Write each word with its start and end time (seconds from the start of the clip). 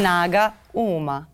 Snaga 0.00 0.52
uma. 0.72 1.26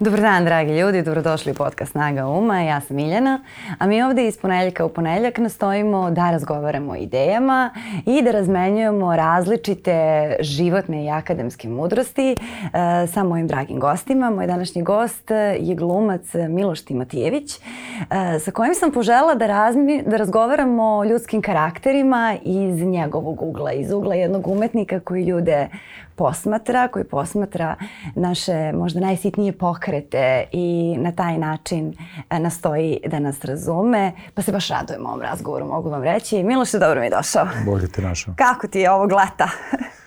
Dobar 0.00 0.20
dan, 0.20 0.44
dragi 0.44 0.78
ljudi, 0.78 1.02
dobrodošli 1.02 1.52
u 1.52 1.54
podcast 1.54 1.92
Snaga 1.92 2.26
Uma, 2.26 2.60
ja 2.60 2.80
sam 2.80 2.96
Miljana, 2.96 3.40
a 3.78 3.86
mi 3.86 4.02
ovde 4.02 4.26
iz 4.28 4.38
ponedeljka 4.38 4.84
u 4.84 4.88
ponedeljak 4.88 5.38
nastojimo 5.38 6.10
da 6.10 6.30
razgovaramo 6.30 6.92
o 6.92 6.96
idejama 6.96 7.70
i 8.06 8.22
da 8.22 8.30
razmenjujemo 8.30 9.16
različite 9.16 10.36
životne 10.40 11.04
i 11.04 11.10
akademske 11.10 11.68
mudrosti 11.68 12.34
uh, 12.40 12.70
sa 13.12 13.24
mojim 13.24 13.46
dragim 13.46 13.80
gostima. 13.80 14.30
Moj 14.30 14.46
današnji 14.46 14.82
gost 14.82 15.30
je 15.58 15.74
glumac 15.74 16.34
Miloš 16.48 16.84
Timatijević, 16.84 17.56
uh, 17.56 18.06
sa 18.40 18.50
kojim 18.50 18.74
sam 18.74 18.92
požela 18.92 19.34
da, 19.34 19.46
razmi, 19.46 20.02
da 20.06 20.16
razgovaramo 20.16 20.84
o 20.84 21.04
ljudskim 21.04 21.42
karakterima 21.42 22.36
iz 22.42 22.82
njegovog 22.82 23.42
ugla, 23.42 23.72
iz 23.72 23.92
ugla 23.92 24.14
jednog 24.14 24.46
umetnika 24.46 25.00
koji 25.00 25.24
ljude 25.24 25.68
posmatra, 26.16 26.88
koji 26.88 27.04
posmatra 27.04 27.76
naše 28.14 28.72
možda 28.72 29.00
najsitnije 29.00 29.52
pokrete 29.52 30.44
i 30.52 30.96
na 30.98 31.12
taj 31.12 31.38
način 31.38 31.94
e, 32.30 32.38
nastoji 32.38 33.00
da 33.06 33.18
nas 33.18 33.44
razume. 33.44 34.12
Pa 34.34 34.42
se 34.42 34.52
baš 34.52 34.68
radujem 34.68 35.06
ovom 35.06 35.20
razgovoru, 35.20 35.66
mogu 35.66 35.90
vam 35.90 36.02
reći. 36.02 36.42
Miloše, 36.42 36.78
dobro 36.78 37.00
mi 37.00 37.10
došao. 37.10 37.48
Bolje 37.66 37.88
ti 37.88 38.02
našao. 38.02 38.34
Kako 38.36 38.66
ti 38.66 38.80
je 38.80 38.90
ovog 38.90 39.12
leta? 39.12 39.48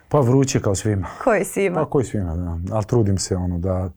Pa 0.09 0.19
vruće 0.19 0.59
kao 0.59 0.75
svima. 0.75 1.07
Koji 1.23 1.45
svima? 1.45 1.79
Pa 1.79 1.89
koji 1.89 2.05
svima, 2.05 2.35
da. 2.35 2.75
Ali 2.75 2.85
trudim 2.85 3.17
se 3.17 3.35
ono 3.35 3.57
da 3.57 3.89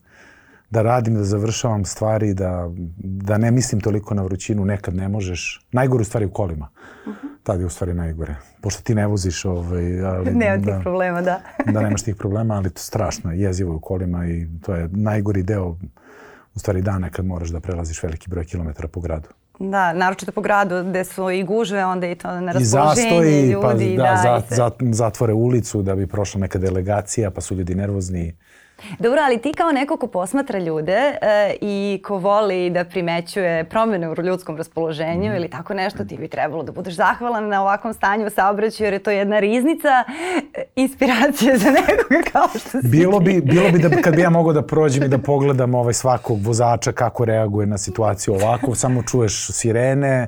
da 0.73 0.81
radim, 0.81 1.15
da 1.15 1.23
završavam 1.23 1.85
stvari, 1.85 2.33
da, 2.33 2.69
da 2.97 3.37
ne 3.37 3.51
mislim 3.51 3.81
toliko 3.81 4.13
na 4.13 4.23
vrućinu, 4.23 4.65
nekad 4.65 4.95
ne 4.95 5.07
možeš. 5.07 5.67
Najgore 5.71 6.03
stvari 6.03 6.25
u 6.25 6.31
kolima. 6.31 6.69
Uh 7.05 7.13
-huh. 7.13 7.27
Tad 7.43 7.59
je 7.59 7.65
u 7.65 7.69
stvari 7.69 7.93
najgore. 7.93 8.35
Pošto 8.61 8.83
ti 8.83 8.95
ne 8.95 9.07
voziš, 9.07 9.45
ovaj, 9.45 10.05
ali... 10.05 10.31
Nema 10.43 10.57
tih 10.57 10.65
da, 10.65 10.79
problema, 10.79 11.21
da. 11.21 11.41
da 11.73 11.81
nemaš 11.81 12.01
tih 12.01 12.15
problema, 12.15 12.55
ali 12.55 12.69
to 12.69 12.81
strašno 12.81 13.31
je, 13.31 13.39
jezivo 13.39 13.75
u 13.75 13.79
kolima 13.79 14.25
i 14.25 14.47
to 14.65 14.75
je 14.75 14.89
najgori 14.91 15.43
deo 15.43 15.77
u 16.55 16.59
stvari 16.59 16.81
dana 16.81 17.09
kad 17.09 17.25
moraš 17.25 17.49
da 17.49 17.59
prelaziš 17.59 18.03
veliki 18.03 18.29
broj 18.29 18.45
kilometara 18.45 18.87
po 18.87 18.99
gradu. 18.99 19.29
Da, 19.59 19.93
naročito 19.93 20.31
po 20.31 20.41
gradu 20.41 20.83
gde 20.89 21.03
su 21.03 21.29
i 21.29 21.43
gužve, 21.43 21.85
onda 21.85 22.07
i 22.07 22.15
to 22.15 22.39
na 22.41 22.51
raspoloženje 22.51 23.41
ljudi. 23.41 23.97
Pa, 23.97 24.03
da, 24.03 24.09
da, 24.09 24.19
zat, 24.23 24.53
zat, 24.55 24.73
zatvore 24.91 25.33
ulicu 25.33 25.81
da 25.81 25.95
bi 25.95 26.07
prošla 26.07 26.41
neka 26.41 26.59
delegacija, 26.59 27.31
pa 27.31 27.41
su 27.41 27.55
ljudi 27.55 27.75
nervozni. 27.75 28.35
Dobro, 28.99 29.21
ali 29.25 29.41
ti 29.41 29.53
kao 29.53 29.71
neko 29.71 29.97
ko 29.97 30.07
posmatra 30.07 30.59
ljude 30.59 30.91
e, 30.93 31.55
i 31.61 32.01
ko 32.03 32.17
voli 32.17 32.69
da 32.69 32.83
primećuje 32.83 33.63
promene 33.63 34.09
u 34.09 34.15
ljudskom 34.23 34.57
raspoloženju 34.57 35.31
mm. 35.31 35.35
ili 35.35 35.49
tako 35.49 35.73
nešto, 35.73 36.05
ti 36.05 36.17
bi 36.17 36.27
trebalo 36.27 36.63
da 36.63 36.71
budeš 36.71 36.93
zahvalan 36.93 37.47
na 37.47 37.61
ovakvom 37.61 37.93
stanju 37.93 38.29
saobraćaju 38.29 38.85
jer 38.85 38.93
je 38.93 38.99
to 38.99 39.11
jedna 39.11 39.39
riznica 39.39 40.03
e, 40.53 40.63
inspiracije 40.75 41.57
za 41.57 41.69
nekoga 41.69 42.21
kao 42.31 42.47
što 42.47 42.81
si 42.81 42.87
bilo 42.87 43.19
bi, 43.19 43.41
bilo 43.41 43.71
bi 43.71 43.79
da 43.79 44.01
kad 44.01 44.15
bi 44.15 44.21
ja 44.21 44.29
mogao 44.29 44.53
da 44.53 44.61
prođem 44.61 45.03
i 45.03 45.07
da 45.07 45.17
pogledam 45.17 45.75
ovaj 45.75 45.93
svakog 45.93 46.39
vozača 46.41 46.91
kako 46.91 47.25
reaguje 47.25 47.67
na 47.67 47.77
situaciju 47.77 48.33
ovako, 48.33 48.75
samo 48.75 49.03
čuješ 49.03 49.47
sirene 49.51 50.27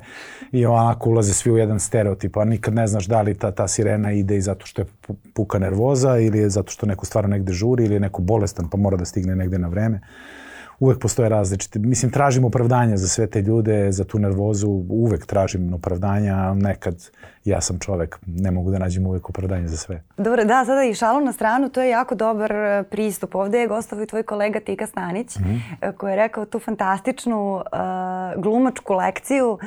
i 0.52 0.66
onako 0.66 1.10
ulaze 1.10 1.34
svi 1.34 1.50
u 1.50 1.56
jedan 1.56 1.80
stereotip, 1.80 2.36
a 2.36 2.44
nikad 2.44 2.74
ne 2.74 2.86
znaš 2.86 3.06
da 3.06 3.22
li 3.22 3.34
ta, 3.34 3.50
ta 3.50 3.68
sirena 3.68 4.12
ide 4.12 4.36
i 4.36 4.40
zato 4.40 4.66
što 4.66 4.82
je 4.82 4.86
puka 5.34 5.58
nervoza 5.58 6.18
ili 6.18 6.38
je 6.38 6.50
zato 6.50 6.72
što 6.72 6.86
neko 6.86 7.06
stvarno 7.06 7.28
negde 7.28 7.52
žuri 7.52 7.84
ili 7.84 7.94
je 7.94 8.00
neko 8.00 8.22
bolestan 8.36 8.68
pa 8.70 8.78
mora 8.78 9.00
da 9.00 9.08
stigne 9.08 9.36
negde 9.36 9.58
na 9.58 9.68
vreme. 9.72 10.00
Uvek 10.78 10.98
postoje 11.00 11.28
različite. 11.28 11.78
Mislim, 11.78 12.12
tražim 12.12 12.44
opravdanja 12.44 12.96
za 12.96 13.08
sve 13.08 13.26
te 13.26 13.40
ljude, 13.42 13.92
za 13.92 14.04
tu 14.04 14.18
nervozu. 14.18 14.68
Uvek 14.88 15.26
tražim 15.26 15.72
opravdanja, 15.74 16.54
nekad 16.54 17.08
ja 17.46 17.60
sam 17.60 17.78
čovek, 17.78 18.18
ne 18.26 18.50
mogu 18.50 18.70
da 18.70 18.78
nađem 18.78 19.06
uvek 19.06 19.28
opravdanje 19.30 19.68
za 19.68 19.76
sve. 19.76 20.02
Dobro, 20.16 20.44
da, 20.44 20.64
sada 20.64 20.84
i 20.84 20.94
šalu 20.94 21.20
na 21.20 21.32
stranu, 21.32 21.68
to 21.68 21.82
je 21.82 21.90
jako 21.90 22.14
dobar 22.14 22.52
e, 22.52 22.82
pristup. 22.90 23.34
Ovde 23.34 23.58
je 23.58 23.66
gostavo 23.66 24.02
i 24.02 24.06
tvoj 24.06 24.22
kolega 24.22 24.60
Tika 24.60 24.86
Stanić, 24.86 25.36
mm 25.36 25.42
-hmm. 25.42 25.92
koji 25.92 26.12
je 26.12 26.16
rekao 26.16 26.44
tu 26.44 26.58
fantastičnu 26.58 27.54
uh, 27.54 28.42
glumačku 28.42 28.94
lekciju, 28.94 29.50
uh, 29.50 29.58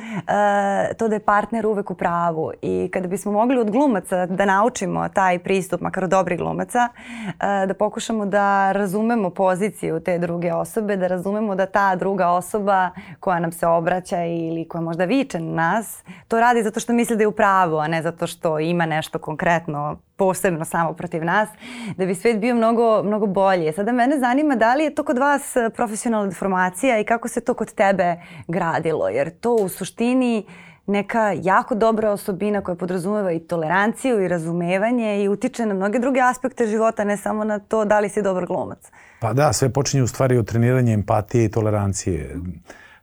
to 0.98 1.08
da 1.08 1.14
je 1.14 1.20
partner 1.20 1.66
uvek 1.66 1.90
u 1.90 1.94
pravu. 1.94 2.52
I 2.62 2.90
kada 2.92 3.08
bismo 3.08 3.32
mogli 3.32 3.58
od 3.58 3.70
glumaca 3.70 4.26
da 4.26 4.44
naučimo 4.44 5.08
taj 5.08 5.38
pristup, 5.38 5.80
makar 5.80 6.04
od 6.04 6.10
dobrih 6.10 6.38
glumaca, 6.38 6.88
uh, 6.88 7.68
da 7.68 7.74
pokušamo 7.74 8.26
da 8.26 8.72
razumemo 8.72 9.30
poziciju 9.30 10.00
te 10.00 10.18
druge 10.18 10.52
osobe, 10.52 10.96
da 10.96 11.06
razumemo 11.06 11.54
da 11.54 11.66
ta 11.66 11.96
druga 11.96 12.28
osoba 12.28 12.90
koja 13.20 13.40
nam 13.40 13.52
se 13.52 13.66
obraća 13.66 14.24
ili 14.24 14.68
koja 14.68 14.82
možda 14.82 15.04
viče 15.04 15.40
na 15.40 15.70
nas, 15.70 16.02
to 16.28 16.40
radi 16.40 16.62
zato 16.62 16.80
što 16.80 16.92
misli 16.92 17.16
da 17.16 17.22
je 17.22 17.28
u 17.28 17.32
pravu 17.32 17.69
pravu, 17.70 17.78
a 17.78 17.88
ne 17.88 18.02
zato 18.02 18.26
što 18.26 18.58
ima 18.58 18.86
nešto 18.86 19.18
konkretno 19.18 19.98
posebno 20.16 20.64
samo 20.64 20.92
protiv 20.92 21.24
nas, 21.24 21.48
da 21.96 22.06
bi 22.06 22.14
svet 22.14 22.38
bio 22.38 22.54
mnogo, 22.54 23.02
mnogo 23.02 23.26
bolji. 23.26 23.72
Sada 23.72 23.92
mene 23.92 24.18
zanima 24.18 24.56
da 24.56 24.74
li 24.74 24.84
je 24.84 24.94
to 24.94 25.04
kod 25.04 25.18
vas 25.18 25.56
e, 25.56 25.70
profesionalna 25.70 26.28
deformacija 26.28 27.00
i 27.00 27.04
kako 27.04 27.28
se 27.28 27.40
to 27.40 27.54
kod 27.54 27.74
tebe 27.74 28.16
gradilo, 28.48 29.08
jer 29.08 29.30
to 29.40 29.54
u 29.54 29.68
suštini 29.68 30.46
neka 30.86 31.34
jako 31.42 31.74
dobra 31.74 32.10
osobina 32.10 32.60
koja 32.60 32.74
podrazumeva 32.74 33.32
i 33.32 33.38
toleranciju 33.38 34.20
i 34.20 34.28
razumevanje 34.28 35.22
i 35.22 35.28
utiče 35.28 35.66
na 35.66 35.74
mnoge 35.74 35.98
druge 35.98 36.20
aspekte 36.20 36.66
života, 36.66 37.04
ne 37.04 37.16
samo 37.16 37.44
na 37.44 37.58
to 37.58 37.84
da 37.84 38.00
li 38.00 38.08
si 38.08 38.22
dobar 38.22 38.46
glumac. 38.46 38.90
Pa 39.20 39.32
da, 39.32 39.52
sve 39.52 39.68
počinje 39.68 40.02
u 40.02 40.06
stvari 40.06 40.36
od 40.36 40.46
treniranja 40.46 40.92
empatije 40.92 41.44
i 41.44 41.50
tolerancije. 41.50 42.36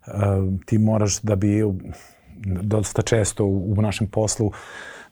Uh, 0.07 0.13
ti 0.66 0.77
moraš 0.77 1.22
da 1.22 1.35
bi 1.35 1.63
dosta 2.46 3.02
često 3.02 3.46
u, 3.46 3.74
u 3.78 3.81
našem 3.81 4.08
poslu 4.08 4.52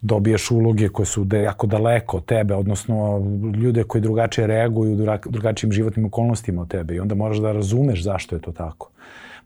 dobijaš 0.01 0.51
uloge 0.51 0.89
koje 0.89 1.05
su 1.05 1.23
de, 1.23 1.41
jako 1.41 1.67
daleko 1.67 2.17
od 2.17 2.25
tebe, 2.25 2.53
odnosno 2.53 3.21
ljude 3.55 3.83
koji 3.83 4.01
drugačije 4.01 4.47
reaguju 4.47 4.93
u 4.93 5.29
drugačijim 5.29 5.71
životnim 5.71 6.05
okolnostima 6.05 6.61
od 6.61 6.67
tebe 6.67 6.95
i 6.95 6.99
onda 6.99 7.15
moraš 7.15 7.37
da 7.37 7.51
razumeš 7.51 8.03
zašto 8.03 8.35
je 8.35 8.41
to 8.41 8.51
tako. 8.51 8.91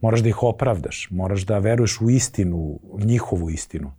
Moraš 0.01 0.19
da 0.19 0.29
ih 0.29 0.43
opravdaš, 0.43 1.07
moraš 1.11 1.41
da 1.45 1.59
veruješ 1.59 2.01
u 2.01 2.09
istinu, 2.09 2.79
u 2.83 2.99
njihovu 2.99 3.49
istinu. 3.49 3.91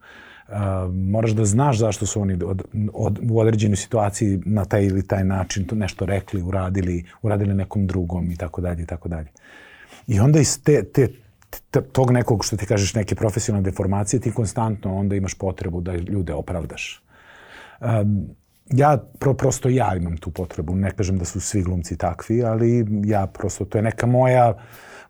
Uh, 0.49 0.55
moraš 0.95 1.31
da 1.31 1.45
znaš 1.45 1.79
zašto 1.79 2.07
su 2.07 2.21
oni 2.21 2.35
od, 2.45 2.62
od, 2.93 3.19
u 3.31 3.41
određenoj 3.41 3.77
situaciji 3.77 4.41
na 4.45 4.65
taj 4.65 4.85
ili 4.85 5.07
taj 5.07 5.25
način 5.25 5.65
to 5.65 5.75
nešto 5.75 6.07
rekli, 6.07 6.43
uradili, 6.43 7.05
uradili 7.23 7.55
nekom 7.55 7.87
drugom 7.87 8.31
i 8.31 8.37
tako 8.37 8.61
dalje 8.61 8.83
i 8.83 8.87
tako 8.87 9.09
dalje. 9.09 9.29
I 10.07 10.21
onda 10.21 10.41
iz 10.41 10.62
te, 10.62 10.83
te 10.83 11.09
tog 11.93 12.11
nekog, 12.11 12.44
što 12.44 12.56
ti 12.56 12.66
kažeš, 12.66 12.94
neke 12.94 13.15
profesionalne 13.15 13.71
deformacije, 13.71 14.21
ti 14.21 14.33
konstantno 14.33 14.97
onda 14.97 15.16
imaš 15.16 15.34
potrebu 15.34 15.81
da 15.81 15.94
ljude 15.94 16.34
opravdaš. 16.34 17.03
Um, 17.81 18.28
ja, 18.71 18.99
pro, 19.19 19.34
prosto 19.34 19.69
ja 19.69 19.94
imam 19.97 20.16
tu 20.16 20.31
potrebu. 20.31 20.75
Ne 20.77 20.91
kažem 20.91 21.19
da 21.19 21.25
su 21.25 21.41
svi 21.41 21.62
glumci 21.62 21.97
takvi, 21.97 22.44
ali 22.44 22.87
ja 23.05 23.27
prosto, 23.27 23.65
to 23.65 23.78
je 23.78 23.83
neka 23.83 24.06
moja, 24.06 24.55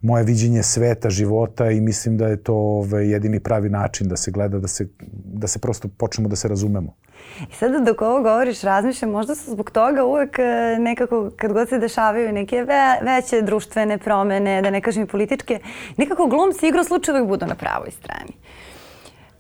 moje 0.03 0.25
viđenje 0.25 0.63
sveta, 0.63 1.11
života 1.11 1.71
i 1.71 1.81
mislim 1.81 2.17
da 2.17 2.29
je 2.29 2.43
to 2.43 2.55
ovaj, 2.55 3.11
jedini 3.11 3.41
pravi 3.41 3.69
način 3.69 4.09
da 4.09 4.17
se 4.17 4.31
gleda, 4.31 4.59
da 4.59 4.69
se, 4.69 4.89
da 5.25 5.47
se 5.47 5.59
prosto 5.59 5.89
počnemo 5.89 6.29
da 6.29 6.37
se 6.37 6.49
razumemo. 6.49 6.95
I 7.41 7.55
sada 7.55 7.79
dok 7.79 8.03
ovo 8.03 8.23
govoriš, 8.23 8.61
razmišljam, 8.61 9.11
možda 9.11 9.35
su 9.35 9.51
zbog 9.51 9.71
toga 9.71 10.05
uvek 10.05 10.39
e, 10.39 10.77
nekako, 10.79 11.31
kad 11.37 11.53
god 11.53 11.69
se 11.69 11.79
dešavaju 11.79 12.33
neke 12.33 12.57
ve, 12.63 12.99
veće 13.03 13.43
društvene 13.43 13.99
promene, 13.99 14.63
da 14.63 14.71
ne 14.71 14.81
kažem 14.81 15.03
i 15.03 15.07
političke, 15.07 15.59
nekako 15.97 16.27
glumci 16.27 16.69
igro 16.69 16.85
slučaj 16.85 17.15
uvek 17.15 17.29
budu 17.29 17.47
na 17.47 17.55
pravoj 17.55 17.91
strani. 17.91 18.33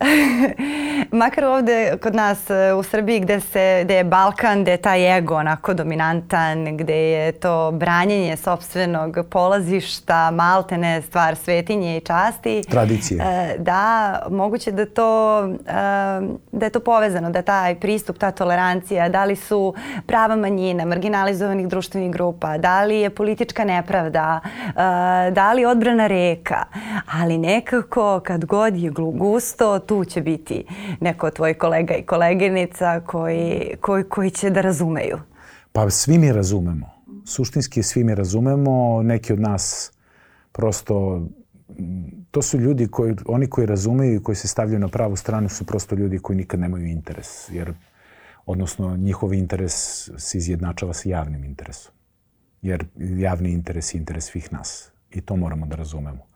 Makar 1.12 1.44
ovde 1.44 1.97
kod 2.03 2.15
nas 2.15 2.50
e, 2.50 2.75
u 2.75 2.83
Srbiji 2.83 3.21
gde, 3.21 3.41
se, 3.41 3.81
gde 3.84 3.94
je 3.94 4.05
Balkan, 4.05 4.62
gde 4.62 4.71
je 4.71 4.77
taj 4.77 5.19
ego 5.19 5.37
onako 5.37 5.75
dominantan, 5.75 6.77
gde 6.77 6.97
je 6.97 7.33
to 7.33 7.71
branjenje 7.72 8.37
sobstvenog 8.37 9.19
polazišta, 9.31 10.31
maltene 10.31 11.03
stvar 11.03 11.37
svetinje 11.37 11.97
i 11.97 12.00
časti. 12.00 12.62
Tradicije. 12.71 13.21
E, 13.22 13.59
da, 13.59 14.22
moguće 14.31 14.72
da, 14.72 14.87
to, 14.87 15.41
e, 15.44 15.72
da 16.53 16.67
je 16.67 16.71
to 16.71 16.81
povezano, 16.81 17.31
da 17.31 17.43
taj 17.43 17.75
pristup, 17.75 18.19
ta 18.19 18.31
tolerancija, 18.31 19.08
da 19.08 19.25
li 19.25 19.37
su 19.37 19.75
prava 20.06 20.37
manjina, 20.37 20.85
marginalizovanih 20.85 21.69
društvenih 21.69 22.11
grupa, 22.11 22.58
da 22.58 22.85
li 22.85 22.97
je 22.97 23.11
politička 23.11 23.64
nepravda, 23.64 24.41
da 25.32 25.52
li 25.52 25.64
odbrana 25.64 26.06
reka, 26.06 26.64
ali 27.20 27.38
nekako 27.38 28.20
kad 28.25 28.44
god 28.44 28.76
je 28.76 28.91
gusto, 28.91 29.79
tu 29.90 30.04
će 30.04 30.20
biti 30.20 30.64
neko 31.00 31.26
od 31.26 31.34
tvojih 31.34 31.58
kolega 31.58 31.94
i 31.94 32.02
koleginica 32.02 33.00
koji, 33.00 33.75
koji, 33.81 34.04
koji 34.04 34.31
će 34.31 34.50
da 34.50 34.60
razumeju. 34.60 35.19
Pa 35.72 35.90
svi 35.90 36.19
mi 36.19 36.32
razumemo. 36.32 36.90
Suštinski 37.26 37.82
svi 37.82 38.04
mi 38.04 38.14
razumemo. 38.14 39.02
Neki 39.02 39.32
od 39.32 39.40
nas 39.40 39.92
prosto 40.52 41.26
to 42.31 42.42
su 42.42 42.58
ljudi 42.58 42.87
koji, 42.87 43.16
oni 43.26 43.46
koji 43.46 43.66
razumeju 43.66 44.14
i 44.14 44.22
koji 44.22 44.37
se 44.37 44.48
stavljaju 44.48 44.78
na 44.78 44.88
pravu 44.88 45.16
stranu 45.16 45.48
su 45.48 45.66
prosto 45.66 45.94
ljudi 45.94 46.19
koji 46.19 46.37
nikad 46.37 46.60
nemaju 46.60 46.87
interes. 46.87 47.50
Jer, 47.50 47.75
odnosno, 48.46 48.96
njihov 48.96 49.34
interes 49.34 49.75
se 50.16 50.38
izjednačava 50.38 50.94
sa 50.94 51.08
javnim 51.08 51.44
interesom. 51.44 51.92
Jer 52.62 52.87
javni 52.98 53.50
interes 53.50 53.94
je 53.94 53.98
interes 53.98 54.25
svih 54.25 54.52
nas. 54.52 54.92
I 55.10 55.20
to 55.20 55.37
moramo 55.37 55.66
da 55.66 55.76
razumemo. 55.76 56.30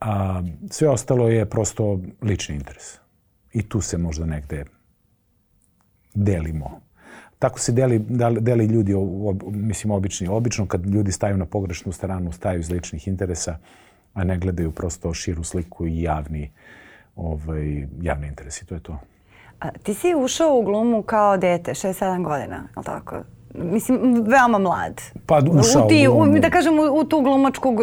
A 0.00 0.42
sve 0.70 0.88
ostalo 0.88 1.28
je 1.28 1.50
prosto 1.50 2.00
lični 2.22 2.54
interes. 2.54 2.98
I 3.52 3.68
tu 3.68 3.80
se 3.80 3.98
možda 3.98 4.26
negde 4.26 4.64
delimo. 6.14 6.80
tako 7.38 7.60
se 7.60 7.72
deli, 7.72 7.98
deli 8.40 8.66
ljudi, 8.66 8.94
mislim 9.50 9.90
obični. 9.90 10.28
Obično 10.28 10.66
kad 10.66 10.86
ljudi 10.86 11.12
staju 11.12 11.36
na 11.36 11.46
pogrešnu 11.46 11.92
stranu, 11.92 12.32
staju 12.32 12.60
iz 12.60 12.70
ličnih 12.70 13.08
interesa, 13.08 13.58
a 14.14 14.24
ne 14.24 14.38
gledaju 14.38 14.72
prosto 14.72 15.14
širu 15.14 15.44
sliku 15.44 15.86
i 15.86 16.02
javni, 16.02 16.50
ovaj, 17.16 17.86
javni 18.02 18.26
interes 18.26 18.62
i 18.62 18.66
to 18.66 18.74
je 18.74 18.82
to. 18.82 18.98
A, 19.60 19.70
ti 19.70 19.94
si 19.94 20.14
ušao 20.14 20.58
u 20.58 20.62
glumu 20.62 21.02
kao 21.02 21.36
dete, 21.36 21.70
6-7 21.70 22.24
godina, 22.24 22.56
je 22.56 22.78
li 22.78 22.84
tako? 22.84 23.22
Mislim, 23.54 24.24
veoma 24.26 24.58
mlad. 24.58 25.00
Pa 25.26 25.38
ušao. 25.50 25.84
U 25.84 25.88
ti, 25.88 26.08
u, 26.08 26.38
da 26.38 26.50
kažem, 26.50 26.78
u, 26.78 26.82
u 26.82 27.04
tu 27.04 27.20
glumačku 27.20 27.76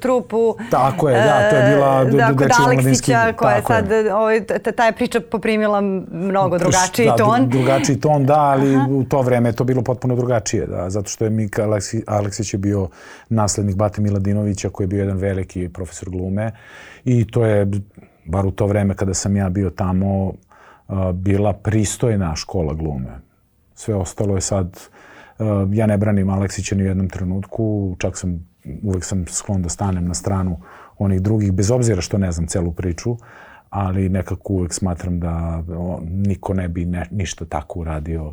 trupu. 0.00 0.56
Tako 0.70 1.08
je, 1.08 1.22
da, 1.22 1.50
to 1.50 1.56
je 1.56 1.74
bila 1.74 2.04
da, 2.04 2.36
kod 2.36 2.48
Aleksića, 2.66 3.32
koja 3.32 3.54
je 3.54 3.62
sad, 3.62 3.86
ovaj, 4.14 4.44
ta 4.76 4.86
je 4.86 4.92
priča 4.92 5.20
poprimila 5.20 5.80
mnogo 6.10 6.58
drugačiji 6.58 7.06
da, 7.06 7.16
ton. 7.16 7.48
drugačiji 7.48 8.00
ton, 8.00 8.26
da, 8.26 8.40
ali 8.40 8.76
Aha. 8.76 8.86
u 8.90 9.04
to 9.04 9.22
vreme 9.22 9.48
je 9.48 9.52
to 9.52 9.64
bilo 9.64 9.82
potpuno 9.82 10.16
drugačije, 10.16 10.66
da, 10.66 10.90
zato 10.90 11.08
što 11.08 11.24
je 11.24 11.30
Mika 11.30 11.64
Aleksi, 11.64 12.04
Aleksić 12.06 12.54
je 12.54 12.58
bio 12.58 12.88
naslednik 13.28 13.76
Bate 13.76 14.00
Miladinovića, 14.00 14.68
koji 14.68 14.84
je 14.84 14.88
bio 14.88 15.00
jedan 15.00 15.16
veliki 15.16 15.68
profesor 15.68 16.10
glume 16.10 16.52
i 17.04 17.30
to 17.30 17.46
je, 17.46 17.66
bar 18.24 18.46
u 18.46 18.50
to 18.50 18.66
vreme 18.66 18.94
kada 18.94 19.14
sam 19.14 19.36
ja 19.36 19.48
bio 19.48 19.70
tamo, 19.70 20.32
bila 21.12 21.52
pristojna 21.52 22.36
škola 22.36 22.74
glume. 22.74 23.24
Sve 23.74 23.94
ostalo 23.94 24.34
je 24.34 24.40
sad 24.40 24.88
Uh, 25.38 25.46
ja 25.72 25.86
ne 25.86 25.98
branim 25.98 26.30
Aleksića 26.30 26.74
ni 26.74 26.82
u 26.82 26.86
jednom 26.86 27.08
trenutku, 27.08 27.96
čak 27.98 28.18
sam, 28.18 28.46
uvek 28.82 29.04
sam 29.04 29.26
sklon 29.26 29.62
da 29.62 29.68
stanem 29.68 30.06
na 30.06 30.14
stranu 30.14 30.60
onih 30.98 31.22
drugih, 31.22 31.52
bez 31.52 31.70
obzira 31.70 32.00
što 32.00 32.18
ne 32.18 32.32
znam 32.32 32.46
celu 32.46 32.72
priču, 32.72 33.16
ali 33.70 34.08
nekako 34.08 34.52
uvek 34.52 34.72
smatram 34.72 35.20
da 35.20 35.62
niko 36.02 36.54
ne 36.54 36.68
bi 36.68 36.84
ne, 36.84 37.06
ništa 37.10 37.44
tako 37.44 37.80
uradio 37.80 38.32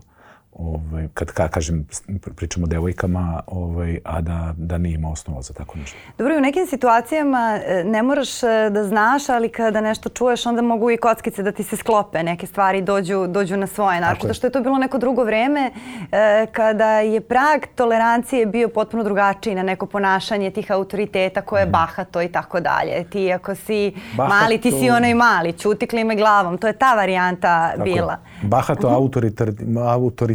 ovaj, 0.54 1.08
kad 1.14 1.32
ka, 1.32 1.48
kažem, 1.48 1.88
pričamo 2.36 2.64
o 2.64 2.68
devojkama, 2.68 3.42
ovaj, 3.48 4.00
a 4.04 4.22
da, 4.22 4.54
da 4.58 4.78
nije 4.78 4.96
ima 4.96 5.12
osnova 5.12 5.42
za 5.42 5.54
tako 5.54 5.78
nešto. 5.78 5.98
Dobro, 6.18 6.38
u 6.38 6.42
nekim 6.42 6.68
situacijama 6.68 7.60
e, 7.66 7.84
ne 7.84 8.04
moraš 8.04 8.44
e, 8.44 8.70
da 8.72 8.84
znaš, 8.84 9.30
ali 9.30 9.50
kada 9.50 9.82
nešto 9.82 10.10
čuješ, 10.10 10.46
onda 10.46 10.62
mogu 10.62 10.92
i 10.92 10.98
kockice 10.98 11.44
da 11.44 11.52
ti 11.52 11.64
se 11.64 11.78
sklope, 11.78 12.24
neke 12.24 12.48
stvari 12.48 12.82
dođu, 12.82 13.28
dođu 13.28 13.58
na 13.58 13.68
svoje. 13.68 14.02
Naravno, 14.02 14.34
što 14.34 14.48
je 14.48 14.52
to 14.52 14.62
bilo 14.62 14.78
neko 14.78 14.98
drugo 14.98 15.24
vreme, 15.24 15.72
e, 16.12 16.46
kada 16.52 17.00
je 17.00 17.22
prag 17.22 17.62
tolerancije 17.76 18.46
bio 18.46 18.70
potpuno 18.70 19.04
drugačiji 19.04 19.56
na 19.56 19.64
neko 19.64 19.86
ponašanje 19.86 20.52
tih 20.52 20.72
autoriteta 20.72 21.42
koje 21.42 21.62
je 21.62 21.66
mm. 21.66 21.72
bahato 21.72 22.22
i 22.22 22.28
tako 22.28 22.60
dalje. 22.60 23.04
Ti 23.04 23.34
ako 23.34 23.56
si 23.56 23.94
bahato... 24.18 24.36
mali, 24.36 24.62
ti 24.62 24.72
si 24.72 24.90
onaj 24.90 25.14
mali, 25.14 25.54
čuti 25.54 25.88
klime 25.88 26.16
glavom. 26.16 26.58
To 26.58 26.68
je 26.68 26.74
ta 26.74 26.96
varijanta 26.96 27.72
tako 27.72 27.84
bila. 27.84 28.18
Bahato, 28.42 28.88
uh 28.88 28.94
-huh. 28.94 28.98
autoritar, 28.98 29.52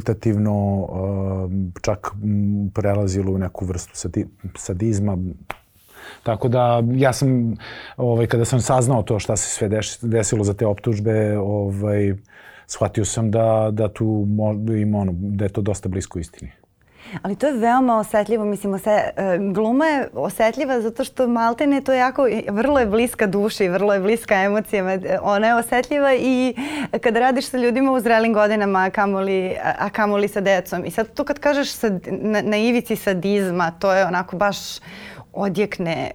kvalitativno 0.06 0.78
uh, 0.78 1.50
čak 1.82 2.10
prelazilo 2.74 3.32
u 3.32 3.38
neku 3.38 3.64
vrstu 3.64 4.08
sadizma. 4.56 5.18
Tako 6.22 6.48
da 6.48 6.82
ja 6.94 7.12
sam, 7.12 7.56
ovaj, 7.96 8.26
kada 8.26 8.44
sam 8.44 8.60
saznao 8.60 9.02
to 9.02 9.18
šta 9.18 9.36
se 9.36 9.48
sve 9.48 9.80
desilo 10.02 10.44
za 10.44 10.54
te 10.54 10.66
optužbe, 10.66 11.38
ovaj, 11.38 12.14
shvatio 12.66 13.04
sam 13.04 13.30
da, 13.30 13.68
da 13.72 13.88
tu 13.88 14.26
ima 14.80 14.98
ono, 14.98 15.12
da 15.12 15.44
je 15.44 15.48
to 15.48 15.60
dosta 15.60 15.88
blisko 15.88 16.18
istini. 16.18 16.50
Ali 17.22 17.36
to 17.36 17.46
je 17.46 17.52
veoma 17.52 17.98
osetljivo, 17.98 18.44
mislim, 18.44 18.74
ose, 18.74 18.90
e, 18.90 19.38
gluma 19.52 19.86
je 19.86 20.08
osetljiva 20.14 20.80
zato 20.80 21.04
što 21.04 21.28
maltene 21.28 21.80
to 21.80 21.92
je 21.92 21.98
jako, 21.98 22.26
vrlo 22.48 22.78
je 22.78 22.86
bliska 22.86 23.26
duši, 23.26 23.68
vrlo 23.68 23.94
je 23.94 24.00
bliska 24.00 24.34
emocijama. 24.34 24.98
Ona 25.22 25.46
je 25.46 25.54
osetljiva 25.54 26.14
i 26.14 26.54
kada 27.00 27.20
radiš 27.20 27.46
sa 27.46 27.58
ljudima 27.58 27.92
u 27.92 28.00
zrelim 28.00 28.32
godinama, 28.32 28.84
a 28.84 28.90
kamoli, 28.90 29.56
a 29.78 29.90
kamoli 29.90 30.28
sa 30.28 30.40
decom. 30.40 30.84
I 30.84 30.90
sad 30.90 31.14
to 31.14 31.24
kad 31.24 31.38
kažeš 31.38 31.70
sad, 31.70 32.06
na, 32.06 32.42
na 32.42 32.56
ivici 32.56 32.96
sadizma, 32.96 33.70
to 33.70 33.92
je 33.92 34.06
onako 34.06 34.36
baš 34.36 34.56
odjekne 35.32 36.10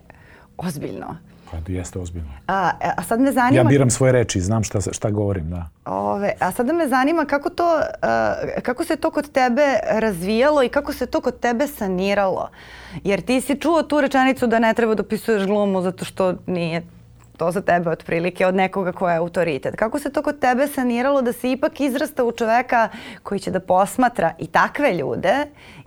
ozbiljno. 0.58 1.18
Pa 1.52 1.58
jeste 1.68 2.00
ozbiljno. 2.00 2.30
A, 2.48 2.72
a 2.98 3.04
sad 3.04 3.20
me 3.20 3.32
zanima... 3.32 3.62
Ja 3.62 3.64
biram 3.64 3.90
svoje 3.90 4.12
reči, 4.12 4.42
znam 4.42 4.64
šta, 4.64 4.82
šta 4.92 5.10
govorim, 5.10 5.50
da. 5.50 5.70
Ove, 5.86 6.34
a 6.40 6.52
sada 6.52 6.74
me 6.74 6.88
zanima 6.88 7.26
kako, 7.26 7.50
to, 7.50 7.76
uh, 7.76 8.62
kako 8.64 8.84
se 8.84 8.96
to 8.96 9.12
kod 9.12 9.32
tebe 9.32 9.80
razvijalo 9.90 10.64
i 10.64 10.70
kako 10.70 10.94
se 10.94 11.06
to 11.06 11.22
kod 11.22 11.40
tebe 11.40 11.68
saniralo. 11.68 12.50
Jer 13.04 13.22
ti 13.22 13.42
si 13.42 13.60
čuo 13.60 13.84
tu 13.84 14.02
rečenicu 14.02 14.48
da 14.48 14.60
ne 14.60 14.74
treba 14.74 14.96
da 14.96 15.04
opisuješ 15.04 15.46
glumu 15.46 15.82
zato 15.82 16.06
što 16.06 16.34
nije 16.48 16.82
to 17.42 17.52
za 17.52 17.62
tebe 17.62 17.90
otprilike 17.90 18.46
od 18.48 18.56
nekoga 18.56 18.92
ko 18.92 19.10
je 19.10 19.18
autoritet. 19.18 19.76
Kako 19.76 20.00
se 20.00 20.12
to 20.12 20.22
kod 20.22 20.40
tebe 20.40 20.68
saniralo 20.68 21.22
da 21.22 21.34
se 21.34 21.52
ipak 21.52 21.82
izrasta 21.82 22.24
u 22.24 22.32
čoveka 22.32 22.90
koji 23.24 23.40
će 23.40 23.52
da 23.52 23.60
posmatra 23.60 24.34
i 24.40 24.48
takve 24.48 24.94
ljude 24.94 25.34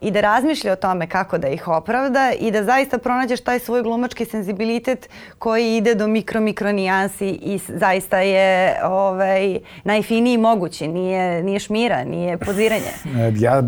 i 0.00 0.10
da 0.10 0.20
razmišlja 0.20 0.72
o 0.72 0.76
tome 0.76 1.06
kako 1.06 1.38
da 1.38 1.48
ih 1.48 1.68
opravda 1.68 2.32
i 2.40 2.50
da 2.50 2.64
zaista 2.64 2.98
pronađeš 2.98 3.40
taj 3.40 3.58
svoj 3.58 3.82
glumački 3.82 4.24
senzibilitet 4.24 5.08
koji 5.38 5.76
ide 5.76 5.94
do 5.94 6.06
mikro, 6.06 6.40
mikro 6.40 6.72
nijansi 6.72 7.28
i 7.28 7.58
zaista 7.68 8.18
je 8.18 8.76
ovaj, 8.84 9.58
najfiniji 9.84 10.38
mogući. 10.38 10.88
Nije, 10.88 11.42
nije 11.42 11.58
šmira, 11.58 12.04
nije 12.04 12.38
poziranje. 12.38 12.92
Ja, 13.44 13.62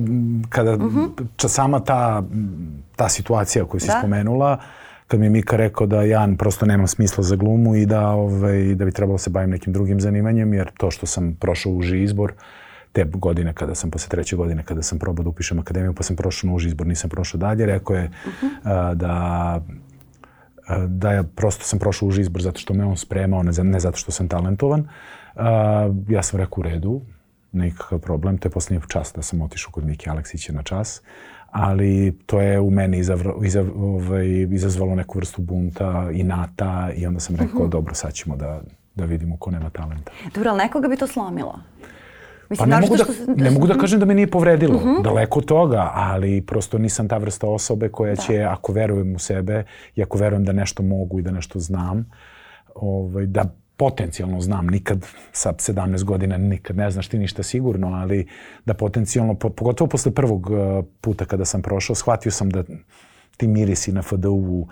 kada 0.48 0.72
uh 0.72 0.82
mhm. 0.82 0.98
-huh. 0.98 1.48
sama 1.48 1.80
ta, 1.80 2.22
ta 2.96 3.08
situacija 3.08 3.64
koju 3.64 3.80
si 3.80 3.86
da. 3.86 3.98
spomenula, 3.98 4.58
kad 5.06 5.20
mi 5.20 5.26
je 5.26 5.30
Mika 5.30 5.56
rekao 5.56 5.86
da 5.86 6.02
ja 6.02 6.28
prosto 6.38 6.66
nemam 6.66 6.86
smisla 6.86 7.24
za 7.24 7.36
glumu 7.36 7.76
i 7.76 7.86
da, 7.86 8.08
ovaj, 8.08 8.74
da 8.74 8.84
bi 8.84 8.92
trebalo 8.92 9.14
da 9.14 9.18
se 9.18 9.30
bavim 9.30 9.50
nekim 9.50 9.72
drugim 9.72 10.00
zanimanjem, 10.00 10.54
jer 10.54 10.70
to 10.78 10.90
što 10.90 11.06
sam 11.06 11.36
prošao 11.40 11.72
uži 11.72 12.02
izbor, 12.02 12.32
te 12.92 13.04
godine 13.04 13.52
kada 13.54 13.74
sam, 13.74 13.90
posle 13.90 14.08
treće 14.08 14.36
godine 14.36 14.62
kada 14.62 14.82
sam 14.82 14.98
probao 14.98 15.22
da 15.22 15.28
upišem 15.28 15.58
akademiju, 15.58 15.94
pa 15.94 16.02
sam 16.02 16.16
prošao 16.16 16.48
na 16.48 16.54
uži 16.54 16.68
izbor, 16.68 16.86
nisam 16.86 17.10
prošao 17.10 17.38
dalje, 17.38 17.66
rekao 17.66 17.96
je 17.96 18.10
uh 18.26 18.32
-huh. 18.32 18.48
a, 18.64 18.94
da 18.94 19.60
da 20.88 21.12
ja 21.12 21.22
prosto 21.22 21.64
sam 21.64 21.78
prošao 21.78 22.08
uži 22.08 22.20
izbor 22.20 22.42
zato 22.42 22.60
što 22.60 22.74
me 22.74 22.84
on 22.84 22.96
spremao, 22.96 23.42
ne, 23.42 23.52
ne 23.64 23.80
zato 23.80 23.96
što 23.96 24.12
sam 24.12 24.28
talentovan. 24.28 24.88
A, 25.36 25.90
ja 26.08 26.22
sam 26.22 26.40
rekao 26.40 26.60
u 26.60 26.62
redu, 26.62 27.00
nikakav 27.52 27.98
problem, 27.98 28.38
to 28.38 28.48
je 28.48 28.52
posljednji 28.52 28.82
čas 28.88 29.12
da 29.16 29.22
sam 29.22 29.42
otišao 29.42 29.72
kod 29.72 29.84
Miki 29.86 30.10
Aleksića 30.10 30.52
na 30.52 30.62
čas 30.62 31.02
ali 31.58 32.18
to 32.26 32.40
je 32.40 32.60
u 32.60 32.70
meni 32.70 32.98
izav, 32.98 33.20
izav, 33.44 33.66
ovaj, 33.76 34.26
izazvalo 34.50 34.94
neku 34.94 35.18
vrstu 35.18 35.42
bunta 35.42 36.08
i 36.12 36.22
nata 36.22 36.90
i 36.96 37.06
onda 37.06 37.20
sam 37.20 37.36
rekao, 37.36 37.48
uh 37.48 37.54
mhm. 37.54 37.64
-huh. 37.64 37.70
dobro, 37.70 37.94
sad 37.94 38.12
ćemo 38.12 38.36
da, 38.36 38.60
da 38.94 39.04
vidimo 39.04 39.36
ko 39.36 39.50
nema 39.50 39.70
talenta. 39.70 40.12
Dobro, 40.34 40.50
ali 40.50 40.58
nekoga 40.58 40.88
bi 40.88 40.96
to 40.96 41.06
slomilo? 41.06 41.60
Mislim, 42.50 42.70
pa 42.70 42.76
ne 42.76 42.80
mogu, 42.80 42.96
da, 42.96 43.04
što... 43.04 43.12
ne 43.36 43.50
mogu 43.50 43.66
da 43.66 43.74
kažem 43.74 44.00
da 44.00 44.06
me 44.06 44.14
nije 44.14 44.30
povredilo, 44.30 44.76
uh 44.76 44.80
mhm. 44.80 44.90
-huh. 44.90 45.02
daleko 45.02 45.38
od 45.38 45.44
toga, 45.44 45.90
ali 45.94 46.42
prosto 46.46 46.78
nisam 46.78 47.08
ta 47.08 47.18
vrsta 47.18 47.48
osobe 47.48 47.88
koja 47.88 48.14
da. 48.14 48.22
će, 48.22 48.42
ako 48.42 48.72
verujem 48.72 49.14
u 49.14 49.18
sebe 49.18 49.64
i 49.94 50.02
ako 50.02 50.18
verujem 50.18 50.44
da 50.44 50.52
nešto 50.52 50.82
mogu 50.82 51.18
i 51.18 51.22
da 51.22 51.30
nešto 51.30 51.58
znam, 51.58 52.10
ovaj, 52.74 53.26
da 53.26 53.44
potencijalno 53.76 54.40
znam, 54.40 54.66
nikad 54.66 55.06
sa 55.32 55.52
17 55.52 56.04
godina 56.04 56.36
nikad 56.36 56.76
ne 56.76 56.90
znaš 56.90 57.08
ti 57.08 57.18
ništa 57.18 57.42
sigurno, 57.42 57.88
ali 57.88 58.26
da 58.64 58.74
potencijalno, 58.74 59.34
pogotovo 59.34 59.88
posle 59.88 60.14
prvog 60.14 60.50
uh, 60.50 60.84
puta 61.00 61.24
kada 61.24 61.44
sam 61.44 61.62
prošao, 61.62 61.96
shvatio 61.96 62.32
sam 62.32 62.50
da 62.50 62.64
ti 63.36 63.46
mirisi 63.46 63.92
na 63.92 64.02
FDU, 64.02 64.32
uh, 64.32 64.68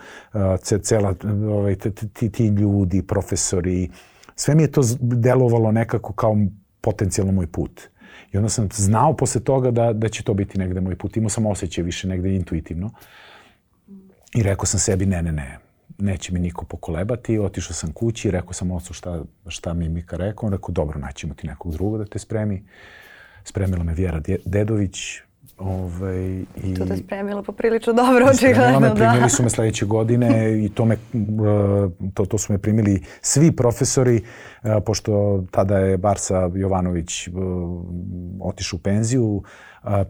cela, 0.82 1.14
ovaj, 1.50 1.76
ti, 2.12 2.30
ti 2.30 2.46
ljudi, 2.46 3.02
profesori, 3.02 3.90
sve 4.36 4.54
mi 4.54 4.62
je 4.62 4.72
to 4.72 4.80
delovalo 5.00 5.72
nekako 5.72 6.12
kao 6.12 6.36
potencijalno 6.80 7.32
moj 7.32 7.46
put. 7.46 7.80
I 8.32 8.36
onda 8.36 8.48
sam 8.48 8.68
znao 8.72 9.16
posle 9.16 9.40
toga 9.40 9.70
da, 9.70 9.92
da 9.92 10.08
će 10.08 10.22
to 10.22 10.34
biti 10.34 10.58
negde 10.58 10.80
moj 10.80 10.96
put. 10.96 11.16
Imao 11.16 11.30
sam 11.30 11.46
osjećaj 11.46 11.84
više 11.84 12.08
negde 12.08 12.34
intuitivno. 12.34 12.90
I 14.34 14.42
rekao 14.42 14.66
sam 14.66 14.80
sebi, 14.80 15.06
ne, 15.06 15.22
ne, 15.22 15.32
ne, 15.32 15.58
neće 15.98 16.32
mi 16.32 16.40
niko 16.40 16.64
pokolebati. 16.64 17.38
Otišao 17.38 17.74
sam 17.74 17.92
kući, 17.92 18.30
rekao 18.30 18.52
sam 18.52 18.70
ocu 18.70 18.94
šta, 18.94 19.22
šta 19.46 19.74
mi 19.74 19.88
Mika 19.88 20.16
rekao. 20.16 20.46
On 20.46 20.52
rekao, 20.52 20.70
dobro, 20.70 20.98
naćemo 20.98 21.34
ti 21.34 21.46
nekog 21.46 21.72
drugog 21.72 21.98
da 21.98 22.04
te 22.04 22.18
spremi. 22.18 22.64
Spremila 23.44 23.84
me 23.84 23.94
Vjera 23.94 24.20
Dedović, 24.44 24.96
Ovaj, 25.58 26.44
i, 26.64 26.74
to 26.78 26.86
te 26.86 26.96
spremilo 26.96 27.42
poprilično 27.42 27.92
dobro, 27.92 28.26
očigledno. 28.26 28.80
Me, 28.80 28.94
primili 28.94 29.30
su 29.30 29.42
me 29.42 29.50
sledeće 29.50 29.86
godine 29.86 30.64
i 30.64 30.68
to, 30.68 30.84
me, 30.84 30.96
to, 32.14 32.24
to 32.24 32.38
su 32.38 32.52
me 32.52 32.58
primili 32.58 33.02
svi 33.20 33.52
profesori, 33.52 34.22
pošto 34.86 35.44
tada 35.50 35.78
je 35.78 35.96
Barsa 35.96 36.50
Jovanović 36.54 37.28
otišao 38.40 38.76
u 38.76 38.80
penziju, 38.80 39.42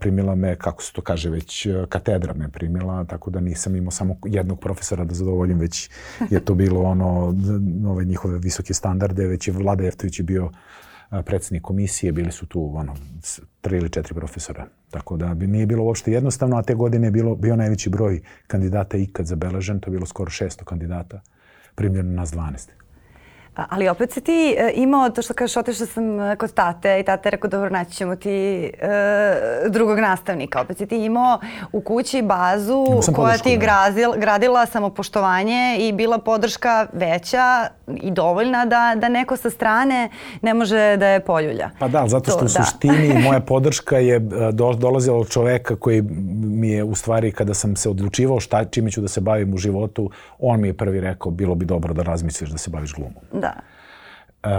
primila 0.00 0.34
me, 0.34 0.56
kako 0.56 0.82
se 0.82 0.92
to 0.92 1.02
kaže, 1.02 1.30
već 1.30 1.66
katedra 1.88 2.34
me 2.34 2.48
primila, 2.48 3.04
tako 3.04 3.30
da 3.30 3.40
nisam 3.40 3.76
imao 3.76 3.90
samo 3.90 4.16
jednog 4.24 4.60
profesora 4.60 5.04
da 5.04 5.14
zadovoljim, 5.14 5.58
već 5.58 5.90
je 6.30 6.40
to 6.40 6.54
bilo 6.54 6.82
ono, 6.82 7.34
ove 7.86 8.04
njihove 8.04 8.38
visoke 8.38 8.74
standarde, 8.74 9.26
već 9.26 9.48
je 9.48 9.54
Vlada 9.54 9.84
Jeftović 9.84 10.18
je 10.18 10.24
bio 10.24 10.50
predsednik 11.24 11.62
komisije, 11.62 12.12
bili 12.12 12.32
su 12.32 12.46
tu 12.46 12.72
ono, 12.76 12.94
tri 13.60 13.76
ili 13.76 13.90
četiri 13.90 14.14
profesora. 14.14 14.66
Tako 14.90 15.16
da 15.16 15.34
bi 15.34 15.46
nije 15.46 15.66
bilo 15.66 15.84
uopšte 15.84 16.12
jednostavno, 16.12 16.56
a 16.56 16.62
te 16.62 16.74
godine 16.74 17.06
je 17.06 17.10
bilo, 17.10 17.34
bio 17.34 17.56
najveći 17.56 17.90
broj 17.90 18.22
kandidata 18.46 18.96
ikad 18.96 19.26
zabeležen, 19.26 19.80
to 19.80 19.90
je 19.90 19.92
bilo 19.92 20.06
skoro 20.06 20.30
600 20.30 20.64
kandidata, 20.64 21.20
primljeno 21.74 22.12
nas 22.12 22.32
12. 22.32 22.83
Ali 23.54 23.88
opet 23.88 24.12
si 24.12 24.20
ti 24.20 24.56
uh, 24.58 24.70
imao 24.74 25.10
to 25.10 25.22
što 25.22 25.34
kažeš, 25.34 25.56
otišla 25.56 25.86
sam 25.86 26.20
e, 26.20 26.36
kod 26.36 26.54
tate 26.54 27.00
i 27.00 27.02
tate 27.02 27.30
rekao 27.30 27.50
dobro 27.50 27.70
naći 27.70 27.92
ćemo 27.92 28.16
ti 28.16 28.70
uh, 28.74 29.70
drugog 29.70 29.98
nastavnika. 29.98 30.60
Opet 30.60 30.78
si 30.78 30.86
ti 30.86 31.04
imao 31.04 31.40
u 31.72 31.80
kući 31.80 32.22
bazu 32.22 32.86
koja 33.16 33.38
ti 33.38 33.50
je 33.50 33.56
da. 33.56 33.60
grazil, 33.60 34.12
gradila 34.16 34.66
samopoštovanje 34.66 35.76
i 35.80 35.92
bila 35.92 36.18
podrška 36.18 36.86
veća 36.92 37.68
i 37.88 38.10
dovoljna 38.10 38.64
da, 38.66 38.94
da 38.96 39.08
neko 39.08 39.36
sa 39.36 39.50
strane 39.50 40.08
ne 40.42 40.54
može 40.54 40.96
da 40.96 41.06
je 41.06 41.20
poljulja. 41.20 41.70
Pa 41.78 41.88
da, 41.88 42.04
zato 42.08 42.30
što 42.30 42.38
to, 42.38 42.44
u 42.44 42.48
da. 42.48 42.64
suštini 42.64 43.08
da. 43.08 43.18
moja 43.28 43.40
podrška 43.40 43.98
je 43.98 44.18
do, 44.52 44.72
dolazila 44.72 45.18
od 45.18 45.28
čoveka 45.28 45.76
koji 45.76 46.02
mi 46.42 46.68
je 46.68 46.84
u 46.84 46.94
stvari 46.94 47.32
kada 47.32 47.54
sam 47.54 47.76
se 47.76 47.88
odlučivao 47.88 48.40
šta, 48.40 48.64
čime 48.64 48.90
ću 48.90 49.00
da 49.00 49.08
se 49.08 49.20
bavim 49.20 49.54
u 49.54 49.56
životu, 49.56 50.10
on 50.38 50.60
mi 50.60 50.68
je 50.68 50.74
prvi 50.74 51.00
rekao 51.00 51.32
bilo 51.32 51.54
bi 51.54 51.64
dobro 51.64 51.94
da 51.94 52.02
razmisliš 52.02 52.50
da 52.50 52.58
se 52.58 52.70
baviš 52.70 52.94
glumom. 52.94 53.22
Da. 53.32 53.52
Uh, 54.44 54.50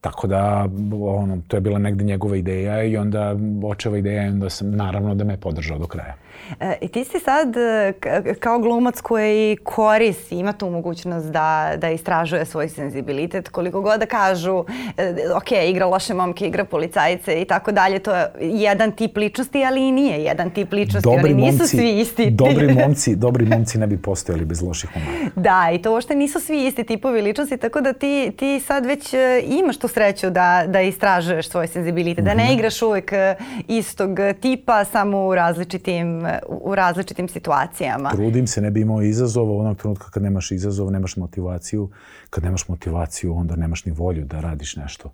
tako 0.00 0.26
da, 0.26 0.68
ono, 0.92 1.42
to 1.48 1.56
je 1.56 1.60
bila 1.60 1.78
negde 1.78 2.04
njegova 2.04 2.36
ideja 2.36 2.82
i 2.82 2.96
onda 2.96 3.36
očeva 3.64 3.98
ideja 3.98 4.26
i 4.26 4.28
onda 4.28 4.50
sam 4.50 4.70
naravno 4.70 5.14
da 5.14 5.24
me 5.24 5.36
podržao 5.36 5.78
do 5.78 5.86
kraja. 5.86 6.14
E, 6.60 6.76
I 6.80 6.88
ti 6.88 7.04
si 7.04 7.18
sad 7.18 7.56
e, 7.56 7.92
kao 8.40 8.58
glumac 8.58 9.00
koji 9.00 9.56
koristi, 9.64 10.38
ima 10.38 10.52
tu 10.52 10.70
mogućnost 10.70 11.26
da, 11.26 11.72
da 11.76 11.90
istražuje 11.90 12.44
svoj 12.44 12.68
senzibilitet, 12.68 13.48
koliko 13.48 13.80
god 13.80 14.00
da 14.00 14.06
kažu, 14.06 14.64
e, 14.96 15.14
ok, 15.36 15.52
igra 15.68 15.86
loše 15.86 16.14
momke, 16.14 16.46
igra 16.46 16.64
policajice 16.64 17.42
i 17.42 17.44
tako 17.44 17.72
dalje, 17.72 17.98
to 17.98 18.14
je 18.14 18.26
jedan 18.40 18.92
tip 18.92 19.16
ličnosti, 19.16 19.64
ali 19.64 19.88
i 19.88 19.92
nije 19.92 20.22
jedan 20.22 20.50
tip 20.50 20.72
ličnosti, 20.72 21.08
dobri 21.08 21.32
ali 21.32 21.34
nisu 21.34 21.58
momci, 21.58 21.76
svi 21.76 22.00
isti. 22.00 22.30
Dobri 22.30 22.74
momci, 22.82 23.16
dobri 23.16 23.46
momci 23.46 23.78
ne 23.78 23.86
bi 23.86 24.02
postojali 24.02 24.44
bez 24.44 24.62
loših 24.62 24.90
momaka. 24.94 25.40
Da, 25.40 25.70
i 25.74 25.82
to 25.82 25.92
uopšte 25.92 26.14
nisu 26.14 26.40
svi 26.40 26.66
isti 26.66 26.84
tipovi 26.84 27.22
ličnosti, 27.22 27.56
tako 27.56 27.80
da 27.80 27.92
ti, 27.92 28.32
ti 28.36 28.60
sad 28.60 28.86
već 28.86 29.14
imaš 29.44 29.78
tu 29.78 29.88
sreću 29.90 30.30
da, 30.30 30.64
da 30.66 30.80
istražuješ 30.80 31.48
svoj 31.48 31.66
senzibilitet, 31.66 32.24
mm 32.24 32.28
-hmm. 32.28 32.30
da 32.30 32.34
ne 32.34 32.44
mhm. 32.44 32.52
igraš 32.52 32.82
uvek 32.82 33.12
istog 33.68 34.10
tipa, 34.40 34.84
samo 34.84 35.26
u 35.26 35.34
različitim 35.34 36.26
u 36.48 36.74
različitim 36.74 37.28
situacijama. 37.28 38.10
Trudim 38.10 38.46
se, 38.46 38.60
ne 38.60 38.70
bi 38.70 38.80
imao 38.80 39.02
izazova 39.02 39.60
onog 39.60 39.76
trenutka 39.76 40.10
kad 40.10 40.22
nemaš 40.22 40.50
izazov, 40.50 40.90
nemaš 40.90 41.16
motivaciju. 41.16 41.90
Kad 42.30 42.44
nemaš 42.44 42.68
motivaciju, 42.68 43.36
onda 43.36 43.56
nemaš 43.56 43.84
ni 43.84 43.92
volju 43.92 44.24
da 44.24 44.40
radiš 44.40 44.76
nešto. 44.76 45.12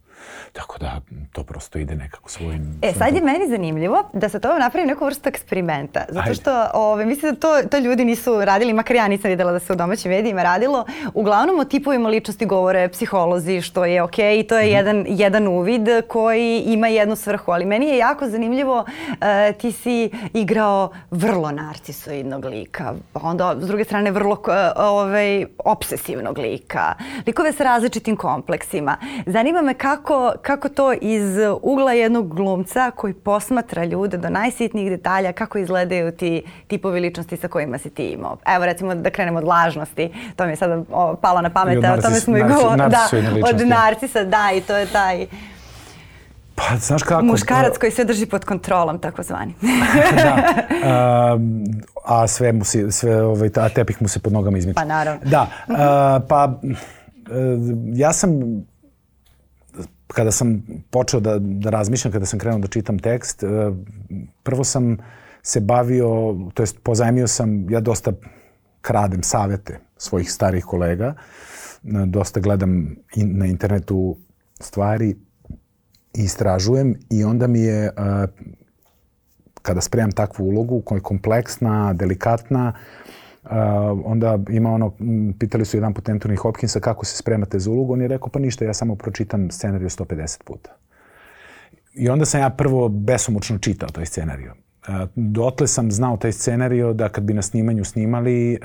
Tako 0.52 0.78
da 0.78 1.00
to 1.32 1.42
prosto 1.42 1.78
ide 1.78 1.94
nekako 1.94 2.30
svojim... 2.30 2.78
E, 2.82 2.92
sad 2.92 3.14
je 3.14 3.22
meni 3.22 3.48
zanimljivo 3.48 4.10
da 4.12 4.28
se 4.28 4.40
to 4.40 4.58
napravi 4.58 4.86
neku 4.86 5.04
vrstu 5.04 5.28
eksperimenta. 5.28 6.04
Zato 6.08 6.34
što 6.34 6.66
ove, 6.74 7.06
mislim 7.06 7.34
da 7.34 7.40
to, 7.40 7.68
to 7.70 7.78
ljudi 7.78 8.04
nisu 8.04 8.44
radili, 8.44 8.72
makar 8.72 8.96
ja 8.96 9.08
nisam 9.08 9.30
videla 9.30 9.52
da 9.52 9.58
se 9.58 9.72
u 9.72 9.76
domaćim 9.76 10.10
medijima 10.10 10.42
radilo. 10.42 10.84
Uglavnom 11.14 11.58
o 11.58 11.64
tipovima 11.64 12.08
ličnosti 12.08 12.46
govore 12.46 12.88
psiholozi, 12.88 13.60
što 13.60 13.84
je 13.84 14.02
okej 14.02 14.36
okay, 14.36 14.40
i 14.40 14.46
to 14.46 14.58
je 14.58 14.66
mm. 14.66 14.76
jedan, 14.76 15.04
jedan 15.08 15.48
uvid 15.48 15.88
koji 16.08 16.60
ima 16.60 16.88
jednu 16.88 17.16
svrhu. 17.16 17.52
Ali 17.52 17.64
meni 17.64 17.86
je 17.86 17.98
jako 17.98 18.28
zanimljivo, 18.28 18.78
uh, 18.78 19.16
ti 19.60 19.72
si 19.72 20.10
igrao 20.34 20.90
vrlo 21.10 21.50
narcisoidnog 21.50 22.44
lika, 22.44 22.94
onda 23.14 23.56
s 23.60 23.66
druge 23.66 23.84
strane 23.84 24.10
vrlo 24.10 24.32
uh, 24.32 24.54
ovaj, 24.76 25.46
obsesivnog 25.58 26.38
lika, 26.38 26.94
likove 27.26 27.52
sa 27.52 27.64
različitim 27.64 28.16
kompleksima. 28.16 28.96
Zanima 29.26 29.62
me 29.62 29.74
kako, 29.74 30.32
kako 30.42 30.68
to 30.68 30.92
iz 30.92 31.36
ugla 31.62 31.92
jednog 31.92 32.34
glumca 32.34 32.90
koji 32.90 33.14
posmatra 33.14 33.84
ljude 33.84 34.16
do 34.16 34.30
najsitnijih 34.30 34.90
detalja, 34.90 35.32
kako 35.32 35.58
izgledaju 35.58 36.12
ti 36.12 36.42
tipovi 36.66 37.00
ličnosti 37.00 37.36
sa 37.36 37.48
kojima 37.48 37.78
si 37.78 37.90
ti 37.90 38.06
imao. 38.06 38.36
Evo 38.46 38.64
recimo 38.66 38.94
da 38.94 39.10
krenemo 39.10 39.38
od 39.38 39.44
lažnosti, 39.44 40.12
to 40.36 40.44
mi 40.44 40.52
je 40.52 40.56
sada 40.56 40.82
palo 41.20 41.40
na 41.40 41.50
pamet, 41.50 41.78
o 41.78 42.02
tome 42.02 42.14
smo 42.14 42.36
i 42.36 42.42
govorili. 42.42 42.90
Da, 42.90 43.08
od 43.48 43.68
narcisa, 43.68 44.24
da, 44.24 44.50
i 44.54 44.60
to 44.60 44.76
je 44.76 44.86
taj 44.86 45.26
Pa, 46.56 46.76
znaš 46.76 47.02
kako... 47.02 47.22
Muškarac 47.22 47.78
koji 47.78 47.92
se 47.92 48.04
drži 48.04 48.26
pod 48.26 48.44
kontrolom, 48.44 48.98
takozvani. 48.98 49.54
da. 50.24 50.36
A, 50.84 51.38
a 52.04 52.26
sve 52.26 52.52
mu 52.52 52.64
se, 52.64 52.92
sve, 52.92 53.22
ovaj, 53.22 53.50
a 53.56 53.68
tepih 53.68 54.02
mu 54.02 54.08
se 54.08 54.18
pod 54.18 54.32
nogama 54.32 54.58
izmiče. 54.58 54.74
Pa 54.74 54.84
naravno. 54.84 55.20
Da. 55.24 55.46
A, 55.68 56.20
pa, 56.28 56.52
ja 57.94 58.12
sam 58.12 58.30
kada 60.06 60.30
sam 60.30 60.62
počeo 60.90 61.20
da, 61.20 61.38
da 61.38 61.70
razmišljam, 61.70 62.12
kada 62.12 62.26
sam 62.26 62.38
krenuo 62.38 62.58
da 62.58 62.68
čitam 62.68 62.98
tekst, 62.98 63.44
prvo 64.42 64.64
sam 64.64 64.96
se 65.42 65.60
bavio, 65.60 66.36
to 66.54 66.62
jest 66.62 66.78
pozajmio 66.82 67.26
sam, 67.26 67.70
ja 67.70 67.80
dosta 67.80 68.12
kradem 68.80 69.22
savete 69.22 69.78
svojih 69.96 70.32
starih 70.32 70.64
kolega, 70.64 71.14
dosta 72.06 72.40
gledam 72.40 72.96
in, 73.16 73.38
na 73.38 73.46
internetu 73.46 74.16
stvari, 74.60 75.16
istražujem 76.14 76.94
i 77.10 77.24
onda 77.24 77.46
mi 77.46 77.60
je, 77.60 77.92
kada 79.62 79.80
spremam 79.80 80.12
takvu 80.12 80.44
ulogu 80.44 80.80
koja 80.80 80.96
je 80.96 81.02
kompleksna, 81.02 81.92
delikatna, 81.92 82.72
onda 84.04 84.38
ima 84.50 84.70
ono, 84.70 84.92
pitali 85.38 85.64
su 85.64 85.76
jedan 85.76 85.94
put 85.94 86.08
Anthony 86.08 86.36
Hopkinsa 86.36 86.80
kako 86.80 87.04
se 87.04 87.16
spremate 87.16 87.58
za 87.58 87.70
ulogu, 87.70 87.92
on 87.92 88.00
je 88.00 88.08
rekao 88.08 88.28
pa 88.28 88.38
ništa, 88.38 88.64
ja 88.64 88.74
samo 88.74 88.94
pročitam 88.94 89.50
scenariju 89.50 89.88
150 89.88 90.42
puta. 90.44 90.76
I 91.94 92.08
onda 92.08 92.24
sam 92.24 92.40
ja 92.40 92.50
prvo 92.50 92.88
besomučno 92.88 93.58
čitao 93.58 93.88
taj 93.88 94.06
scenariju. 94.06 94.52
Dotle 95.14 95.66
sam 95.66 95.90
znao 95.90 96.16
taj 96.16 96.32
scenario 96.32 96.92
da 96.92 97.08
kad 97.08 97.24
bi 97.24 97.34
na 97.34 97.42
snimanju 97.42 97.84
snimali, 97.84 98.58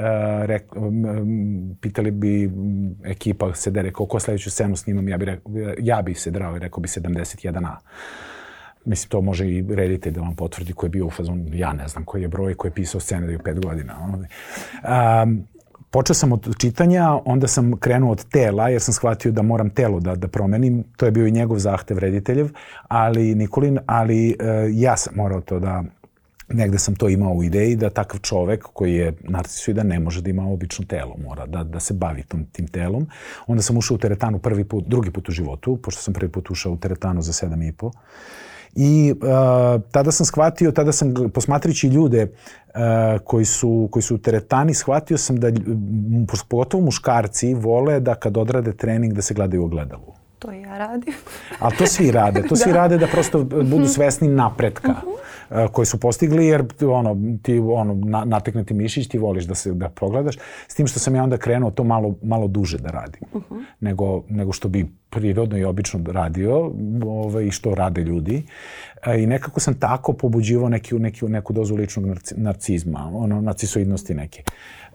rek, 0.46 0.64
pitali 1.82 2.12
bi 2.12 2.52
ekipa 3.04 3.54
se 3.54 3.72
da 3.72 3.82
rekao 3.82 4.06
ko 4.06 4.20
sledeću 4.20 4.52
scenu 4.52 4.76
snimam, 4.76 5.10
ja 5.10 5.18
bi, 5.18 5.26
rekao, 5.26 5.52
ja 5.80 6.02
bi 6.02 6.14
se 6.14 6.32
drao 6.32 6.56
i 6.56 6.60
rekao 6.60 6.82
bi 6.82 6.88
71A. 6.88 7.76
Mislim, 8.86 9.10
to 9.10 9.22
može 9.22 9.48
i 9.48 9.66
reditelj 9.70 10.14
da 10.14 10.22
vam 10.22 10.36
potvrdi 10.36 10.74
ko 10.74 10.86
je 10.86 10.90
bio 10.90 11.06
u 11.06 11.10
fazonu, 11.10 11.46
ja 11.54 11.74
ne 11.74 11.88
znam 11.88 12.06
koji 12.06 12.22
je 12.22 12.28
broj, 12.28 12.56
koji 12.56 12.70
je 12.70 12.76
pisao 12.76 13.02
scenariju 13.02 13.40
pet 13.44 13.66
godina. 13.66 13.96
Um, 15.24 15.48
počeo 15.92 16.14
sam 16.14 16.32
od 16.32 16.58
čitanja, 16.58 17.20
onda 17.26 17.48
sam 17.48 17.78
krenuo 17.80 18.12
od 18.12 18.26
tela, 18.30 18.70
jer 18.70 18.82
sam 18.82 18.94
shvatio 18.94 19.32
da 19.32 19.42
moram 19.42 19.70
telo 19.70 20.00
da, 20.00 20.16
da 20.16 20.28
promenim. 20.28 20.84
To 20.98 21.06
je 21.06 21.12
bio 21.12 21.28
i 21.28 21.32
njegov 21.32 21.60
zahtev 21.60 21.98
rediteljev, 21.98 22.50
ali 22.88 23.36
Nikolin, 23.36 23.80
ali 23.86 24.28
uh, 24.30 24.36
ja 24.74 24.98
sam 24.98 25.16
morao 25.16 25.42
to 25.42 25.60
da 25.60 25.84
negde 26.54 26.78
sam 26.78 26.96
to 26.96 27.10
imao 27.10 27.34
u 27.34 27.44
ideji 27.44 27.76
da 27.76 27.90
takav 27.90 28.20
čovek 28.20 28.64
koji 28.74 28.94
je 28.94 29.14
narcisoida 29.20 29.84
ne 29.84 30.00
može 30.00 30.22
da 30.22 30.30
ima 30.30 30.48
obično 30.48 30.86
telo, 30.86 31.16
mora 31.24 31.46
da, 31.46 31.64
da 31.64 31.80
se 31.80 31.94
bavi 31.94 32.24
tom, 32.24 32.46
tim 32.52 32.68
telom. 32.68 33.08
Onda 33.48 33.64
sam 33.64 33.78
ušao 33.78 33.96
u 33.96 33.98
teretanu 33.98 34.40
prvi 34.40 34.64
put, 34.64 34.86
drugi 34.88 35.12
put 35.12 35.30
u 35.30 35.32
životu, 35.32 35.78
pošto 35.78 36.02
sam 36.02 36.14
prvi 36.14 36.32
put 36.32 36.52
ušao 36.52 36.74
u 36.74 36.78
teretanu 36.78 37.22
za 37.22 37.34
sedam 37.34 37.62
i 37.62 37.72
po. 37.72 37.92
I 38.76 39.14
uh, 39.16 39.82
tada 39.92 40.12
sam 40.12 40.26
shvatio, 40.26 40.72
tada 40.72 40.92
sam 40.92 41.14
posmatrići 41.34 41.88
ljude 41.88 42.24
uh, 42.24 43.22
koji, 43.24 43.46
su, 43.46 43.90
koji 43.92 44.04
su 44.04 44.16
u 44.16 44.18
teretani, 44.18 44.74
shvatio 44.74 45.18
sam 45.18 45.40
da 45.40 45.48
pogotovo 46.50 46.84
muškarci 46.84 47.54
vole 47.54 48.00
da 48.00 48.16
kad 48.16 48.38
odrade 48.38 48.74
trening 48.74 49.14
da 49.14 49.22
se 49.22 49.34
gledaju 49.34 49.62
u 49.62 49.66
ogledalu. 49.66 50.21
To 50.42 50.52
i 50.52 50.62
ja 50.62 50.78
radim. 50.78 51.14
Ali 51.60 51.76
to 51.78 51.86
svi 51.86 52.12
rade. 52.12 52.44
To 52.50 52.56
svi 52.56 52.72
da. 52.74 52.78
rade 52.78 52.98
da 52.98 53.08
prosto 53.08 53.44
budu 53.44 53.88
svesni 53.88 54.28
napretka. 54.28 54.92
Uh 54.92 55.10
-huh 55.10 55.22
koji 55.72 55.86
su 55.86 56.00
postigli, 56.00 56.48
jer 56.48 56.64
ono, 56.82 57.18
ti 57.42 57.60
ono, 57.60 57.94
na, 57.94 58.26
nateknuti 58.26 58.74
mišić, 58.74 59.08
ti 59.08 59.18
voliš 59.18 59.46
da 59.46 59.56
se 59.56 59.74
da 59.74 59.90
pogledaš, 59.90 60.36
s 60.68 60.76
tim 60.76 60.88
što 60.88 61.00
sam 61.00 61.16
ja 61.16 61.24
onda 61.24 61.38
krenuo 61.38 61.72
to 61.72 61.84
malo, 61.84 62.16
malo 62.24 62.48
duže 62.48 62.78
da 62.78 62.90
radim, 62.90 63.22
uh 63.34 63.42
-huh. 63.50 63.64
nego, 63.80 64.24
nego 64.30 64.52
što 64.52 64.70
bi 64.70 64.86
prirodno 65.10 65.58
i 65.58 65.64
obično 65.64 66.00
radio 66.08 66.72
ovaj, 67.06 67.46
i 67.46 67.52
što 67.52 67.76
rade 67.76 68.02
ljudi. 68.02 68.44
I 69.18 69.28
nekako 69.28 69.60
sam 69.60 69.74
tako 69.74 70.14
pobuđivao 70.14 70.70
neki, 70.70 70.96
neki, 70.96 71.26
neku 71.26 71.54
dozu 71.54 71.76
ličnog 71.76 72.06
narcizma, 72.32 73.12
ono, 73.14 73.42
narcisoidnosti 73.42 74.14
neke. 74.14 74.44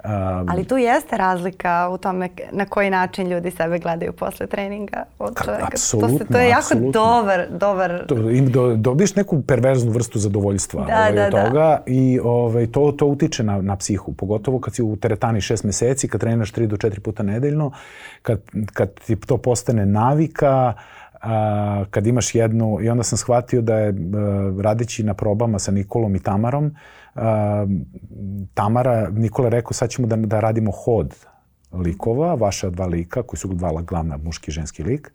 Um, 0.06 0.46
Ali 0.50 0.64
tu 0.64 0.76
jeste 0.76 1.16
razlika 1.16 1.88
u 1.92 1.98
tome 1.98 2.28
na 2.52 2.64
koji 2.64 2.90
način 2.90 3.28
ljudi 3.28 3.50
sebe 3.50 3.78
gledaju 3.78 4.12
posle 4.12 4.46
treninga 4.46 5.04
od 5.18 5.44
čoveka. 5.44 5.66
Apsolutno, 5.66 6.18
to, 6.18 6.24
se, 6.24 6.32
to 6.32 6.38
je 6.38 6.48
jako 6.48 6.60
apsolutno. 6.60 6.90
dobar, 6.92 7.46
dobar... 7.50 8.06
To, 8.06 8.30
im 8.30 8.50
do, 8.50 8.76
dobiješ 8.76 9.14
neku 9.14 9.42
perverznu 9.42 9.90
vrstu 9.90 10.18
zadovoljstva 10.18 10.84
da, 10.84 10.96
ovaj, 10.96 11.12
da, 11.12 11.30
toga 11.30 11.52
da. 11.52 11.82
i 11.86 12.20
ovaj, 12.22 12.66
to, 12.66 12.92
to 12.92 13.06
utiče 13.06 13.42
na, 13.42 13.62
na 13.62 13.76
psihu, 13.76 14.12
pogotovo 14.12 14.60
kad 14.60 14.74
si 14.74 14.82
u 14.82 14.96
teretani 14.96 15.40
šest 15.40 15.64
meseci, 15.64 16.08
kad 16.08 16.20
treniraš 16.20 16.52
tri 16.52 16.66
do 16.66 16.76
četiri 16.76 17.00
puta 17.00 17.22
nedeljno, 17.22 17.70
kad, 18.22 18.40
kad 18.72 19.00
ti 19.00 19.16
to 19.16 19.36
postane 19.36 19.86
navika, 19.86 20.72
a, 21.22 21.84
kad 21.90 22.06
imaš 22.06 22.34
jednu, 22.34 22.78
i 22.82 22.88
onda 22.88 23.02
sam 23.02 23.18
shvatio 23.18 23.62
da 23.62 23.78
je 23.78 23.88
a, 23.88 23.94
radeći 24.62 25.02
na 25.02 25.14
probama 25.14 25.58
sa 25.58 25.72
Nikolom 25.72 26.16
i 26.16 26.20
Tamarom, 26.20 26.76
Tamara, 28.54 29.10
Nikola 29.10 29.46
je 29.46 29.50
rekao 29.50 29.72
sad 29.72 29.90
ćemo 29.90 30.08
da, 30.08 30.16
da 30.16 30.40
radimo 30.40 30.70
hod 30.70 31.14
likova, 31.72 32.34
vaša 32.34 32.70
dva 32.70 32.86
lika, 32.86 33.22
koji 33.22 33.38
su 33.38 33.48
dva 33.54 33.82
glavna 33.82 34.16
muški 34.16 34.50
i 34.50 34.52
ženski 34.52 34.82
lik. 34.82 35.12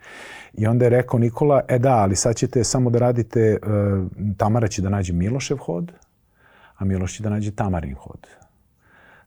I 0.54 0.68
onda 0.68 0.86
je 0.86 0.90
rekao 0.90 1.20
Nikola, 1.20 1.62
e 1.68 1.80
da, 1.80 1.96
ali 1.96 2.16
sad 2.16 2.36
ćete 2.36 2.64
samo 2.64 2.90
da 2.90 3.00
radite, 3.00 3.58
uh, 3.64 4.38
Tamara 4.38 4.68
će 4.68 4.82
da 4.82 4.90
nađe 4.90 5.14
Milošev 5.14 5.58
hod, 5.58 5.92
a 6.78 6.86
Miloš 6.86 7.16
će 7.16 7.24
da 7.24 7.30
nađe 7.30 7.52
Tamarin 7.52 7.96
hod. 7.96 8.28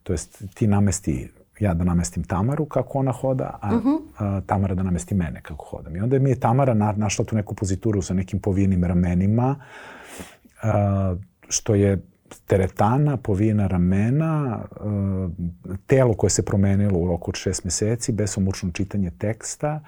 To 0.03 0.13
jest 0.13 0.45
ti 0.55 0.67
namesti 0.67 1.31
ja 1.61 1.75
da 1.75 1.85
namestim 1.85 2.25
Tamaru 2.25 2.65
kako 2.67 2.99
ona 2.99 3.13
hoda, 3.13 3.59
a, 3.61 3.77
uh 3.77 3.83
-huh. 3.83 3.99
a 4.19 4.41
Tamara 4.47 4.75
da 4.75 4.83
namesti 4.83 5.15
mene 5.15 5.41
kako 5.43 5.65
hodam. 5.65 5.97
I 5.97 6.01
onda 6.01 6.19
mi 6.19 6.31
je 6.31 6.41
Tamara 6.41 6.75
na, 6.75 6.93
našla 6.93 7.25
tu 7.25 7.37
neku 7.37 7.55
pozituru 7.55 8.03
sa 8.03 8.15
nekim 8.15 8.41
povijenim 8.41 8.85
ramenima, 8.85 9.57
a, 10.63 11.17
što 11.49 11.75
je 11.75 12.03
teretana, 12.47 13.17
povijena 13.17 13.67
ramena, 13.67 14.59
a, 14.81 15.29
telo 15.87 16.15
koje 16.15 16.31
se 16.31 16.45
promenilo 16.45 16.99
u 16.99 17.07
roku 17.07 17.33
šest 17.35 17.65
meseci, 17.65 18.13
besomučno 18.13 18.71
čitanje 18.71 19.11
teksta, 19.11 19.81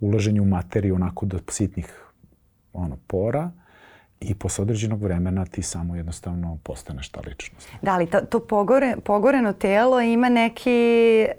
ulaženje 0.00 0.40
u 0.40 0.44
materiju 0.44 0.94
onako 0.94 1.26
do 1.26 1.38
sitnih 1.48 2.04
ono, 2.72 2.96
pora, 3.06 3.50
i 4.28 4.34
posle 4.34 4.62
određenog 4.62 5.02
vremena 5.02 5.44
ti 5.44 5.62
samo 5.62 5.96
jednostavno 5.96 6.58
postaneš 6.62 7.08
ta 7.08 7.20
ličnost. 7.26 7.68
Da 7.82 7.96
li 7.96 8.06
to, 8.06 8.20
to 8.20 8.40
pogore, 8.40 8.96
pogoreno 9.04 9.52
telo 9.52 10.00
ima 10.00 10.28
neki... 10.28 10.70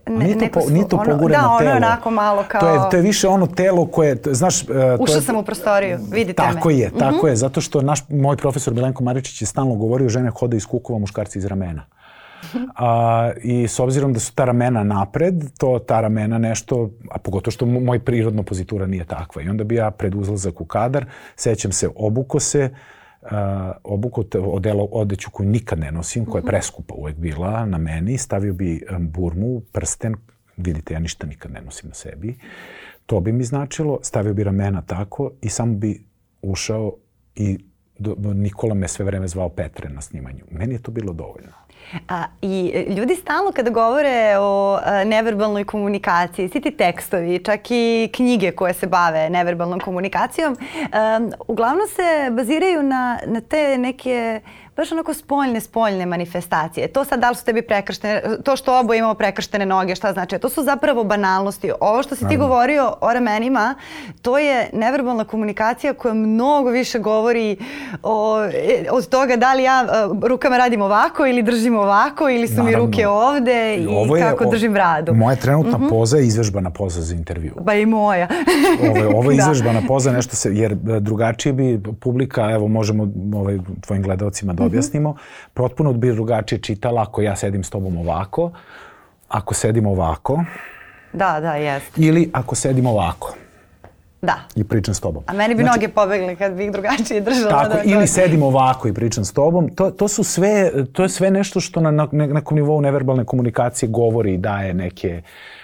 Ne, 0.07 0.25
nije, 0.25 0.39
to, 0.39 0.59
po, 0.59 0.69
nije 0.69 0.87
to 0.87 0.95
ono, 0.95 1.11
pogoreno 1.11 1.41
da, 1.41 1.57
telo. 1.57 1.59
Da, 1.59 1.65
ono 1.65 1.69
je 1.69 1.75
onako 1.75 2.11
malo 2.11 2.43
kao... 2.47 2.61
To 2.61 2.69
je, 2.69 2.79
to 2.91 2.97
je 2.97 3.01
više 3.01 3.27
ono 3.27 3.47
telo 3.47 3.87
koje, 3.87 4.17
znaš... 4.25 4.63
Uh, 4.63 4.69
Ušla 4.99 5.21
sam 5.21 5.35
u 5.35 5.43
prostoriju, 5.43 5.99
vidite 6.11 6.33
tako 6.33 6.49
me. 6.49 6.55
Tako 6.55 6.69
je, 6.69 6.91
tako 6.99 7.15
mm 7.15 7.19
-hmm. 7.19 7.27
je, 7.27 7.35
zato 7.35 7.61
što 7.61 7.81
naš, 7.81 8.09
moj 8.09 8.37
profesor 8.37 8.73
Milenko 8.73 9.03
Maričić 9.03 9.41
je 9.41 9.45
stalno 9.45 9.75
govorio 9.75 10.09
žene 10.09 10.29
hoda 10.29 10.57
iz 10.57 10.65
kukova, 10.65 10.99
muškarci 10.99 11.39
iz 11.39 11.45
ramena. 11.45 11.85
A, 12.75 13.31
I 13.43 13.67
s 13.67 13.79
obzirom 13.79 14.13
da 14.13 14.19
su 14.19 14.35
ta 14.35 14.45
ramena 14.45 14.83
napred, 14.83 15.33
to 15.57 15.79
ta 15.79 16.01
ramena 16.01 16.37
nešto, 16.37 16.89
a 17.11 17.19
pogotovo 17.19 17.51
što 17.51 17.65
moj 17.65 17.99
prirodno 17.99 18.43
pozitura 18.43 18.87
nije 18.87 19.05
takva. 19.05 19.41
I 19.41 19.49
onda 19.49 19.63
bi 19.63 19.75
ja 19.75 19.91
pred 19.91 20.15
uzlazak 20.15 20.61
u 20.61 20.65
kadar, 20.65 21.05
sećam 21.35 21.71
se, 21.71 21.89
obuko 21.95 22.39
se, 22.39 22.69
uh, 23.21 23.29
obuko 23.83 24.23
te, 24.23 24.39
odelo, 24.39 24.83
odeću 24.83 25.31
koju 25.31 25.49
nikad 25.49 25.79
ne 25.79 25.91
nosim, 25.91 26.25
koja 26.25 26.39
je 26.39 26.43
mhm. 26.43 26.49
preskupa 26.49 26.95
uvek 26.95 27.15
bila 27.15 27.65
na 27.65 27.77
meni, 27.77 28.17
stavio 28.17 28.53
bi 28.53 28.85
burmu, 28.99 29.61
prsten, 29.71 30.15
vidite, 30.57 30.93
ja 30.93 30.99
ništa 30.99 31.27
nikad 31.27 31.51
ne 31.51 31.61
nosim 31.61 31.89
na 31.89 31.95
sebi. 31.95 32.37
To 33.05 33.19
bi 33.19 33.31
mi 33.31 33.43
značilo, 33.43 33.99
stavio 34.01 34.33
bi 34.33 34.43
ramena 34.43 34.81
tako 34.81 35.31
i 35.41 35.49
samo 35.49 35.73
bi 35.73 36.05
ušao 36.41 36.93
i 37.35 37.57
Nikola 38.35 38.73
me 38.73 38.87
sve 38.87 39.05
vreme 39.05 39.27
zvao 39.27 39.49
Petre 39.49 39.89
na 39.89 40.01
snimanju. 40.01 40.43
Meni 40.51 40.73
je 40.73 40.81
to 40.81 40.91
bilo 40.91 41.13
dovoljno. 41.13 41.51
A, 42.09 42.23
I 42.41 42.85
ljudi 42.97 43.15
stalno 43.15 43.51
kada 43.51 43.69
govore 43.69 44.37
o 44.39 44.79
a, 44.83 45.03
neverbalnoj 45.03 45.63
komunikaciji, 45.63 46.49
svi 46.49 46.61
ti 46.61 46.71
tekstovi, 46.71 47.43
čak 47.43 47.71
i 47.71 48.09
knjige 48.13 48.51
koje 48.51 48.73
se 48.73 48.87
bave 48.87 49.29
neverbalnom 49.29 49.79
komunikacijom, 49.79 50.57
a, 50.91 51.29
uglavnom 51.47 51.87
se 51.87 52.31
baziraju 52.31 52.83
na, 52.83 53.19
na 53.25 53.41
te 53.41 53.77
neke 53.77 54.41
baš 54.77 54.91
onako 54.91 55.13
spoljne, 55.13 55.59
spoljne 55.59 56.05
manifestacije. 56.05 56.87
To 56.87 57.05
sad 57.05 57.19
da 57.19 57.29
li 57.29 57.35
su 57.35 57.45
tebi 57.45 57.61
prekrštene, 57.61 58.21
to 58.43 58.55
što 58.55 58.79
oboje 58.79 58.97
imamo 58.97 59.13
prekrštene 59.13 59.65
noge, 59.65 59.95
šta 59.95 60.13
znači? 60.13 60.39
To 60.39 60.49
su 60.49 60.63
zapravo 60.63 61.03
banalnosti. 61.03 61.71
Ovo 61.79 62.03
što 62.03 62.15
si 62.15 62.27
ti 62.27 62.37
govorio 62.37 62.93
o 63.01 63.13
ramenima, 63.13 63.75
to 64.21 64.37
je 64.37 64.69
neverbalna 64.73 65.23
komunikacija 65.23 65.93
koja 65.93 66.13
mnogo 66.13 66.69
više 66.69 66.99
govori 66.99 67.57
o, 68.03 68.37
od 68.91 69.09
toga 69.09 69.35
da 69.35 69.53
li 69.53 69.63
ja 69.63 69.85
rukama 70.23 70.57
radim 70.57 70.81
ovako 70.81 71.25
ili 71.27 71.43
držim 71.43 71.77
ovako 71.77 72.29
ili 72.29 72.47
su 72.47 72.53
Naravno. 72.53 72.79
mi 72.79 72.85
ruke 72.85 73.07
ovde 73.07 73.75
i 73.75 73.87
ovo 73.87 74.17
je, 74.17 74.23
kako 74.23 74.45
držim 74.45 74.73
bradu. 74.73 75.13
Moja 75.13 75.35
trenutna 75.35 75.77
mm 75.77 75.81
-hmm. 75.81 75.89
poza 75.89 76.17
je 76.17 76.25
izvežbana 76.25 76.69
poza 76.69 77.01
za 77.01 77.15
intervju. 77.15 77.53
Ba 77.61 77.73
i 77.73 77.85
moja. 77.85 78.27
ovo, 78.89 78.97
je, 78.97 79.07
ovo 79.07 79.31
je 79.31 79.37
da. 79.37 79.41
izvežbana 79.43 79.81
poza, 79.87 80.11
nešto 80.11 80.35
se, 80.35 80.55
jer 80.55 80.75
drugačije 80.99 81.53
bi 81.53 81.79
publika, 81.99 82.51
evo 82.51 82.67
možemo 82.67 83.07
ovaj, 83.35 83.57
tvojim 83.81 84.03
gledalcima 84.03 84.53
da 84.53 84.64
objasnimo, 84.65 85.15
potpuno 85.53 85.93
bi 85.93 86.13
drugačije 86.13 86.59
čitala 86.59 87.01
ako 87.01 87.21
ja 87.21 87.35
sedim 87.35 87.63
s 87.63 87.69
tobom 87.69 87.97
ovako, 87.97 88.51
ako 89.27 89.53
sedim 89.53 89.87
ovako. 89.87 90.43
Da, 91.13 91.39
da, 91.39 91.55
jest. 91.55 91.97
Ili 91.97 92.29
ako 92.33 92.55
sedim 92.55 92.85
ovako. 92.85 93.33
Da. 94.25 94.35
I 94.55 94.63
pričam 94.63 94.93
s 94.93 94.99
tobom. 94.99 95.23
A 95.27 95.33
meni 95.33 95.55
bi 95.55 95.63
znači, 95.63 95.79
noge 95.79 95.93
pobegli 95.93 96.35
kad 96.35 96.53
bih 96.53 96.71
drugačije 96.71 97.21
držala. 97.21 97.49
Tako, 97.49 97.73
da, 97.73 97.81
ili 97.83 98.07
sedim 98.07 98.43
ovako 98.43 98.87
i 98.87 98.93
pričam 98.93 99.25
s 99.25 99.33
tobom. 99.33 99.69
To, 99.75 99.91
to, 99.91 100.07
su 100.07 100.23
sve, 100.23 100.71
to 100.93 101.03
je 101.03 101.09
sve 101.09 101.31
nešto 101.31 101.59
što 101.59 101.81
na, 101.81 101.91
na 101.91 102.07
nekom 102.11 102.55
nivou 102.55 102.81
neverbalne 102.81 103.25
komunikacije 103.25 103.89
govori 103.89 104.33
i 104.33 104.37
daje 104.37 104.73
neke, 104.73 105.21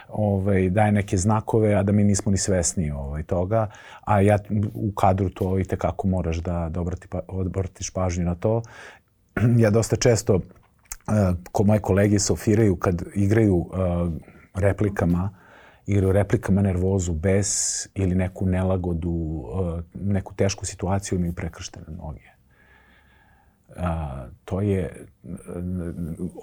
ovaj, 0.10 0.70
daje 0.70 0.92
neke 0.92 1.18
znakove, 1.18 1.74
a 1.74 1.84
da 1.84 1.92
mi 1.92 2.04
nismo 2.04 2.32
ni 2.32 2.38
svesni 2.38 2.92
ovaj, 2.92 3.24
toga. 3.24 3.68
A 4.02 4.22
ja 4.22 4.38
u 4.74 4.92
kadru 4.92 5.30
to 5.30 5.60
i 5.60 5.64
tekako 5.64 6.08
moraš 6.08 6.38
da, 6.38 6.68
da 6.70 6.82
obrati, 6.82 7.08
pa, 7.08 7.20
obratiš 7.28 7.90
pažnju 7.90 8.26
na 8.26 8.36
to 8.36 8.62
ja 9.58 9.70
dosta 9.70 9.96
često, 9.96 10.36
uh, 10.36 10.42
ko 11.52 11.64
moje 11.64 11.80
kolege 11.80 12.20
sofiraju 12.20 12.76
kad 12.76 13.04
igraju 13.16 13.56
uh, 13.56 13.68
replikama, 14.54 15.30
igraju 15.88 16.12
replikama 16.12 16.62
nervozu 16.62 17.14
bez 17.14 17.50
ili 17.96 18.16
neku 18.16 18.46
nelagodu, 18.46 19.10
uh, 19.10 19.80
neku 19.94 20.34
tešku 20.34 20.66
situaciju 20.66 21.18
imaju 21.18 21.34
prekrštene 21.34 21.86
noge. 21.98 22.32
A, 23.78 24.28
to 24.46 24.62
je 24.62 25.06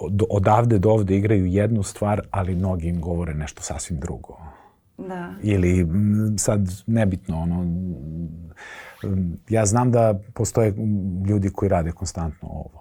od, 0.01 0.23
odavde 0.31 0.79
do 0.79 0.91
ovde 0.91 1.17
igraju 1.17 1.47
jednu 1.47 1.83
stvar, 1.83 2.21
ali 2.31 2.55
mnogi 2.55 2.89
im 2.89 3.01
govore 3.01 3.35
nešto 3.35 3.63
sasvim 3.63 4.01
drugo. 4.01 4.39
Da. 4.99 5.35
Ili 5.43 5.87
sad 6.39 6.69
nebitno 6.87 7.39
ono 7.41 7.67
ja 9.49 9.67
znam 9.67 9.93
da 9.93 10.21
postoje 10.35 10.75
ljudi 11.29 11.51
koji 11.51 11.69
rade 11.69 11.93
konstantno 11.93 12.49
ovo. 12.49 12.78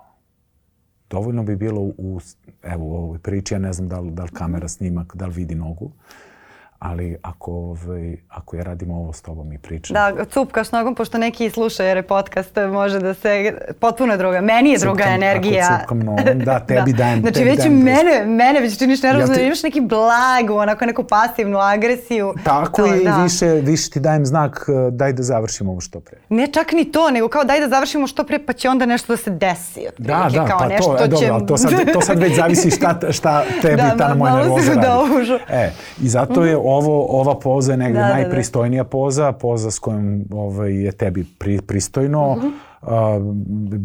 Dovoljno 1.10 1.44
bi 1.44 1.56
bilo 1.56 1.82
u, 1.82 2.20
evo, 2.64 2.86
u 2.86 2.94
ovoj 2.96 3.20
priči, 3.20 3.54
ja 3.54 3.60
ne 3.60 3.74
znam 3.74 3.90
da 3.90 4.00
li, 4.00 4.12
da 4.12 4.24
li 4.24 4.30
kamera 4.34 4.68
snima, 4.68 5.06
da 5.14 5.26
li 5.26 5.34
vidi 5.34 5.56
nogu, 5.56 5.92
ali 6.80 7.18
ako, 7.22 7.52
ovaj, 7.52 8.18
ako 8.30 8.56
ja 8.56 8.64
radim 8.64 8.92
ovo 8.92 9.14
s 9.14 9.22
tobom 9.22 9.54
i 9.54 9.58
pričam... 9.58 9.94
Da, 9.94 10.26
cupkaš 10.26 10.72
nogom, 10.72 10.96
pošto 10.96 11.18
neki 11.18 11.50
slušaju 11.50 11.88
jer 11.88 11.98
je 11.98 12.04
podcast, 12.04 12.56
može 12.72 13.00
da 13.00 13.14
se... 13.14 13.54
Potpuno 13.80 14.18
druga. 14.18 14.42
Meni 14.42 14.70
je 14.70 14.78
druga 14.78 15.04
cupkam, 15.04 15.14
energija. 15.14 15.68
Ako 15.70 15.80
cupkam 15.80 16.00
nogom, 16.00 16.40
da, 16.40 16.60
tebi 16.68 16.92
da. 16.92 16.98
dajem... 16.98 17.22
Znači 17.22 17.34
tebi 17.34 17.50
već 17.50 17.58
dajem 17.58 17.74
mene, 17.74 18.26
mene 18.26 18.60
već 18.60 18.78
činiš 18.78 19.04
nervozno, 19.04 19.34
ja 19.34 19.38
te... 19.38 19.46
imaš 19.46 19.64
neki 19.64 19.82
blagu, 19.82 20.54
onako 20.54 20.86
neku 20.86 21.04
pasivnu 21.04 21.58
agresiju. 21.58 22.34
Tako 22.44 22.82
to, 22.82 22.96
i 22.96 23.04
da. 23.04 23.24
više, 23.24 23.46
više 23.46 23.90
ti 23.90 24.00
dajem 24.00 24.26
znak 24.26 24.66
eh, 24.70 24.92
daj 24.92 25.14
da 25.14 25.24
završimo 25.24 25.72
ovo 25.72 25.82
što 25.82 26.00
pre. 26.00 26.18
Ne 26.30 26.48
čak 26.48 26.72
ni 26.72 26.92
to, 26.92 27.12
nego 27.12 27.28
kao 27.28 27.44
daj 27.44 27.60
da 27.60 27.70
završimo 27.70 28.08
što 28.08 28.24
pre, 28.24 28.40
pa 28.46 28.54
će 28.54 28.70
onda 28.70 28.86
nešto 28.86 29.14
da 29.14 29.18
se 29.18 29.30
desi. 29.30 29.86
Da, 29.98 30.30
da, 30.34 30.46
kao 30.46 30.60
pa 30.60 30.68
nešto 30.68 30.96
to, 30.98 31.04
e, 31.04 31.08
dobro, 31.08 31.40
će... 31.40 31.46
to, 31.46 31.58
sad, 31.58 31.94
to 31.94 32.02
sad 32.02 32.20
već 32.20 32.36
zavisi 32.36 32.72
šta, 32.72 33.00
šta 33.12 33.44
tebi 33.62 33.76
da, 33.76 33.98
ta 33.98 34.08
na 34.08 34.16
moja 34.16 34.36
nervoza 34.36 34.74
radi. 34.74 34.88
Da, 35.48 35.56
e, 35.56 35.72
I 36.02 36.08
zato 36.08 36.46
je 36.46 36.58
ovo, 36.70 37.06
ova 37.10 37.40
poza 37.40 37.72
je 37.72 37.78
negde 37.78 38.00
da, 38.00 38.10
najpristojnija 38.10 38.84
da, 38.84 38.88
da. 38.88 38.90
poza, 38.90 39.32
poza 39.32 39.72
s 39.72 39.80
kojom 39.80 40.26
ovaj, 40.32 40.84
je 40.84 40.92
tebi 40.92 41.26
pri, 41.40 41.62
pristojno. 41.62 42.36
Mm 42.36 42.40
-hmm. 42.40 42.52
Uh, 42.82 42.90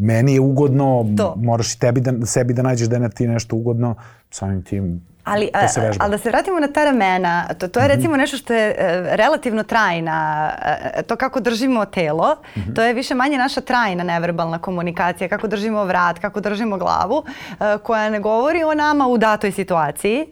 meni 0.01 0.35
je 0.35 0.41
ugodno, 0.41 1.07
to. 1.17 1.35
moraš 1.37 1.75
i 1.75 1.79
tebi 1.79 2.01
da, 2.01 2.27
sebi 2.27 2.55
da 2.55 2.63
nađeš 2.63 2.89
da 2.89 2.97
je 2.97 3.11
ti 3.11 3.29
nešto 3.29 3.57
ugodno, 3.57 3.95
samim 4.31 4.63
tim 4.63 5.12
Ali, 5.25 5.51
to 5.53 5.69
se 5.69 5.81
vežba. 5.81 6.05
ali 6.05 6.11
da 6.11 6.19
se 6.19 6.29
vratimo 6.29 6.61
na 6.61 6.69
ta 6.69 6.85
ramena, 6.85 7.49
to, 7.59 7.69
to 7.69 7.81
je 7.81 7.87
mhm. 7.87 7.95
recimo 7.95 8.17
nešto 8.17 8.37
što 8.37 8.55
je 8.55 8.71
uh, 8.71 9.15
relativno 9.15 9.63
trajna, 9.63 10.51
uh, 10.97 11.03
to 11.03 11.17
kako 11.17 11.41
držimo 11.41 11.85
telo, 11.85 12.37
mm 12.57 12.61
-hmm. 12.61 12.75
to 12.75 12.83
je 12.83 12.95
više 12.95 13.15
manje 13.15 13.39
naša 13.39 13.61
trajna 13.61 14.05
neverbalna 14.05 14.59
komunikacija, 14.59 15.29
kako 15.29 15.47
držimo 15.47 15.85
vrat, 15.85 16.19
kako 16.19 16.41
držimo 16.41 16.79
glavu, 16.79 17.25
koja 17.83 18.11
ne 18.11 18.21
govori 18.21 18.65
o 18.65 18.75
nama 18.75 19.07
u 19.07 19.19
datoj 19.19 19.53
situaciji, 19.53 20.27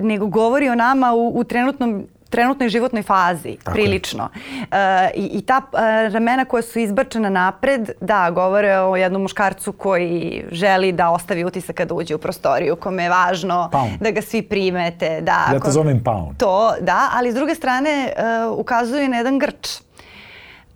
nego 0.00 0.26
govori 0.26 0.68
o 0.68 0.74
nama 0.74 1.12
u, 1.12 1.38
u 1.38 1.44
trenutnom 1.44 2.06
trenutnoj 2.30 2.68
životnoj 2.68 3.02
fazi, 3.02 3.56
Tako 3.64 3.74
prilično. 3.74 4.28
E, 4.70 5.10
i, 5.14 5.24
I 5.32 5.42
ta 5.42 5.62
e, 5.72 6.08
ramena 6.08 6.44
koja 6.44 6.62
su 6.62 6.78
izbačena 6.78 7.30
napred, 7.30 7.90
da, 8.00 8.30
govore 8.30 8.78
o 8.78 8.96
jednom 8.96 9.22
muškarcu 9.22 9.72
koji 9.72 10.44
želi 10.50 10.92
da 10.92 11.10
ostavi 11.10 11.44
utisak 11.44 11.76
kada 11.76 11.94
uđe 11.94 12.14
u 12.14 12.18
prostoriju, 12.18 12.76
kome 12.76 13.02
je 13.02 13.10
važno 13.10 13.68
Pound. 13.72 13.92
da 14.00 14.10
ga 14.10 14.22
svi 14.22 14.42
primete. 14.42 15.20
Da, 15.20 15.50
ja 15.52 15.60
to 15.60 15.70
zovem 15.70 16.02
pound. 16.04 16.36
To, 16.38 16.74
da, 16.80 17.10
ali 17.14 17.32
s 17.32 17.34
druge 17.34 17.54
strane 17.54 17.90
e, 17.90 18.12
ukazuje 18.46 19.08
na 19.08 19.16
jedan 19.16 19.38
grč 19.38 19.80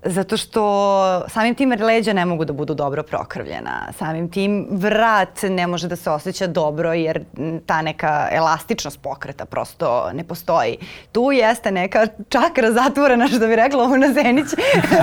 Zato 0.05 0.37
što 0.37 1.29
samim 1.29 1.55
tim 1.55 1.73
leđa 1.81 2.12
ne 2.12 2.25
mogu 2.25 2.45
da 2.45 2.53
budu 2.53 2.75
dobro 2.75 3.03
prokrvljena. 3.03 3.93
Samim 3.99 4.31
tim 4.31 4.67
vrat 4.71 5.43
ne 5.43 5.67
može 5.67 5.88
da 5.88 5.97
se 5.97 6.11
osjeća 6.11 6.47
dobro 6.47 6.93
jer 6.93 7.25
ta 7.67 7.83
neka 7.83 8.29
elastičnost 8.33 9.03
pokreta 9.03 9.45
prosto 9.45 10.11
ne 10.12 10.25
postoji. 10.25 10.77
Tu 11.12 11.33
jeste 11.33 11.71
neka 11.71 12.07
čakra 12.29 12.73
zatvorena 12.73 13.29
što 13.29 13.47
bi 13.47 13.57
rekla 13.57 13.85
ovo 13.85 13.97
na 13.97 14.12
Zenić. 14.12 14.47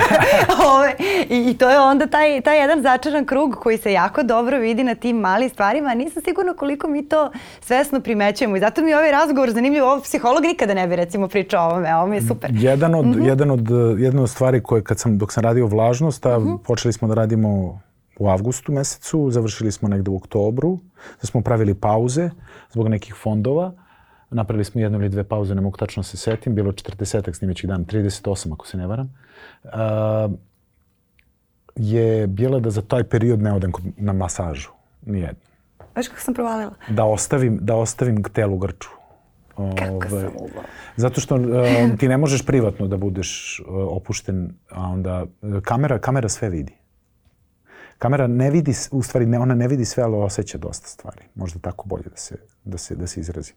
Ove, 0.76 0.94
i, 1.30 1.50
I 1.50 1.54
to 1.58 1.70
je 1.70 1.80
onda 1.80 2.06
taj, 2.06 2.40
taj 2.40 2.60
jedan 2.60 2.82
začaran 2.82 3.26
krug 3.26 3.56
koji 3.62 3.78
se 3.78 3.92
jako 3.92 4.22
dobro 4.22 4.58
vidi 4.58 4.84
na 4.84 4.94
tim 4.94 5.16
malim 5.16 5.48
stvarima. 5.48 5.94
Nisam 5.94 6.22
sigurna 6.22 6.54
koliko 6.54 6.88
mi 6.88 7.08
to 7.08 7.30
svesno 7.60 8.00
primećujemo 8.00 8.56
i 8.56 8.60
zato 8.60 8.82
mi 8.82 8.90
je 8.90 8.96
ovaj 8.96 9.10
razgovor 9.10 9.50
zanimljiv. 9.50 9.84
Ovo 9.84 10.00
psiholog 10.00 10.42
nikada 10.42 10.74
ne 10.74 10.86
bi 10.86 10.96
recimo 10.96 11.28
pričao 11.28 11.64
o 11.64 11.70
ovome. 11.70 11.96
Ovo 11.96 12.06
mi 12.06 12.16
je 12.16 12.22
super. 12.22 12.50
Jedan 12.54 12.94
od, 12.94 13.06
mm 13.06 13.12
-hmm. 13.12 13.26
jedan 13.26 13.50
od, 13.50 13.68
jedna 13.98 14.22
od 14.22 14.30
stvari 14.30 14.62
koje 14.62 14.84
kad 14.92 14.98
sam, 14.98 15.18
dok 15.18 15.32
sam 15.32 15.44
radio 15.44 15.66
vlažnost, 15.66 16.26
a 16.26 16.38
mhm. 16.38 16.48
-huh. 16.48 16.58
počeli 16.66 16.92
smo 16.92 17.08
da 17.08 17.14
radimo 17.14 17.80
u 18.18 18.28
avgustu 18.28 18.72
mesecu, 18.72 19.30
završili 19.30 19.72
smo 19.72 19.88
negde 19.88 20.10
u 20.10 20.16
oktobru, 20.16 20.78
da 21.20 21.26
smo 21.26 21.40
pravili 21.40 21.74
pauze 21.74 22.30
zbog 22.70 22.88
nekih 22.88 23.14
fondova, 23.14 23.72
napravili 24.30 24.64
smo 24.64 24.80
jednu 24.80 24.98
ili 24.98 25.08
dve 25.08 25.24
pauze, 25.24 25.54
ne 25.54 25.60
mogu 25.60 25.76
tačno 25.76 26.00
da 26.00 26.04
se 26.04 26.16
setim, 26.16 26.54
bilo 26.54 26.72
40 26.72 27.32
snimećih 27.32 27.68
dana, 27.68 27.84
38 27.84 28.52
ako 28.52 28.66
se 28.66 28.76
ne 28.76 28.86
varam, 28.86 29.14
uh, 29.64 29.70
je 31.76 32.26
bila 32.26 32.60
da 32.60 32.70
za 32.70 32.82
taj 32.82 33.04
period 33.04 33.42
ne 33.42 33.52
odem 33.52 33.72
na 33.96 34.12
masažu, 34.12 34.70
nijedno. 35.06 35.40
Znaš 35.92 36.08
kako 36.08 36.20
sam 36.20 36.34
provalila? 36.34 36.72
Da 36.88 37.04
ostavim, 37.04 37.58
da 37.60 37.76
ostavim 37.76 38.22
telu 38.22 38.58
grču. 38.58 38.90
Kako 39.56 39.94
Ove, 39.94 40.20
sam 40.20 40.32
uvao. 40.36 40.64
Zato 40.96 41.20
što 41.20 41.36
uh, 41.36 41.42
ti 41.98 42.08
ne 42.08 42.16
možeš 42.16 42.46
privatno 42.46 42.86
da 42.86 42.96
budeš 42.96 43.60
uh, 43.60 43.66
opušten, 43.68 44.54
a 44.70 44.88
onda 44.88 45.24
uh, 45.42 45.62
kamera, 45.62 45.98
kamera 45.98 46.28
sve 46.28 46.48
vidi. 46.48 46.72
Kamera 47.98 48.26
ne 48.26 48.50
vidi, 48.50 48.72
u 48.90 49.02
stvari 49.02 49.26
ne, 49.26 49.38
ona 49.38 49.54
ne 49.54 49.68
vidi 49.68 49.84
sve, 49.84 50.02
ali 50.02 50.16
osjeća 50.16 50.58
dosta 50.58 50.88
stvari. 50.88 51.22
Možda 51.34 51.58
tako 51.58 51.88
bolje 51.88 52.04
da 52.10 52.16
se, 52.16 52.36
da 52.64 52.78
se, 52.78 52.94
da 52.94 53.06
se 53.06 53.20
izrazim. 53.20 53.54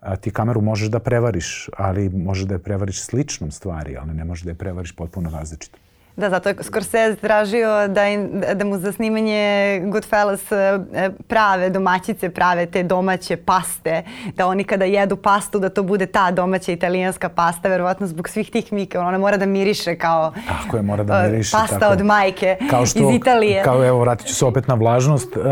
A, 0.00 0.16
ti 0.16 0.30
kameru 0.30 0.60
možeš 0.60 0.88
da 0.88 0.98
prevariš, 0.98 1.68
ali 1.76 2.08
možeš 2.08 2.44
da 2.44 2.54
je 2.54 2.58
prevariš 2.58 3.02
sličnom 3.02 3.50
stvari, 3.50 3.96
ali 3.96 4.14
ne 4.14 4.24
možeš 4.24 4.44
da 4.44 4.50
je 4.50 4.54
prevariš 4.54 4.92
potpuno 4.96 5.30
različito. 5.30 5.78
Da, 6.16 6.30
zato 6.30 6.48
je 6.48 6.54
Scorsese 6.60 7.16
tražio 7.16 7.88
da, 7.88 8.08
im, 8.08 8.42
da 8.54 8.64
mu 8.64 8.78
za 8.78 8.92
snimanje 8.92 9.80
Goodfellas 9.84 10.52
e, 10.52 10.78
prave 11.26 11.70
domaćice, 11.70 12.30
prave 12.30 12.66
te 12.66 12.82
domaće 12.82 13.36
paste, 13.36 14.02
da 14.36 14.46
oni 14.46 14.64
kada 14.64 14.84
jedu 14.84 15.16
pastu 15.16 15.58
da 15.58 15.68
to 15.68 15.82
bude 15.82 16.06
ta 16.06 16.30
domaća 16.30 16.72
italijanska 16.72 17.28
pasta, 17.28 17.68
verovatno 17.68 18.06
zbog 18.06 18.28
svih 18.28 18.50
tih 18.50 18.72
mika, 18.72 19.00
ona 19.00 19.18
mora 19.18 19.36
da 19.36 19.46
miriše 19.46 19.96
kao 19.96 20.32
tako 20.48 20.76
je, 20.76 20.82
mora 20.82 21.04
da 21.04 21.22
miriše, 21.22 21.56
pasta 21.56 21.78
tako 21.78 21.92
od 21.92 22.04
majke 22.04 22.56
kao 22.70 22.86
što, 22.86 23.10
iz 23.10 23.16
Italije. 23.16 23.62
Kao 23.62 23.86
evo, 23.86 23.98
vratit 23.98 24.26
ću 24.26 24.34
se 24.34 24.44
opet 24.44 24.68
na 24.68 24.74
vlažnost. 24.74 25.36
Uh, 25.36 25.44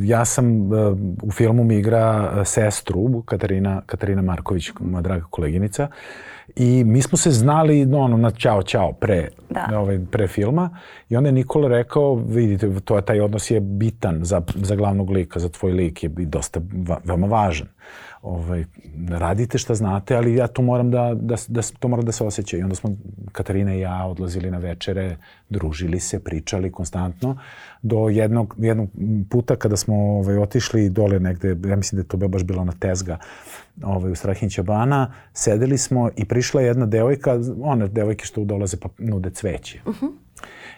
ja 0.00 0.24
sam, 0.24 0.72
uh, 0.72 0.98
u 1.22 1.30
filmu 1.32 1.64
mi 1.64 1.76
igra 1.76 2.32
sestru, 2.44 3.22
Katarina, 3.22 3.82
Katarina 3.86 4.22
Marković, 4.22 4.70
moja 4.80 5.02
draga 5.02 5.24
koleginica, 5.30 5.88
I 6.56 6.84
mi 6.84 7.02
smo 7.02 7.18
se 7.18 7.30
znali 7.30 7.82
ono, 7.94 8.16
na 8.16 8.30
čao 8.30 8.62
čao 8.62 8.92
pre, 8.92 9.28
da. 9.50 9.78
ovaj, 9.78 10.00
pre 10.10 10.28
filma 10.28 10.78
i 11.08 11.16
onda 11.16 11.28
je 11.28 11.32
Nikola 11.32 11.68
rekao, 11.68 12.14
vidite, 12.14 12.80
to, 12.84 13.00
taj 13.00 13.20
odnos 13.20 13.50
je 13.50 13.60
bitan 13.60 14.24
za, 14.24 14.42
za 14.54 14.76
glavnog 14.76 15.10
lika, 15.10 15.38
za 15.38 15.48
tvoj 15.48 15.72
lik 15.72 16.02
je 16.02 16.08
dosta 16.08 16.60
va, 16.88 17.00
veoma 17.04 17.26
važan. 17.26 17.66
Ovaj, 18.24 18.64
radite 19.08 19.58
šta 19.58 19.74
znate, 19.74 20.16
ali 20.16 20.34
ja 20.34 20.46
to 20.46 20.62
moram 20.62 20.90
da, 20.90 21.14
da, 21.14 21.36
da, 21.48 21.62
to 21.78 21.88
mora 21.88 22.02
da 22.02 22.12
se 22.12 22.24
osjeća. 22.24 22.56
I 22.56 22.62
onda 22.62 22.74
smo 22.74 22.96
Katarina 23.32 23.74
i 23.74 23.80
ja 23.80 24.06
odlazili 24.06 24.50
na 24.50 24.58
večere, 24.58 25.16
družili 25.50 26.00
se, 26.00 26.24
pričali 26.24 26.72
konstantno 26.72 27.38
do 27.82 28.08
jednog, 28.08 28.54
jednog 28.58 28.88
puta 29.30 29.56
kada 29.56 29.76
smo 29.76 29.96
ovaj, 29.96 30.38
otišli 30.38 30.90
dole 30.90 31.20
negde, 31.20 31.48
ja 31.68 31.76
mislim 31.76 31.96
da 31.96 32.00
je 32.00 32.08
to 32.08 32.28
baš 32.28 32.42
bilo 32.44 32.64
na 32.64 32.72
Tezga, 32.72 33.18
ovaj, 33.82 34.12
u 34.12 34.14
Strahinća 34.14 34.62
bana, 34.62 35.12
sedeli 35.32 35.78
smo 35.78 36.10
i 36.16 36.24
prišla 36.24 36.60
jedna 36.60 36.86
devojka, 36.86 37.38
one 37.62 37.88
devojke 37.88 38.24
što 38.24 38.44
dolaze 38.44 38.76
pa 38.76 38.88
nude 38.98 39.30
cveće. 39.30 39.80
Uh 39.86 39.94
-huh. 39.94 40.12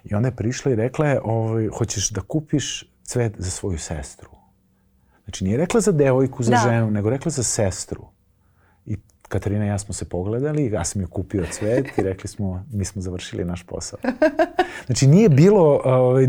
I 0.05 0.15
ona 0.15 0.29
je 0.29 0.37
prišla 0.37 0.73
i 0.73 0.77
rekla 0.77 1.07
je, 1.07 1.21
ovaj, 1.25 1.67
hoćeš 1.67 2.11
da 2.11 2.21
kupiš 2.21 2.85
cvet 3.03 3.33
za 3.39 3.51
svoju 3.51 3.79
sestru. 3.79 4.36
Znači 5.27 5.45
nije 5.45 5.57
rekla 5.57 5.81
za 5.81 5.93
devojku, 5.93 6.43
za 6.43 6.51
da. 6.51 6.61
ženu, 6.65 6.91
nego 6.91 7.11
rekla 7.11 7.31
za 7.31 7.43
sestru. 7.43 8.05
I 8.87 8.97
Katarina 9.29 9.65
i 9.65 9.69
ja 9.69 9.79
smo 9.79 9.95
se 9.95 10.09
pogledali, 10.09 10.71
ja 10.73 10.85
sam 10.85 11.03
joj 11.03 11.11
kupio 11.11 11.45
cvet 11.51 11.99
i 11.99 12.03
rekli 12.03 12.29
smo, 12.29 12.65
mi 12.73 12.85
smo 12.85 13.03
završili 13.03 13.45
naš 13.45 13.63
posao. 13.63 13.99
Znači 14.87 15.07
nije 15.07 15.29
bilo, 15.29 15.81
ovaj, 15.85 16.27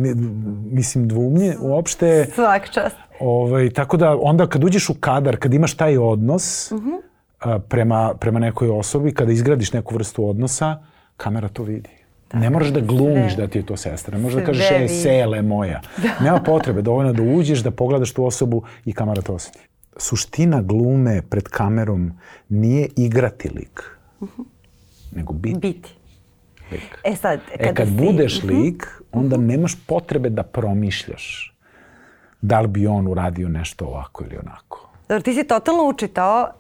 mislim, 0.72 1.08
dvumnje 1.08 1.56
uopšte. 1.60 2.28
Svak 2.36 2.70
čast. 2.70 2.96
Ovaj, 3.20 3.70
tako 3.70 3.98
da 3.98 4.18
onda 4.22 4.48
kad 4.48 4.64
uđeš 4.64 4.90
u 4.90 4.94
kadar, 5.00 5.38
kad 5.38 5.54
imaš 5.54 5.74
taj 5.74 5.98
odnos 5.98 6.72
uh 6.72 6.82
-huh. 6.82 7.02
a, 7.40 7.60
prema, 7.60 8.14
prema 8.20 8.40
nekoj 8.40 8.70
osobi, 8.70 9.14
kada 9.14 9.32
izgradiš 9.32 9.74
neku 9.74 9.96
vrstu 9.96 10.30
odnosa, 10.30 10.84
kamera 11.18 11.48
to 11.48 11.64
vidi. 11.64 11.97
Da, 12.32 12.40
ne 12.40 12.50
moraš 12.50 12.68
da 12.68 12.80
glumiš 12.80 13.34
sve. 13.34 13.46
da 13.46 13.52
ti 13.52 13.60
je 13.60 13.66
to 13.66 13.78
sestra. 13.78 14.18
Ne 14.18 14.24
možeš 14.24 14.40
da 14.40 14.46
kažeš, 14.46 14.72
ej, 14.72 14.88
sele 14.88 15.42
moja. 15.42 15.82
Da. 16.04 16.26
Nema 16.26 16.40
potrebe, 16.40 16.82
dovoljno 16.82 17.14
da 17.14 17.24
uđeš, 17.24 17.60
da 17.60 17.72
pogledaš 17.72 18.14
tu 18.14 18.26
osobu 18.26 18.64
i 18.86 18.94
kamera 18.94 19.22
to 19.22 19.34
osjeti. 19.34 19.60
Suština 19.98 20.62
glume 20.62 21.22
pred 21.30 21.44
kamerom 21.44 22.12
nije 22.50 22.90
igrati 22.96 23.50
lik, 23.50 23.84
uh 24.20 24.30
-huh. 24.38 24.44
nego 25.16 25.34
biti. 25.34 25.60
Biti. 25.60 25.90
Lik. 26.72 27.00
E 27.04 27.16
sad, 27.16 27.40
kada 27.58 27.70
e, 27.70 27.74
kad 27.74 27.88
si... 27.88 27.94
budeš 27.94 28.44
mhm. 28.44 28.54
lik, 28.54 29.02
onda 29.12 29.36
uh 29.36 29.42
-huh. 29.42 29.46
nemaš 29.46 29.76
potrebe 29.88 30.30
da 30.30 30.44
promišljaš 30.44 31.58
da 32.42 32.60
li 32.62 32.68
bi 32.68 32.88
on 32.88 33.08
uradio 33.08 33.50
nešto 33.50 33.86
ovako 33.86 34.24
ili 34.24 34.38
onako. 34.38 34.90
Dobro, 35.10 35.22
ti 35.22 35.34
si 35.34 35.44
totalno 35.44 35.84
učitao 35.84 36.52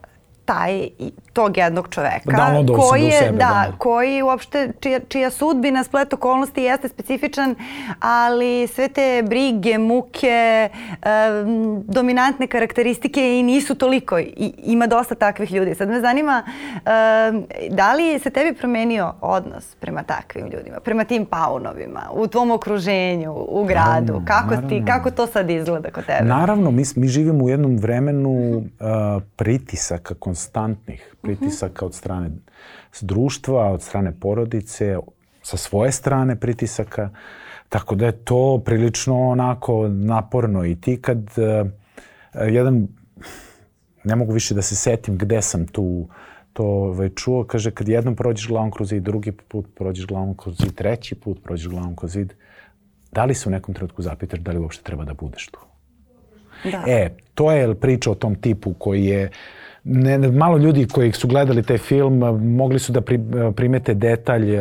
taj, 0.47 0.89
tog 1.33 1.57
jednog 1.57 1.87
čoveka. 1.89 2.31
Da, 2.31 2.63
koji 2.77 3.03
je, 3.03 3.19
sebe, 3.19 3.31
da, 3.31 3.37
da, 3.37 3.71
koji 3.77 4.21
uopšte, 4.21 4.71
čija, 4.79 4.99
čija 5.07 5.29
sudbina, 5.29 5.83
splet 5.83 6.13
okolnosti 6.13 6.61
jeste 6.61 6.87
specifičan, 6.87 7.55
ali 7.99 8.67
sve 8.67 8.87
te 8.87 9.23
brige, 9.27 9.77
muke, 9.77 10.69
um, 10.69 11.83
dominantne 11.87 12.47
karakteristike 12.47 13.39
i 13.39 13.43
nisu 13.43 13.75
toliko. 13.75 14.19
I, 14.19 14.53
ima 14.63 14.87
dosta 14.87 15.15
takvih 15.15 15.51
ljudi. 15.51 15.75
Sad 15.75 15.89
me 15.89 16.01
zanima, 16.01 16.43
um, 16.47 17.45
da 17.69 17.93
li 17.93 18.19
se 18.19 18.29
tebi 18.29 18.57
promenio 18.57 19.13
odnos 19.21 19.75
prema 19.75 20.03
takvim 20.03 20.45
ljudima, 20.45 20.79
prema 20.79 21.03
tim 21.03 21.25
paunovima, 21.25 22.01
u 22.13 22.27
tvom 22.27 22.51
okruženju, 22.51 23.33
u 23.33 23.65
gradu? 23.65 24.13
Naravno, 24.13 24.25
kako, 24.25 24.49
naravno. 24.49 24.69
Ti, 24.69 24.83
kako 24.87 25.11
to 25.11 25.27
sad 25.27 25.49
izgleda 25.49 25.91
kod 25.91 26.05
tebe? 26.05 26.25
Naravno, 26.29 26.71
mi, 26.71 26.83
mi 26.95 27.07
živimo 27.07 27.45
u 27.45 27.49
jednom 27.49 27.77
vremenu 27.77 28.57
uh, 28.57 29.23
pritisaka, 29.35 30.15
konstantnih 30.37 31.15
pritisaka 31.21 31.85
od 31.85 31.93
strane 31.93 32.29
društva, 33.01 33.71
od 33.71 33.81
strane 33.81 34.13
porodice, 34.19 34.97
sa 35.41 35.57
svoje 35.57 35.91
strane 35.91 36.35
pritisaka. 36.35 37.09
Tako 37.69 37.95
da 37.95 38.05
je 38.05 38.11
to 38.11 38.61
prilično 38.65 39.29
onako 39.29 39.87
naporno 39.87 40.65
i 40.65 40.75
ti 40.75 41.01
kad 41.01 41.17
uh, 41.17 41.69
jedan, 42.49 42.87
ne 44.03 44.15
mogu 44.15 44.33
više 44.33 44.53
da 44.53 44.61
se 44.61 44.75
setim 44.75 45.17
gde 45.17 45.41
sam 45.41 45.67
tu 45.67 46.07
to 46.53 46.65
ovaj, 46.65 47.09
čuo, 47.09 47.43
kaže 47.43 47.71
kad 47.71 47.87
jednom 47.87 48.15
prođeš 48.15 48.47
glavom 48.47 48.71
kroz 48.71 48.89
zid, 48.89 49.03
drugi 49.03 49.31
put 49.31 49.65
prođeš 49.75 50.07
glavom 50.07 50.37
kroz 50.37 50.57
zid, 50.57 50.73
treći 50.75 51.15
put 51.15 51.43
prođeš 51.43 51.67
glavom 51.67 51.95
kroz 51.95 52.11
zid, 52.11 52.33
da 53.11 53.25
li 53.25 53.33
se 53.33 53.49
u 53.49 53.51
nekom 53.51 53.73
trenutku 53.73 54.01
zapitaš 54.01 54.39
da 54.39 54.51
li 54.51 54.59
uopšte 54.59 54.83
treba 54.83 55.05
da 55.05 55.13
budeš 55.13 55.47
tu? 55.47 55.59
Da. 56.63 56.83
E, 56.87 57.09
to 57.33 57.51
je 57.51 57.75
priča 57.75 58.11
o 58.11 58.15
tom 58.15 58.35
tipu 58.35 58.73
koji 58.73 59.05
je 59.05 59.29
ne, 59.87 60.17
malo 60.17 60.57
ljudi 60.57 60.87
koji 60.87 61.11
su 61.11 61.27
gledali 61.27 61.63
taj 61.63 61.77
film 61.77 62.17
mogli 62.57 62.79
su 62.79 62.91
da 62.91 63.01
pri, 63.01 63.19
primete 63.55 63.93
detalj 63.93 64.57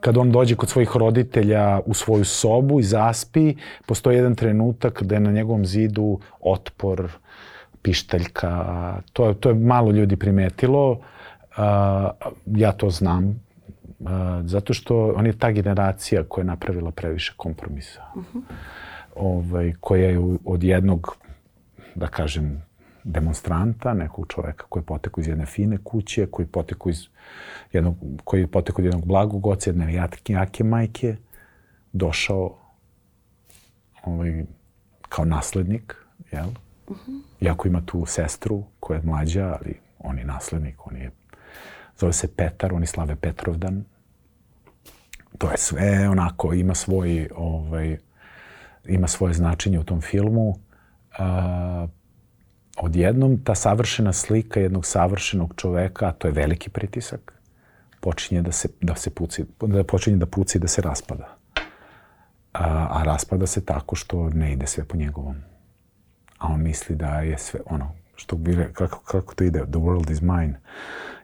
kad 0.00 0.16
on 0.16 0.32
dođe 0.32 0.54
kod 0.54 0.68
svojih 0.68 0.96
roditelja 0.96 1.80
u 1.86 1.94
svoju 1.94 2.24
sobu 2.24 2.80
i 2.80 2.82
zaspi, 2.82 3.54
postoji 3.86 4.16
jedan 4.16 4.34
trenutak 4.34 5.02
da 5.02 5.14
je 5.14 5.20
na 5.20 5.30
njegovom 5.30 5.66
zidu 5.66 6.18
otpor, 6.40 7.10
pištaljka. 7.82 9.02
To, 9.12 9.34
to 9.34 9.48
je 9.48 9.54
malo 9.54 9.90
ljudi 9.90 10.16
primetilo. 10.16 11.00
ja 12.46 12.72
to 12.72 12.90
znam. 12.90 13.40
zato 14.44 14.74
što 14.74 15.12
on 15.16 15.26
je 15.26 15.38
ta 15.38 15.50
generacija 15.50 16.24
koja 16.24 16.42
je 16.42 16.46
napravila 16.46 16.90
previše 16.90 17.32
kompromisa. 17.36 18.02
Uh 18.14 18.24
-huh. 18.34 18.42
ovaj, 19.16 19.72
koja 19.80 20.08
je 20.08 20.18
od 20.44 20.62
jednog, 20.62 21.16
da 21.94 22.06
kažem, 22.06 22.62
demonstranta, 23.04 23.94
nekog 23.94 24.26
čoveka 24.28 24.66
koji 24.68 24.80
je 24.80 24.86
potekao 24.86 25.20
iz 25.22 25.28
jedne 25.28 25.46
fine 25.46 25.78
kuće, 25.84 26.26
koji 26.26 26.44
je 26.44 26.52
potekao 26.52 26.90
iz 26.90 27.06
jednog, 27.72 27.96
koji 28.24 28.40
je 28.40 28.46
potekao 28.46 28.82
iz 28.82 28.86
jednog 28.86 29.06
blagog 29.06 29.46
oca, 29.46 29.70
jedne 29.70 29.94
jake, 29.94 30.32
jake 30.32 30.64
majke, 30.64 31.16
došao 31.92 32.58
ovaj, 34.04 34.44
kao 35.08 35.24
naslednik, 35.24 35.96
jel? 36.32 36.48
Uh 36.88 36.96
-huh. 36.96 37.20
Iako 37.40 37.68
ima 37.68 37.82
tu 37.86 38.06
sestru 38.06 38.62
koja 38.80 38.96
je 38.96 39.02
mlađa, 39.04 39.58
ali 39.60 39.80
on 39.98 40.18
je 40.18 40.24
naslednik, 40.24 40.86
on 40.86 40.96
je, 40.96 41.10
zove 41.98 42.12
se 42.12 42.28
Petar, 42.36 42.74
oni 42.74 42.86
slave 42.86 43.16
Petrovdan. 43.16 43.84
To 45.38 45.50
je 45.50 45.56
sve 45.56 46.08
onako, 46.08 46.54
ima 46.54 46.74
svoj, 46.74 47.28
ovaj, 47.36 47.98
ima 48.84 49.08
svoje 49.08 49.34
značenje 49.34 49.78
u 49.78 49.84
tom 49.84 50.00
filmu. 50.00 50.48
Uh, 50.48 51.90
odjednom 52.82 53.44
ta 53.44 53.54
savršena 53.54 54.12
slika 54.12 54.60
jednog 54.60 54.86
savršenog 54.86 55.54
čoveka, 55.56 56.08
a 56.08 56.12
to 56.12 56.28
je 56.28 56.32
veliki 56.32 56.70
pritisak, 56.70 57.34
počinje 58.00 58.42
da 58.42 58.52
se, 58.52 58.68
da 58.80 58.94
se 58.94 59.10
puci, 59.10 59.44
da 59.60 59.84
počinje 59.84 60.16
da 60.16 60.26
puci 60.26 60.58
i 60.58 60.60
da 60.60 60.68
se 60.68 60.82
raspada. 60.82 61.36
A, 62.52 62.88
a 62.90 63.02
raspada 63.04 63.46
se 63.46 63.64
tako 63.64 63.96
što 63.96 64.30
ne 64.30 64.52
ide 64.52 64.66
sve 64.66 64.84
po 64.84 64.96
njegovom. 64.96 65.36
A 66.38 66.46
on 66.46 66.62
misli 66.62 66.96
da 66.96 67.20
je 67.20 67.38
sve, 67.38 67.60
ono, 67.66 67.94
što 68.20 68.36
bi, 68.36 68.66
kako, 68.72 68.98
kako 68.98 69.34
to 69.34 69.44
ide, 69.44 69.58
The 69.58 69.78
World 69.78 70.12
is 70.12 70.20
Mine, 70.20 70.60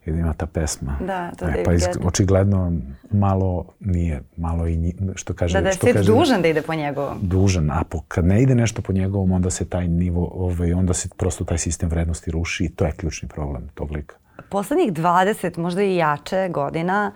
i 0.06 0.12
da 0.12 0.18
ima 0.18 0.32
ta 0.32 0.46
pesma. 0.46 0.98
Da, 1.00 1.30
to 1.38 1.46
e, 1.48 1.64
pa 1.64 1.72
iz, 1.72 1.84
očigledno 2.04 2.72
malo 3.10 3.64
nije, 3.80 4.22
malo 4.36 4.66
i 4.66 4.76
nji, 4.76 4.94
što 5.14 5.34
kaže... 5.34 5.58
Da, 5.58 5.60
da 5.62 5.68
je 5.68 5.74
što 5.74 5.86
svet 5.86 6.06
dužan 6.06 6.42
da 6.42 6.48
ide 6.48 6.62
po 6.62 6.74
njegovom. 6.74 7.18
Dužan, 7.22 7.70
a 7.70 7.82
po, 7.90 8.00
kad 8.08 8.24
ne 8.24 8.42
ide 8.42 8.54
nešto 8.54 8.82
po 8.82 8.92
njegovom, 8.92 9.32
onda 9.32 9.50
se 9.50 9.68
taj 9.68 9.88
nivo, 9.88 10.30
ovaj, 10.34 10.72
onda 10.72 10.94
se 10.94 11.08
prosto 11.16 11.44
taj 11.44 11.58
sistem 11.58 11.88
vrednosti 11.88 12.30
ruši 12.30 12.64
i 12.64 12.68
to 12.68 12.84
je 12.84 12.92
ključni 12.92 13.28
problem 13.28 13.68
tog 13.74 13.92
lika. 13.92 14.16
Poslednjih 14.48 14.92
20, 14.92 15.58
možda 15.58 15.82
i 15.82 15.96
jače 15.96 16.48
godina, 16.48 17.12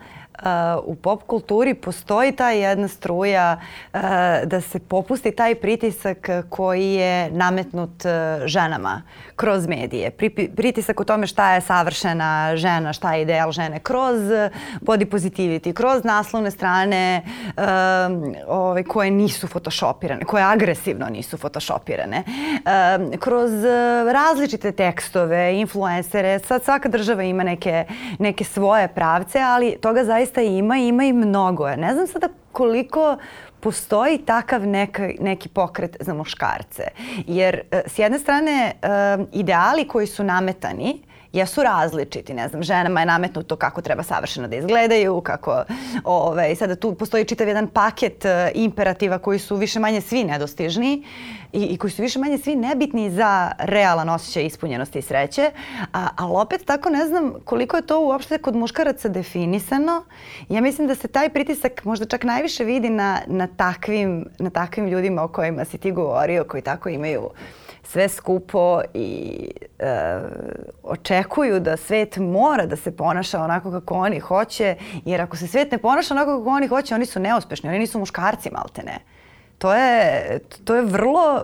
u 0.84 0.94
pop 0.94 1.22
kulturi 1.26 1.74
postoji 1.74 2.32
ta 2.32 2.50
jedna 2.50 2.88
struja 2.88 3.60
uh, 3.94 4.00
da 4.44 4.60
se 4.60 4.78
popusti 4.78 5.30
taj 5.30 5.54
pritisak 5.54 6.28
koji 6.48 6.92
je 6.92 7.30
nametnut 7.30 8.04
uh, 8.04 8.46
ženama 8.46 9.02
kroz 9.36 9.66
medije. 9.66 10.10
Pritisak 10.56 11.00
o 11.00 11.04
tome 11.04 11.26
šta 11.26 11.54
je 11.54 11.60
savršena 11.60 12.56
žena, 12.56 12.92
šta 12.92 13.14
je 13.14 13.22
ideal 13.22 13.52
žene, 13.52 13.78
kroz 13.78 14.20
body 14.80 15.04
positivity, 15.10 15.72
kroz 15.72 16.04
naslovne 16.04 16.50
strane 16.50 17.22
um, 17.46 18.34
ovaj, 18.48 18.82
koje 18.82 19.10
nisu 19.10 19.48
photoshopirane, 19.48 20.24
koje 20.24 20.44
agresivno 20.44 21.06
nisu 21.06 21.38
photoshopirane, 21.38 22.22
kroz 23.18 23.50
različite 24.12 24.72
tekstove, 24.72 25.60
influencere, 25.60 26.38
sad 26.38 26.64
svaka 26.64 26.88
država 26.88 27.22
ima 27.22 27.42
neke, 27.42 27.84
neke 28.18 28.44
svoje 28.44 28.88
pravce, 28.88 29.40
ali 29.40 29.76
toga 29.80 30.04
zaista 30.04 30.19
zaista 30.20 30.42
ima, 30.42 30.76
ima 30.76 31.04
i 31.04 31.12
mnogo. 31.12 31.68
Ja 31.68 31.76
ne 31.76 31.94
znam 31.94 32.06
sada 32.06 32.28
koliko 32.52 33.16
postoji 33.60 34.18
takav 34.18 34.66
neka, 34.66 35.10
neki 35.20 35.48
pokret 35.48 35.96
za 36.00 36.14
muškarce. 36.14 36.82
Jer 37.26 37.60
e, 37.70 37.82
s 37.86 37.98
jedne 37.98 38.18
strane 38.18 38.72
e, 38.82 38.88
ideali 39.32 39.88
koji 39.88 40.06
su 40.06 40.24
nametani 40.24 41.02
jesu 41.32 41.62
različiti. 41.62 42.34
Ne 42.34 42.48
znam, 42.48 42.62
ženama 42.62 43.00
je 43.00 43.06
nametnuto 43.06 43.56
kako 43.56 43.82
treba 43.82 44.02
savršeno 44.02 44.48
da 44.48 44.56
izgledaju, 44.56 45.20
kako 45.20 45.64
ove, 46.04 46.54
sada 46.54 46.76
tu 46.76 46.94
postoji 46.94 47.24
čitav 47.24 47.48
jedan 47.48 47.68
paket 47.68 48.24
e, 48.24 48.52
imperativa 48.54 49.18
koji 49.18 49.38
su 49.38 49.56
više 49.56 49.80
manje 49.80 50.00
svi 50.00 50.24
nedostižni 50.24 51.04
i, 51.52 51.64
i 51.64 51.76
koji 51.76 51.90
su 51.90 52.02
više 52.02 52.18
manje 52.18 52.38
svi 52.38 52.56
nebitni 52.56 53.10
za 53.10 53.52
realan 53.58 54.08
osjećaj 54.08 54.46
ispunjenosti 54.46 54.98
i 54.98 55.02
sreće. 55.02 55.50
A, 55.92 56.08
ali 56.16 56.32
opet 56.34 56.64
tako 56.64 56.90
ne 56.90 57.06
znam 57.06 57.32
koliko 57.44 57.76
je 57.76 57.86
to 57.86 58.00
uopšte 58.00 58.38
kod 58.38 58.56
muškaraca 58.56 59.08
definisano. 59.08 60.04
Ja 60.48 60.60
mislim 60.60 60.88
da 60.88 60.94
se 60.94 61.08
taj 61.08 61.28
pritisak 61.28 61.84
možda 61.84 62.06
čak 62.06 62.24
najviše 62.24 62.64
vidi 62.64 62.90
na, 62.90 63.18
na, 63.26 63.46
takvim, 63.46 64.26
na 64.38 64.50
takvim 64.50 64.88
ljudima 64.88 65.22
o 65.22 65.28
kojima 65.28 65.64
si 65.64 65.78
ti 65.78 65.92
govorio, 65.92 66.44
koji 66.44 66.62
tako 66.62 66.88
imaju 66.88 67.30
sve 67.90 68.08
skupo 68.08 68.80
i 68.94 69.48
e, 69.78 70.18
očekuju 70.82 71.60
da 71.60 71.76
svet 71.76 72.16
mora 72.16 72.66
da 72.66 72.76
se 72.76 72.96
ponaša 72.96 73.42
onako 73.42 73.70
kako 73.70 73.94
oni 73.94 74.18
hoće, 74.18 74.76
jer 75.04 75.20
ako 75.20 75.36
se 75.36 75.46
svet 75.46 75.72
ne 75.72 75.78
ponaša 75.78 76.14
onako 76.14 76.38
kako 76.38 76.50
oni 76.50 76.66
hoće, 76.66 76.94
oni 76.94 77.06
su 77.06 77.20
neuspešni, 77.20 77.68
oni 77.68 77.78
nisu 77.78 77.98
muškarci 77.98 78.50
malte 78.52 78.82
ne. 78.82 78.98
To 79.58 79.74
je, 79.74 80.38
to 80.64 80.76
je 80.76 80.82
vrlo 80.82 81.42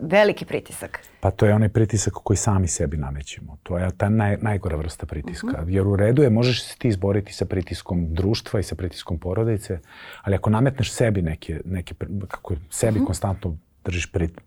veliki 0.00 0.44
pritisak. 0.44 1.00
Pa 1.20 1.30
to 1.30 1.46
je 1.46 1.54
onaj 1.54 1.68
pritisak 1.68 2.12
koji 2.12 2.36
sami 2.36 2.68
sebi 2.68 2.96
namećemo. 2.96 3.56
To 3.62 3.78
je 3.78 3.90
ta 3.96 4.08
naj, 4.08 4.36
najgora 4.40 4.76
vrsta 4.76 5.06
pritiska. 5.06 5.46
Uh 5.46 5.52
mhm. 5.52 5.62
-huh. 5.62 5.74
Jer 5.74 5.86
u 5.86 5.96
redu 5.96 6.22
je, 6.22 6.30
možeš 6.30 6.64
se 6.64 6.78
ti 6.78 6.88
izboriti 6.88 7.32
sa 7.32 7.44
pritiskom 7.44 8.14
društva 8.14 8.60
i 8.60 8.62
sa 8.62 8.74
pritiskom 8.74 9.18
porodice, 9.18 9.78
ali 10.22 10.36
ako 10.36 10.50
nametneš 10.50 10.92
sebi 10.92 11.22
neke, 11.22 11.60
neke 11.64 11.94
kako 12.28 12.54
sebi 12.70 12.90
uh 12.90 12.94
mhm. 12.94 13.02
-huh. 13.02 13.06
konstantno 13.06 13.56
držiš 13.84 14.12
prit, 14.12 14.40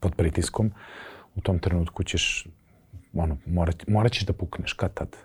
pod 0.00 0.14
pritiskom, 0.14 0.72
u 1.34 1.40
tom 1.40 1.58
trenutku 1.58 2.02
ćeš, 2.02 2.46
ono, 3.14 3.36
morat, 3.46 3.86
morat 3.88 4.12
ćeš 4.12 4.26
da 4.26 4.32
pukneš 4.32 4.72
kad 4.72 4.94
tad. 4.94 5.16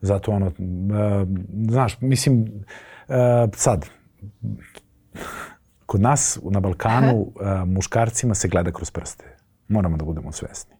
Zato 0.00 0.32
ono, 0.32 0.46
uh, 0.46 0.52
znaš, 1.68 2.00
mislim, 2.00 2.64
uh, 3.08 3.14
sad, 3.56 3.86
kod 5.86 6.00
nas 6.00 6.38
na 6.50 6.60
Balkanu 6.60 7.20
uh, 7.20 7.32
muškarcima 7.74 8.34
se 8.34 8.48
gleda 8.48 8.72
kroz 8.72 8.90
prste. 8.90 9.36
Moramo 9.68 9.96
da 9.96 10.04
budemo 10.04 10.32
svesni. 10.32 10.73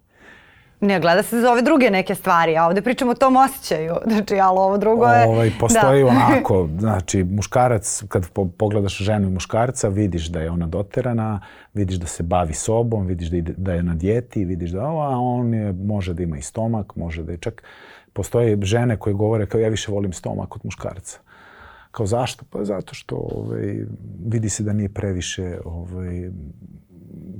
Ne, 0.81 1.01
gleda 1.01 1.23
se 1.23 1.41
za 1.41 1.53
ove 1.53 1.63
druge 1.63 1.91
neke 1.91 2.15
stvari, 2.15 2.57
a 2.57 2.67
ovde 2.67 2.83
pričamo 2.83 3.11
o 3.11 3.15
tom 3.15 3.37
osjećaju. 3.37 3.95
Znači, 4.13 4.35
ali 4.41 4.59
ovo 4.59 4.79
drugo 4.79 5.07
je... 5.07 5.27
Ovaj, 5.27 5.51
postoji 5.61 6.03
da. 6.03 6.09
onako, 6.17 6.69
znači, 6.79 7.25
muškarac, 7.25 8.03
kad 8.09 8.31
po, 8.31 8.49
pogledaš 8.49 8.99
ženu 8.99 9.29
i 9.29 9.31
muškarca, 9.31 9.89
vidiš 9.89 10.27
da 10.27 10.41
je 10.41 10.51
ona 10.51 10.67
doterana, 10.67 11.41
vidiš 11.75 11.97
da 11.97 12.07
se 12.07 12.23
bavi 12.23 12.55
sobom, 12.55 13.07
vidiš 13.07 13.29
da, 13.29 13.37
ide, 13.37 13.55
da 13.57 13.73
je 13.73 13.83
na 13.83 13.95
dijeti, 13.95 14.45
vidiš 14.45 14.71
da 14.71 14.81
a 14.81 15.19
on 15.19 15.55
je, 15.55 15.73
može 15.73 16.15
da 16.15 16.23
ima 16.23 16.39
i 16.39 16.43
stomak, 16.43 16.97
može 16.97 17.23
da 17.23 17.33
je 17.33 17.39
čak... 17.39 17.63
Postoje 18.13 18.59
žene 18.63 18.97
koje 18.97 19.15
govore 19.15 19.47
kao 19.47 19.61
ja 19.61 19.69
više 19.69 19.93
volim 19.93 20.13
stomak 20.13 20.57
od 20.57 20.61
muškarca. 20.65 21.19
Kao 21.91 22.07
zašto? 22.07 22.45
Pa 22.51 22.65
zato 22.65 22.95
što 22.95 23.17
ovaj, 23.17 23.77
vidi 24.27 24.49
se 24.49 24.63
da 24.63 24.73
nije 24.73 24.89
previše, 24.89 25.59
ovaj, 25.65 26.31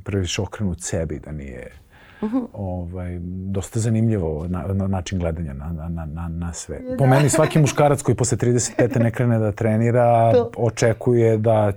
previše 0.05 0.43
okrenut 0.43 0.81
sebi, 0.81 1.19
da 1.19 1.33
nije 1.33 1.71
-huh. 2.23 2.47
ovaj, 2.53 3.19
dosta 3.23 3.81
zanimljivo 3.81 4.47
na, 4.49 4.65
na 4.73 4.87
način 4.87 5.19
gledanja 5.19 5.53
na, 5.53 5.89
na, 5.89 6.07
na, 6.07 6.29
na 6.29 6.53
sve. 6.53 6.79
Da. 6.91 6.97
Po 6.97 7.07
meni 7.07 7.29
svaki 7.29 7.59
muškarac 7.59 8.03
koji 8.03 8.15
posle 8.15 8.39
35. 8.39 9.03
ne 9.03 9.11
krene 9.11 9.39
da 9.39 9.53
trenira, 9.53 10.33
očekuje 10.57 11.39
da 11.39 11.73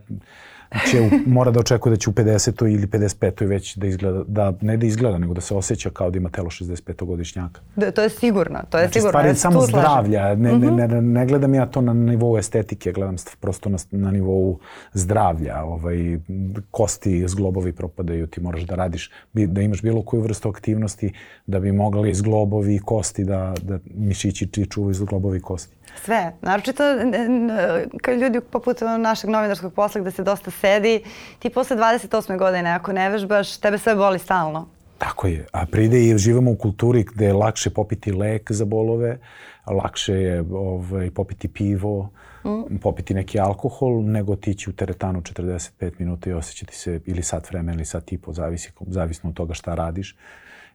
će, 0.91 1.09
mora 1.25 1.51
da 1.51 1.59
očekuje 1.59 1.91
da 1.91 1.97
će 1.97 2.09
u 2.09 2.13
50. 2.13 2.73
ili 2.73 2.87
55. 2.87 3.47
već 3.47 3.75
da 3.75 3.87
izgleda, 3.87 4.23
da 4.27 4.53
ne 4.61 4.77
da 4.77 4.85
izgleda, 4.85 5.17
nego 5.17 5.33
da 5.33 5.41
se 5.41 5.55
osjeća 5.55 5.89
kao 5.89 6.09
da 6.09 6.17
ima 6.17 6.29
telo 6.29 6.49
65-godišnjaka. 6.49 7.59
Da, 7.75 7.91
to 7.91 8.01
je 8.01 8.09
sigurno, 8.09 8.59
to 8.69 8.77
je 8.77 8.83
znači, 8.83 8.93
sigurno. 8.93 9.11
Stvar 9.11 9.25
je 9.25 9.35
samo 9.35 9.61
zdravlja, 9.61 10.35
ne, 10.35 10.57
ne, 10.57 10.71
ne, 10.71 10.87
mhm. 10.87 11.11
ne 11.11 11.25
gledam 11.25 11.53
ja 11.53 11.65
to 11.65 11.81
na 11.81 11.93
nivou 11.93 12.37
estetike, 12.37 12.91
gledam 12.91 13.15
prosto 13.39 13.69
na, 13.69 13.77
na 13.91 14.11
nivou 14.11 14.59
zdravlja. 14.93 15.63
Ovaj, 15.63 16.19
kosti, 16.71 17.27
zglobovi 17.27 17.73
propadaju, 17.73 18.27
ti 18.27 18.41
moraš 18.41 18.61
da 18.61 18.75
radiš, 18.75 19.11
da 19.33 19.61
imaš 19.61 19.81
bilo 19.81 20.01
koju 20.01 20.21
vrstu 20.21 20.49
aktivnosti 20.49 21.13
da 21.47 21.59
bi 21.59 21.71
mogli 21.71 22.13
zglobovi 22.13 22.75
i 22.75 22.79
kosti 22.79 23.23
da, 23.23 23.53
da 23.61 23.79
mišići 23.95 24.65
čuvaju 24.69 24.93
zglobovi 24.93 25.39
kosti. 25.39 25.76
Sve. 26.03 26.33
Naročito 26.41 26.83
kad 28.01 28.19
ljudi 28.19 28.41
poput 28.41 28.77
našeg 28.99 29.29
novinarskog 29.29 29.73
posla 29.73 30.01
gde 30.01 30.11
se 30.11 30.23
dosta 30.23 30.51
sedi, 30.51 31.03
ti 31.39 31.49
posle 31.49 31.77
28. 31.77 32.37
godine 32.37 32.69
ako 32.69 32.93
ne 32.93 33.09
vežbaš, 33.09 33.57
tebe 33.57 33.77
sve 33.77 33.95
boli 33.95 34.19
stalno. 34.19 34.67
Tako 34.97 35.27
je. 35.27 35.45
A 35.51 35.65
pride 35.65 36.03
i 36.03 36.17
živamo 36.17 36.51
u 36.51 36.55
kulturi 36.55 37.03
gde 37.03 37.25
je 37.25 37.33
lakše 37.33 37.69
popiti 37.69 38.11
lek 38.11 38.51
za 38.51 38.65
bolove, 38.65 39.19
lakše 39.67 40.13
je 40.13 40.43
ovaj, 40.51 41.11
popiti 41.11 41.47
pivo, 41.47 42.09
mm. 42.45 42.77
popiti 42.81 43.13
neki 43.13 43.39
alkohol, 43.39 44.03
nego 44.03 44.35
tići 44.35 44.69
u 44.69 44.73
teretanu 44.73 45.21
45 45.21 45.91
minuta 45.99 46.29
i 46.29 46.33
osjećati 46.33 46.75
se 46.75 46.99
ili 47.05 47.23
sat 47.23 47.49
vremena 47.49 47.73
ili 47.73 47.85
sat 47.85 48.11
i 48.11 48.17
po, 48.17 48.33
zavisi, 48.33 48.71
zavisno 48.87 49.29
od 49.29 49.35
toga 49.35 49.53
šta 49.53 49.75
radiš 49.75 50.15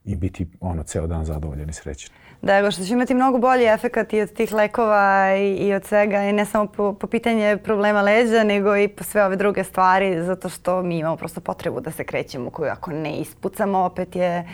i 0.05 0.17
biti 0.17 0.47
ono 0.61 0.83
ceo 0.83 1.07
dan 1.07 1.25
zadovoljan 1.25 1.71
i 1.71 1.73
srećan 1.73 2.22
da 2.43 2.71
što 2.71 2.85
će 2.85 2.93
imati 2.93 3.15
mnogo 3.15 3.39
bolji 3.39 3.65
efekat 3.65 4.13
i 4.13 4.21
od 4.21 4.33
tih 4.33 4.53
lekova 4.53 5.37
i, 5.37 5.55
i 5.55 5.75
od 5.75 5.85
svega 5.85 6.23
i 6.23 6.33
ne 6.33 6.45
samo 6.45 6.67
po, 6.67 6.93
po 6.95 7.07
pitanje 7.07 7.57
problema 7.57 8.03
leđa 8.03 8.45
nego 8.45 8.77
i 8.77 8.89
po 8.89 9.05
sve 9.05 9.25
ove 9.25 9.37
druge 9.37 9.65
stvari 9.65 10.25
zato 10.25 10.49
što 10.49 10.83
mi 10.83 10.99
imamo 10.99 11.17
prosto 11.17 11.41
potrebu 11.41 11.81
da 11.81 11.91
se 11.91 12.05
krećemo 12.05 12.51
koju 12.51 12.71
ako 12.71 12.91
ne 12.91 13.17
ispucamo 13.17 13.79
opet 13.79 14.17
je 14.17 14.49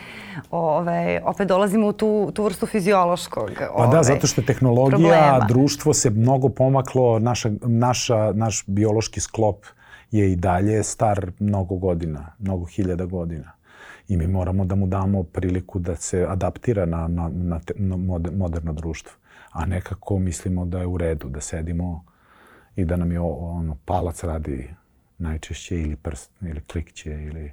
ove, 0.51 1.21
opet 1.25 1.47
dolazimo 1.47 1.87
u 1.87 1.93
tu, 1.93 2.31
tu 2.33 2.43
vrstu 2.43 2.65
fiziološkog 2.65 3.51
Pa 3.77 3.87
da, 3.87 4.03
zato 4.03 4.27
što 4.27 4.41
tehnologija, 4.41 4.97
problema. 4.97 5.45
društvo 5.47 5.93
se 5.93 6.09
mnogo 6.09 6.49
pomaklo, 6.49 7.19
naša, 7.19 7.49
naša, 7.61 8.31
naš 8.33 8.63
biološki 8.67 9.19
sklop 9.19 9.65
je 10.11 10.31
i 10.31 10.35
dalje 10.35 10.83
star 10.83 11.31
mnogo 11.39 11.75
godina, 11.75 12.35
mnogo 12.39 12.65
hiljada 12.65 13.05
godina 13.05 13.58
i 14.09 14.17
mi 14.17 14.27
moramo 14.27 14.65
da 14.65 14.75
mu 14.75 14.87
damo 14.87 15.23
priliku 15.23 15.79
da 15.79 15.95
se 15.95 16.25
adaptira 16.29 16.85
na, 16.85 17.07
na, 17.07 17.29
na, 17.33 17.59
te, 17.59 17.73
na 17.77 17.97
moderno 18.31 18.73
društvo. 18.73 19.13
A 19.51 19.65
nekako 19.65 20.19
mislimo 20.19 20.65
da 20.65 20.79
je 20.79 20.87
u 20.87 20.97
redu, 20.97 21.29
da 21.29 21.41
sedimo 21.41 22.03
i 22.75 22.85
da 22.85 22.95
nam 22.95 23.11
je 23.11 23.19
ono, 23.19 23.77
palac 23.85 24.23
radi 24.23 24.69
najčešće 25.17 25.81
ili 25.81 25.95
prst 25.95 26.31
ili 26.41 26.61
klikće 26.61 27.11
ili 27.11 27.51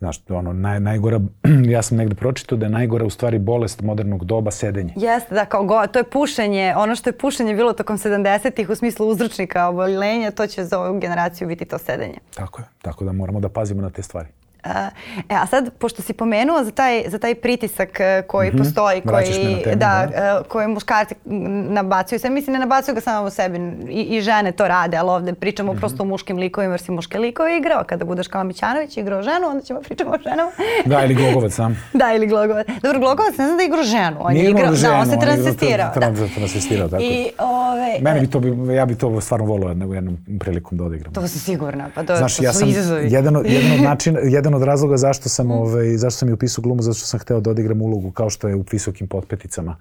Znaš, 0.00 0.20
ono, 0.28 0.52
naj, 0.52 0.80
najgora, 0.80 1.20
ja 1.74 1.82
sam 1.82 1.98
negde 1.98 2.14
pročitao 2.14 2.58
da 2.58 2.66
je 2.66 2.70
najgora 2.70 3.04
u 3.04 3.10
stvari 3.10 3.38
bolest 3.38 3.82
modernog 3.82 4.24
doba 4.24 4.50
sedenje. 4.50 4.92
Jeste, 4.96 5.34
da, 5.34 5.44
kao 5.44 5.64
go, 5.64 5.86
to 5.86 5.98
je 5.98 6.04
pušenje, 6.04 6.74
ono 6.76 6.94
što 6.94 7.10
je 7.10 7.18
pušenje 7.18 7.54
bilo 7.54 7.72
tokom 7.72 7.98
70-ih 7.98 8.70
u 8.70 8.74
smislu 8.74 9.08
uzročnika 9.08 9.68
oboljenja, 9.68 10.30
to 10.30 10.46
će 10.46 10.64
za 10.64 10.80
ovu 10.80 10.98
generaciju 10.98 11.48
biti 11.48 11.64
to 11.64 11.78
sedenje. 11.78 12.18
Tako 12.34 12.60
je, 12.60 12.66
tako 12.82 13.04
da 13.04 13.12
moramo 13.12 13.40
da 13.40 13.48
pazimo 13.48 13.82
na 13.82 13.90
te 13.90 14.02
stvari. 14.02 14.28
E, 14.64 15.34
a 15.34 15.46
sad, 15.46 15.70
pošto 15.78 16.02
si 16.02 16.12
pomenuo 16.12 16.64
za 16.64 16.70
taj, 16.70 17.04
za 17.08 17.18
taj 17.18 17.34
pritisak 17.34 18.00
e, 18.00 18.22
koji 18.26 18.50
mm 18.50 18.54
-hmm. 18.54 18.58
postoji, 18.58 19.00
koji, 19.00 19.62
temu, 19.64 19.76
da, 19.76 20.08
da. 20.10 20.40
E, 20.40 20.48
koji 20.48 20.68
muškarci 20.68 21.14
nabacuju 21.68 22.18
se, 22.18 22.30
mislim 22.30 22.52
ne 22.52 22.60
nabacuju 22.60 22.94
ga 22.94 23.00
samo 23.00 23.26
u 23.26 23.30
sebi, 23.30 23.58
i, 23.88 24.16
i 24.16 24.20
žene 24.20 24.52
to 24.52 24.68
rade, 24.68 24.96
ali 24.96 25.10
ovde 25.10 25.32
pričamo 25.34 25.72
mm 25.72 25.76
-hmm. 25.76 25.80
prosto 25.80 26.02
o 26.02 26.06
muškim 26.06 26.36
likovima, 26.36 26.72
jer 26.72 26.80
si 26.80 26.90
muške 26.90 27.18
likove 27.18 27.56
igrao. 27.56 27.84
Kada 27.84 28.04
budeš 28.04 28.26
kao 28.26 28.44
Mićanović 28.44 28.96
igrao 28.96 29.22
ženu, 29.22 29.46
onda 29.48 29.62
ćemo 29.62 29.80
pričamo 29.80 30.10
o 30.10 30.18
ženama. 30.22 30.50
Da, 30.86 31.04
ili 31.04 31.14
Glogovac 31.14 31.52
sam. 31.52 31.82
da, 32.00 32.12
ili 32.14 32.26
Glogovac. 32.26 32.66
Dobro, 32.82 32.98
Glogovac 33.00 33.36
ne 33.38 33.46
znam 33.46 33.56
da 33.56 33.64
igrao 33.64 33.82
ženu, 33.82 34.16
on 34.20 34.32
Nije 34.32 34.44
je 34.44 34.50
igrao, 34.50 34.74
ženu, 34.74 34.92
da, 34.92 35.00
on 35.00 35.06
se 35.06 35.18
transvestirao. 35.20 35.90
On 35.96 36.16
je 36.16 36.34
transvestirao, 36.34 36.88
tako. 36.88 37.02
I, 37.02 37.30
ove, 37.38 37.98
Meni 38.00 38.20
bi 38.20 38.30
to, 38.30 38.40
bi, 38.40 38.74
ja 38.74 38.86
bi 38.86 38.94
to 38.94 39.20
stvarno 39.20 39.46
volio 39.46 39.68
jednom 39.68 40.18
prilikom 40.40 40.78
da 40.78 40.84
odigram. 40.84 41.12
To 41.12 41.20
sam 41.20 41.40
sigurna, 41.40 41.88
pa 41.94 42.02
to, 42.02 42.16
Znaš, 42.16 42.36
to 42.36 42.44
ja 42.44 42.52
su 42.52 42.66
izazovi. 42.66 43.12
Jedan, 43.12 43.34
jedan, 43.44 43.72
od 43.72 43.80
način, 43.80 44.18
jedan 44.22 44.49
od 44.54 44.62
razloga 44.62 44.96
zašto 44.96 45.28
sam, 45.28 45.46
mm. 45.46 45.50
ovaj, 45.50 45.96
zašto 45.96 46.18
sam 46.18 46.28
i 46.28 46.32
upisao 46.32 46.62
glumu, 46.62 46.82
zato 46.82 46.94
što 46.94 47.06
sam 47.06 47.20
hteo 47.20 47.40
da 47.40 47.50
odigram 47.50 47.82
ulogu 47.82 48.10
kao 48.10 48.30
što 48.30 48.48
je 48.48 48.56
u 48.56 48.64
visokim 48.72 49.08
potpeticama 49.08 49.76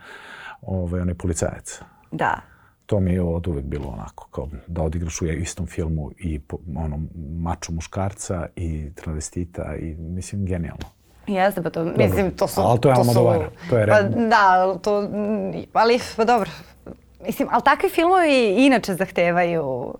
ovaj, 0.62 1.02
onaj 1.02 1.16
policajac. 1.16 1.80
Da. 2.12 2.40
To 2.86 3.00
mi 3.00 3.14
je 3.14 3.22
od 3.22 3.48
uvek 3.48 3.66
bilo 3.66 3.88
onako, 3.88 4.28
kao 4.32 4.48
da 4.68 4.82
odigraš 4.82 5.22
u 5.22 5.26
istom 5.26 5.68
filmu 5.68 6.12
i 6.20 6.40
ono, 6.78 7.00
mačo 7.40 7.72
muškarca 7.72 8.48
i 8.56 8.92
travestita 8.96 9.76
i 9.76 9.96
mislim 9.96 10.46
genijalno. 10.46 10.86
Jeste, 11.28 11.64
pa 11.64 11.70
to, 11.70 11.84
dobro. 11.84 12.06
mislim, 12.06 12.32
to 12.32 12.48
su... 12.48 12.62
Ali 12.62 12.80
to 12.80 12.90
je 12.90 12.96
to 12.96 13.02
Almodovar, 13.02 13.50
to 13.70 13.78
je 13.78 13.88
Pa, 13.88 14.02
da, 14.02 14.78
to, 14.82 15.10
ali, 15.74 16.00
pa 16.16 16.26
dobro. 16.26 16.50
Mislim, 17.26 17.48
ali 17.52 17.62
takvi 17.66 17.90
filmovi 17.90 18.66
inače 18.66 18.94
zahtevaju 18.94 19.94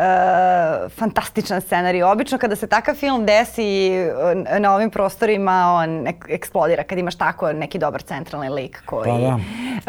uh, 0.00 0.90
fantastičan 0.92 1.60
scenarij. 1.60 2.02
Obično 2.02 2.38
kada 2.38 2.56
se 2.56 2.66
takav 2.66 2.94
film 2.94 3.26
desi 3.26 3.90
uh, 3.90 4.60
na 4.60 4.74
ovim 4.74 4.90
prostorima, 4.90 5.72
on 5.74 6.06
eksplodira 6.28 6.82
kad 6.82 6.98
imaš 6.98 7.14
tako 7.14 7.52
neki 7.52 7.78
dobar 7.78 8.02
centralni 8.02 8.48
lik 8.48 8.82
koji, 8.86 9.10
pa 9.10 9.18
da. 9.18 9.34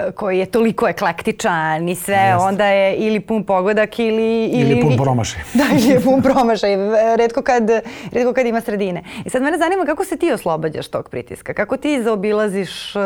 Uh, 0.08 0.14
koji 0.14 0.40
je 0.40 0.46
toliko 0.46 0.88
eklektičan 0.88 1.90
i 1.90 1.96
sve, 1.96 2.16
Jest. 2.16 2.42
onda 2.42 2.66
je 2.66 2.96
ili 2.96 3.20
pun 3.20 3.44
pogodak 3.44 4.00
ili... 4.00 4.46
Ili, 4.46 4.72
ili 4.72 4.82
pun 4.82 4.98
promašaj. 4.98 5.42
Da, 5.54 5.64
ili 5.74 5.90
je 5.90 6.02
pun 6.02 6.22
promašaj. 6.22 6.76
Redko 7.18 7.42
kad, 7.42 7.70
redko 8.12 8.34
kad 8.34 8.46
ima 8.46 8.62
sredine. 8.62 9.04
I 9.26 9.30
sad 9.30 9.42
mene 9.42 9.58
zanima 9.58 9.86
kako 9.86 10.06
se 10.06 10.18
ti 10.18 10.32
oslobađaš 10.32 10.88
tog 10.88 11.10
pritiska? 11.10 11.54
Kako 11.54 11.78
ti 11.78 12.04
zaobilaziš 12.04 12.96
uh, 12.96 13.02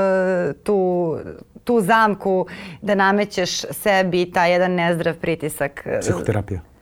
tu 0.64 1.18
tu 1.64 1.82
zamku 1.82 2.48
da 2.82 2.96
namećeš 2.96 3.62
sebi 3.62 4.32
taj 4.32 4.52
jedan 4.52 4.72
nezdrav 4.72 5.16
pritisak. 5.16 5.88
Psihoterapija. 6.02 6.75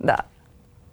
Da, 0.00 0.16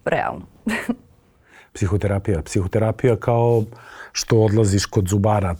realno. 0.06 0.46
Psihoterapija. 1.74 2.41
Psihoterapija 2.41 3.15
kao 3.15 3.63
što 4.12 4.39
odlaziš 4.39 4.86
kod 4.86 5.08
zubara 5.08 5.56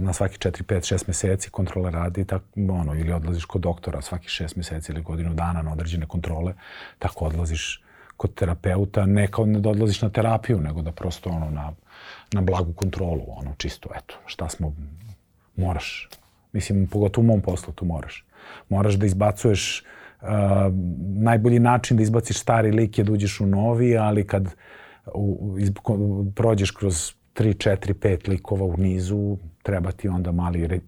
na 0.00 0.12
svaki 0.12 0.38
4, 0.38 0.62
5, 0.62 0.94
6 0.94 1.04
meseci 1.06 1.50
kontrole 1.50 1.90
radi, 1.90 2.24
tako, 2.24 2.44
ono, 2.56 2.94
ili 2.94 3.12
odlaziš 3.12 3.44
kod 3.44 3.60
doktora 3.60 4.02
svaki 4.02 4.28
6 4.28 4.56
meseci 4.56 4.92
ili 4.92 5.02
godinu 5.02 5.34
dana 5.34 5.62
na 5.62 5.72
određene 5.72 6.06
kontrole, 6.06 6.54
tako 6.98 7.24
odlaziš 7.24 7.82
kod 8.16 8.34
terapeuta, 8.34 9.06
ne 9.06 9.26
kao 9.30 9.46
da 9.46 9.70
odlaziš 9.70 10.02
na 10.02 10.10
terapiju, 10.10 10.60
nego 10.60 10.82
da 10.82 10.92
prosto 10.92 11.30
ono 11.30 11.50
na, 11.50 11.72
na 12.32 12.40
blagu 12.40 12.72
kontrolu, 12.72 13.24
ono 13.28 13.54
čisto, 13.58 13.88
eto, 13.96 14.14
šta 14.26 14.48
smo, 14.48 14.72
moraš. 15.56 16.08
Mislim, 16.52 16.86
pogotovo 16.86 17.24
u 17.24 17.26
mom 17.26 17.40
poslu 17.40 17.72
tu 17.72 17.84
moraš. 17.84 18.24
Moraš 18.68 18.94
da 18.94 19.06
izbacuješ 19.06 19.84
najbolji 21.14 21.58
način 21.58 21.96
da 21.96 22.02
izbaciš 22.02 22.38
stari 22.38 22.70
lik 22.70 22.98
je 22.98 23.04
da 23.04 23.12
uđeš 23.12 23.40
u 23.40 23.46
novi, 23.46 23.96
ali 23.96 24.26
kad 24.26 24.54
u, 25.14 25.56
iz, 25.58 25.70
prođeš 26.34 26.70
kroz 26.70 27.12
3, 27.34 27.70
4, 27.70 27.92
5 27.92 28.28
likova 28.28 28.64
u 28.64 28.76
nizu, 28.76 29.36
treba 29.62 29.92
ti 29.92 30.08
onda 30.08 30.32
mali 30.32 30.66
re, 30.66 30.80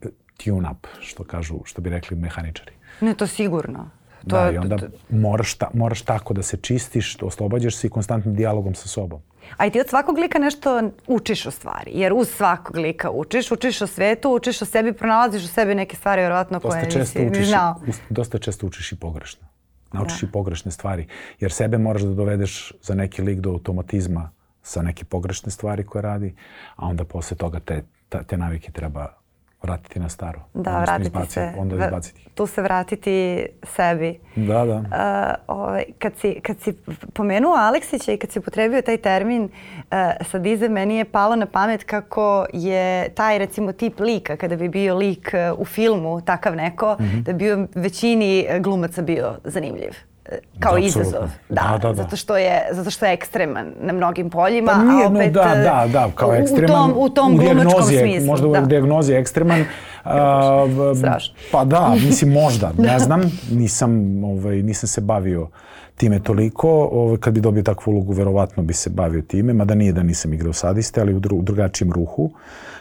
tune 0.44 0.70
up, 0.70 0.86
što 1.00 1.24
kažu, 1.24 1.60
što 1.64 1.82
bi 1.82 1.90
rekli 1.90 2.16
mehaničari. 2.16 2.72
Ne, 3.00 3.14
to 3.14 3.26
sigurno. 3.26 3.90
To, 4.28 4.36
da, 4.36 4.50
i 4.50 4.58
onda 4.58 4.76
moraš, 5.10 5.54
ta, 5.54 5.70
moraš 5.74 6.02
tako 6.02 6.34
da 6.34 6.42
se 6.42 6.56
čistiš, 6.56 7.16
oslobađaš 7.22 7.76
se 7.76 7.86
i 7.86 7.90
konstantnim 7.90 8.34
dijalogom 8.34 8.74
sa 8.74 8.88
sobom. 8.88 9.20
A 9.56 9.66
i 9.66 9.70
ti 9.70 9.80
od 9.80 9.88
svakog 9.88 10.18
lika 10.18 10.38
nešto 10.38 10.90
učiš 11.06 11.46
u 11.46 11.50
stvari, 11.50 11.90
jer 11.94 12.12
uz 12.12 12.28
svakog 12.28 12.76
lika 12.76 13.10
učiš, 13.10 13.50
učiš 13.50 13.82
o 13.82 13.86
svetu, 13.86 14.30
učiš 14.30 14.62
o 14.62 14.64
sebi, 14.64 14.92
pronalaziš 14.92 15.44
u 15.44 15.48
sebi 15.48 15.74
neke 15.74 15.96
stvari 15.96 16.20
vjerovatno 16.20 16.60
koje 16.60 16.88
nisi 16.96 17.26
učiš, 17.30 17.48
znao. 17.48 17.80
Dosta 18.10 18.38
često 18.38 18.66
učiš 18.66 18.92
i 18.92 18.96
pogrešno. 18.96 19.46
Naučiš 19.92 20.20
da. 20.20 20.26
i 20.26 20.30
pogrešne 20.30 20.70
stvari, 20.70 21.06
jer 21.40 21.52
sebe 21.52 21.78
moraš 21.78 22.02
da 22.02 22.14
dovedeš 22.14 22.72
za 22.82 22.94
neki 22.94 23.22
lik 23.22 23.40
do 23.40 23.50
automatizma 23.50 24.30
sa 24.62 24.82
neke 24.82 25.04
pogrešne 25.04 25.50
stvari 25.50 25.86
koje 25.86 26.02
radi, 26.02 26.34
a 26.76 26.86
onda 26.86 27.04
posle 27.04 27.36
toga 27.36 27.60
te, 27.60 27.82
te 28.26 28.36
navike 28.36 28.72
treba 28.72 29.23
vratiti 29.64 30.00
na 30.00 30.08
staro. 30.08 30.40
Da, 30.54 30.80
vratiti 30.80 31.08
izbaci, 31.08 31.32
se. 31.32 31.52
Onda 31.58 31.84
izbaciti. 31.84 32.24
Tu 32.34 32.46
se 32.46 32.62
vratiti 32.62 33.46
sebi. 33.62 34.20
Da, 34.34 34.64
da. 34.64 34.76
Uh, 34.76 35.56
ovaj, 35.56 35.84
kad, 35.98 36.12
si, 36.16 36.40
kad 36.42 36.60
si 36.60 36.72
pomenuo 37.12 37.54
Aleksića 37.54 38.12
i 38.12 38.16
kad 38.16 38.30
si 38.30 38.38
upotrebio 38.38 38.82
taj 38.82 38.96
termin 38.96 39.42
uh, 39.44 39.96
sadize, 40.30 40.68
meni 40.68 40.96
je 40.96 41.04
palo 41.04 41.36
na 41.36 41.46
pamet 41.46 41.84
kako 41.84 42.46
je 42.52 43.08
taj 43.14 43.38
recimo 43.38 43.72
tip 43.72 44.00
lika, 44.00 44.36
kada 44.36 44.56
bi 44.56 44.68
bio 44.68 44.94
lik 44.94 45.34
uh, 45.52 45.60
u 45.60 45.64
filmu, 45.64 46.20
takav 46.20 46.56
neko, 46.56 46.96
mm 47.00 47.04
-hmm. 47.04 47.22
da 47.22 47.32
bi 47.32 47.46
većini 47.74 48.46
glumaca 48.60 49.02
bio 49.02 49.34
zanimljiv 49.44 50.13
kao 50.58 50.72
da, 50.72 50.78
izazov. 50.78 51.28
Da, 51.48 51.78
da, 51.82 51.88
da, 51.88 51.94
Zato, 51.94 52.16
što 52.16 52.36
je, 52.36 52.68
zato 52.70 52.90
što 52.90 53.06
je 53.06 53.12
ekstreman 53.12 53.72
na 53.80 53.92
mnogim 53.92 54.30
poljima, 54.30 54.72
pa 54.72 54.82
nije, 54.82 55.04
a 55.04 55.08
opet 55.08 55.34
no, 55.34 55.42
da, 55.42 55.54
da, 55.54 55.88
da, 55.92 56.10
kao 56.14 56.34
ekstreman 56.34 56.90
u 56.90 56.94
tom, 56.94 57.02
u 57.02 57.08
tom 57.08 57.34
u 57.34 57.36
glumačkom 57.36 57.82
smislu. 57.82 58.26
Možda 58.26 58.48
da. 58.48 58.62
u 58.62 58.66
dijagnozi 58.66 59.12
je 59.12 59.18
ekstreman. 59.18 59.60
uh, 60.04 60.98
Strašno. 60.98 61.34
Pa 61.52 61.64
da, 61.64 61.94
mislim 62.06 62.32
možda, 62.42 62.72
ne 62.78 62.98
znam, 62.98 63.20
nisam, 63.50 64.24
ovaj, 64.24 64.56
nisam 64.56 64.88
se 64.88 65.00
bavio 65.00 65.48
time 65.96 66.20
toliko. 66.20 66.88
Ovaj, 66.92 67.16
kad 67.16 67.34
bi 67.34 67.40
dobio 67.40 67.62
takvu 67.62 67.90
ulogu, 67.90 68.12
verovatno 68.12 68.62
bi 68.62 68.72
se 68.72 68.90
bavio 68.90 69.22
time, 69.22 69.52
mada 69.52 69.74
nije 69.74 69.92
da 69.92 70.02
nisam 70.02 70.34
igrao 70.34 70.52
sadiste, 70.52 71.00
ali 71.00 71.14
u, 71.14 71.20
dru, 71.20 71.36
u 71.36 71.42
drugačijem 71.42 71.92
ruhu. 71.92 72.30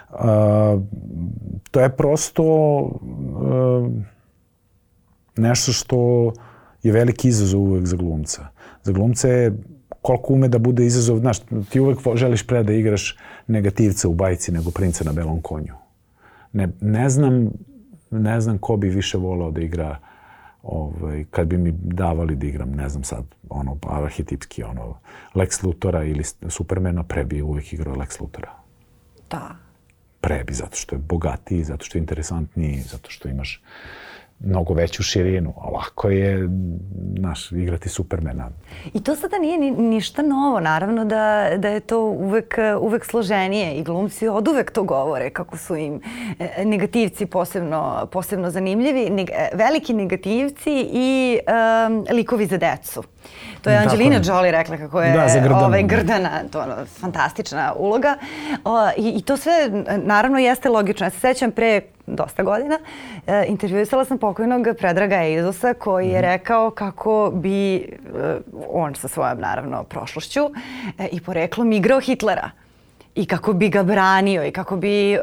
Uh, 0.10 0.20
to 1.72 1.80
je 1.80 1.90
prosto 1.90 2.44
uh, 2.44 2.92
nešto 5.36 5.72
što 5.72 6.32
je 6.84 6.92
veliki 6.92 7.28
izazov 7.28 7.62
uvek 7.62 7.86
za 7.86 7.96
glumca. 7.96 8.48
Za 8.84 8.92
glumca 8.92 9.28
je 9.28 9.54
koliko 10.02 10.34
ume 10.34 10.48
da 10.48 10.58
bude 10.58 10.86
izazov, 10.86 11.20
znaš, 11.20 11.40
ti 11.70 11.80
uvek 11.80 12.00
želiš 12.16 12.48
pre 12.48 12.64
da 12.64 12.74
igraš 12.74 13.18
negativca 13.48 14.08
u 14.08 14.14
bajci 14.14 14.52
nego 14.52 14.72
princa 14.72 15.04
na 15.04 15.14
belom 15.14 15.42
konju. 15.42 15.74
Ne, 16.54 16.70
ne 16.82 17.10
znam, 17.10 17.50
ne 18.12 18.42
znam 18.42 18.58
ko 18.58 18.78
bi 18.78 18.90
više 18.90 19.18
volao 19.18 19.52
da 19.52 19.62
igra 19.62 19.98
ovaj, 20.64 21.26
kad 21.32 21.48
bi 21.48 21.58
mi 21.58 21.72
davali 21.72 22.36
da 22.36 22.48
igram, 22.48 22.72
ne 22.72 22.90
znam 22.90 23.04
sad, 23.04 23.24
ono, 23.50 23.78
arhetipski, 23.84 24.64
ono, 24.64 24.98
Lex 25.36 25.64
Lutora 25.64 26.04
ili 26.04 26.24
Supermana, 26.50 27.04
pre 27.04 27.24
bi 27.24 27.42
uvek 27.42 27.74
igrao 27.74 27.96
Lex 27.96 28.22
Lutora. 28.22 28.52
Da. 29.30 29.56
Pre 30.22 30.44
bi, 30.44 30.54
zato 30.54 30.76
što 30.76 30.96
je 30.96 31.00
bogatiji, 31.00 31.64
zato 31.64 31.86
što 31.86 31.98
je 31.98 32.00
interesantniji, 32.00 32.82
zato 32.82 33.10
što 33.10 33.30
imaš 33.30 33.64
mnogo 34.44 34.74
veću 34.74 35.04
širinu. 35.04 35.54
Ovako 35.58 36.10
je, 36.10 36.50
naš, 37.18 37.52
igrati 37.52 37.90
Supermana. 37.90 38.50
I 38.94 39.04
to 39.04 39.16
sada 39.16 39.38
nije 39.38 39.58
ni, 39.58 39.72
ništa 39.72 40.22
novo. 40.22 40.60
Naravno 40.60 41.06
da, 41.06 41.50
da 41.58 41.70
je 41.70 41.80
to 41.80 42.02
uvek, 42.02 42.58
uvek 42.80 43.06
složenije 43.06 43.74
i 43.74 43.84
glumci 43.84 44.28
od 44.28 44.48
uvek 44.48 44.72
to 44.72 44.84
govore 44.84 45.30
kako 45.30 45.58
su 45.58 45.76
im 45.76 46.02
e, 46.40 46.66
negativci 46.66 47.26
posebno, 47.26 48.08
posebno 48.12 48.50
zanimljivi. 48.50 49.10
Neg, 49.10 49.30
veliki 49.54 49.94
negativci 49.94 50.90
i 50.94 51.40
um, 51.88 52.06
likovi 52.10 52.46
za 52.46 52.58
decu. 52.58 53.04
To 53.62 53.70
je 53.70 53.78
Angelina 53.78 54.22
Jolie 54.24 54.52
rekla 54.52 54.78
kako 54.78 55.02
je 55.02 55.12
da, 55.14 55.28
grdana. 55.42 55.66
ovaj, 55.66 55.84
grdana, 55.84 56.30
to 56.52 56.60
ono, 56.60 56.86
fantastična 56.86 57.74
uloga. 57.78 58.18
O, 58.66 58.90
i, 58.98 59.10
I 59.18 59.22
to 59.22 59.38
sve 59.38 59.54
naravno 60.04 60.40
jeste 60.40 60.70
logično. 60.70 61.06
Ja 61.06 61.10
se 61.10 61.20
sećam 61.20 61.52
pre 61.52 61.82
dosta 62.08 62.44
godina, 62.44 62.80
e, 63.28 63.46
intervjuisala 63.48 64.06
sam 64.06 64.18
pokojnog 64.18 64.68
Predraga 64.78 65.16
Eidosa 65.16 65.74
koji 65.74 66.08
je 66.08 66.20
mhm. 66.20 66.22
rekao 66.22 66.72
kako 66.72 67.32
bi 67.36 67.76
e, 67.76 67.84
on 68.70 68.96
sa 68.96 69.08
svojom 69.08 69.40
naravno 69.40 69.84
prošlošću 69.84 70.42
e, 71.00 71.08
i 71.12 71.22
poreklom 71.22 71.72
igrao 71.72 72.00
Hitlera 72.00 72.63
i 73.16 73.26
kako 73.26 73.54
bi 73.54 73.70
ga 73.70 73.84
branio 73.84 74.46
i 74.46 74.52
kako 74.52 74.76
bi 74.76 75.14
uh, 75.16 75.20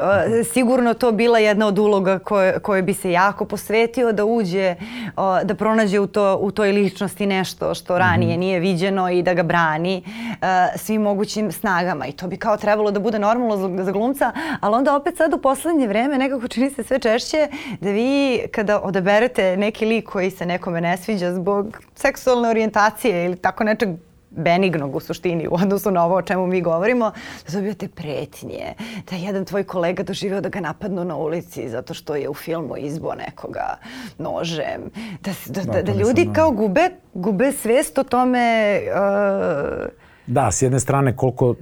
sigurno 0.53 0.93
to 0.93 1.11
bila 1.11 1.39
jedna 1.39 1.67
od 1.67 1.79
uloga 1.79 2.19
koje, 2.19 2.59
koje 2.59 2.81
bi 2.81 2.93
se 2.93 3.11
jako 3.11 3.45
posvetio 3.45 4.11
da 4.11 4.25
uđe, 4.25 4.75
uh, 5.05 5.13
da 5.43 5.55
pronađe 5.55 5.99
u, 5.99 6.07
to, 6.07 6.37
u 6.41 6.51
toj 6.51 6.71
ličnosti 6.71 7.25
nešto 7.25 7.75
što 7.75 7.97
ranije 7.97 8.31
mhm. 8.31 8.39
nije 8.39 8.59
viđeno 8.59 9.09
i 9.09 9.23
da 9.23 9.33
ga 9.33 9.43
brani 9.43 10.03
uh, 10.05 10.47
svim 10.75 11.01
mogućim 11.01 11.51
snagama 11.51 12.07
i 12.07 12.11
to 12.11 12.27
bi 12.27 12.37
kao 12.37 12.57
trebalo 12.57 12.91
da 12.91 12.99
bude 12.99 13.19
normalno 13.19 13.57
za, 13.57 13.83
za 13.83 13.91
glumca, 13.91 14.31
ali 14.59 14.75
onda 14.75 14.95
opet 14.95 15.17
sad 15.17 15.33
u 15.33 15.37
poslednje 15.37 15.87
vreme 15.87 16.17
nekako 16.17 16.47
čini 16.47 16.69
se 16.69 16.83
sve 16.83 16.99
češće 16.99 17.47
da 17.79 17.89
vi 17.89 18.39
kada 18.51 18.81
odaberete 18.81 19.57
neki 19.57 19.85
lik 19.85 20.09
koji 20.09 20.31
se 20.31 20.45
nekome 20.45 20.81
ne 20.81 20.97
sviđa 20.97 21.33
zbog 21.33 21.79
seksualne 21.95 22.49
orijentacije 22.49 23.25
ili 23.25 23.35
tako 23.35 23.63
nečeg 23.63 23.89
benignog 24.31 24.95
u 24.95 24.99
suštini 24.99 25.47
u 25.47 25.53
odnosu 25.53 25.91
na 25.91 26.05
ovo 26.05 26.15
o 26.15 26.21
čemu 26.21 26.47
mi 26.47 26.61
govorimo, 26.61 27.11
da 27.47 27.53
dobijate 27.53 27.87
pretnje, 27.87 28.73
da 29.09 29.15
jedan 29.15 29.45
tvoj 29.45 29.63
kolega 29.63 30.03
doživeo 30.03 30.41
da 30.41 30.49
ga 30.49 30.59
napadnu 30.59 31.03
na 31.03 31.15
ulici 31.15 31.69
zato 31.69 31.93
što 31.93 32.15
je 32.15 32.29
u 32.29 32.33
filmu 32.33 32.77
izbo 32.77 33.13
nekoga 33.15 33.77
nožem, 34.17 34.81
da, 35.21 35.31
da, 35.47 35.71
da, 35.71 35.81
da 35.81 35.93
ljudi 35.93 36.29
kao 36.33 36.51
gube, 36.51 36.89
gube 37.13 37.51
svest 37.51 37.97
o 37.97 38.03
tome 38.03 38.79
uh, 38.87 39.87
Da, 40.27 40.51
s 40.51 40.61
jedne 40.61 40.79
strane 40.79 41.15
koliko, 41.15 41.49
uh, 41.49 41.57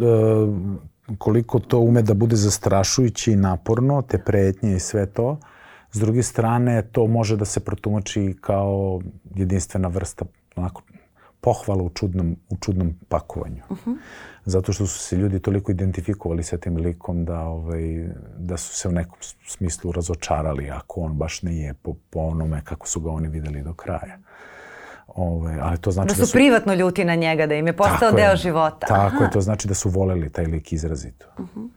koliko 1.18 1.60
to 1.60 1.80
ume 1.80 2.02
da 2.02 2.14
bude 2.14 2.36
zastrašujuće 2.36 3.32
i 3.32 3.36
naporno, 3.36 4.02
te 4.02 4.18
pretnje 4.18 4.76
i 4.76 4.80
sve 4.80 5.06
to. 5.06 5.38
S 5.92 6.00
druge 6.00 6.24
strane, 6.24 6.82
to 6.82 7.08
može 7.08 7.38
da 7.38 7.46
se 7.46 7.60
protumači 7.60 8.36
kao 8.42 9.02
jedinstvena 9.36 9.88
vrsta 9.88 10.26
onako, 10.56 10.82
pohvala 11.42 11.84
u 11.84 11.90
čudnom, 11.90 12.36
u 12.50 12.58
čudnom 12.58 12.96
pakovanju. 13.10 13.64
Uh 13.70 13.78
-huh. 13.86 13.98
Zato 14.46 14.74
što 14.74 14.88
su 14.88 15.00
se 15.00 15.16
ljudi 15.16 15.40
toliko 15.40 15.72
identifikovali 15.72 16.44
sa 16.44 16.58
tim 16.58 16.78
likom 16.78 17.26
da, 17.26 17.40
ovaj, 17.40 18.10
da 18.38 18.58
su 18.58 18.76
se 18.76 18.88
u 18.88 18.92
nekom 18.92 19.18
smislu 19.48 19.92
razočarali 19.92 20.70
ako 20.70 21.02
on 21.02 21.14
baš 21.14 21.42
nije 21.42 21.74
po, 21.74 21.96
po 22.10 22.20
onome 22.20 22.62
kako 22.64 22.88
su 22.88 23.00
ga 23.00 23.12
oni 23.12 23.28
videli 23.28 23.64
do 23.64 23.74
kraja. 23.74 24.20
Ove, 25.08 25.58
ali 25.62 25.78
to 25.78 25.92
znači 25.92 26.08
da 26.08 26.14
su, 26.16 26.22
da 26.22 26.26
su 26.26 26.34
privatno 26.34 26.74
ljuti 26.74 27.06
na 27.06 27.16
njega, 27.16 27.48
da 27.48 27.56
im 27.56 27.68
je 27.68 27.78
postao 27.78 28.12
deo 28.12 28.30
je, 28.30 28.38
života. 28.38 28.88
Tako 28.88 29.16
Aha. 29.16 29.24
je, 29.24 29.32
to 29.32 29.42
znači 29.42 29.68
da 29.68 29.74
su 29.74 29.90
voleli 29.90 30.30
taj 30.30 30.46
lik 30.46 30.74
izrazito. 30.74 31.26
Uh 31.38 31.46
-huh. 31.56 31.70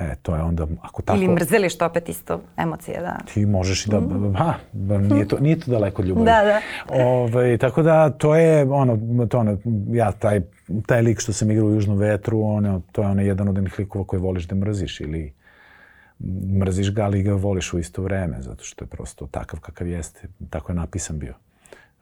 E, 0.00 0.14
to 0.22 0.36
je 0.36 0.42
onda, 0.42 0.66
ako 0.82 1.02
tako... 1.02 1.18
Ili 1.18 1.28
mrzeli, 1.28 1.70
što 1.70 1.86
opet 1.86 2.08
isto 2.08 2.40
emocije, 2.56 3.00
da. 3.00 3.18
Ti 3.34 3.46
možeš 3.46 3.86
i 3.86 3.90
da, 3.90 4.00
mm. 4.00 4.34
ha, 4.34 4.54
nije 5.00 5.28
to, 5.28 5.38
nije 5.40 5.60
to 5.60 5.70
daleko 5.70 6.02
od 6.02 6.08
ljubavi. 6.08 6.26
Da, 6.26 6.42
da. 6.42 6.60
Ove, 7.04 7.58
tako 7.58 7.82
da, 7.82 8.10
to 8.10 8.36
je, 8.36 8.62
ono, 8.70 9.26
to 9.26 9.38
ono, 9.38 9.58
ja, 9.88 10.12
taj, 10.12 10.40
taj 10.86 11.02
lik 11.02 11.20
što 11.20 11.32
sam 11.32 11.50
igrao 11.50 11.66
u 11.66 11.74
Južnom 11.74 11.98
vetru, 11.98 12.40
ono, 12.42 12.82
to 12.92 13.02
je 13.02 13.08
ono 13.08 13.22
jedan 13.22 13.48
od 13.48 13.58
onih 13.58 13.78
likova 13.78 14.04
koje 14.04 14.20
voliš 14.20 14.44
da 14.44 14.54
mrziš 14.54 15.00
ili 15.00 15.32
mrziš 16.58 16.94
ga, 16.94 17.04
ali 17.04 17.22
ga 17.22 17.32
voliš 17.32 17.72
u 17.72 17.78
isto 17.78 18.02
vreme, 18.02 18.42
zato 18.42 18.64
što 18.64 18.84
je 18.84 18.88
prosto 18.88 19.26
takav 19.26 19.60
kakav 19.60 19.88
jeste. 19.88 20.28
Tako 20.50 20.72
je 20.72 20.76
napisan 20.76 21.18
bio. 21.18 21.34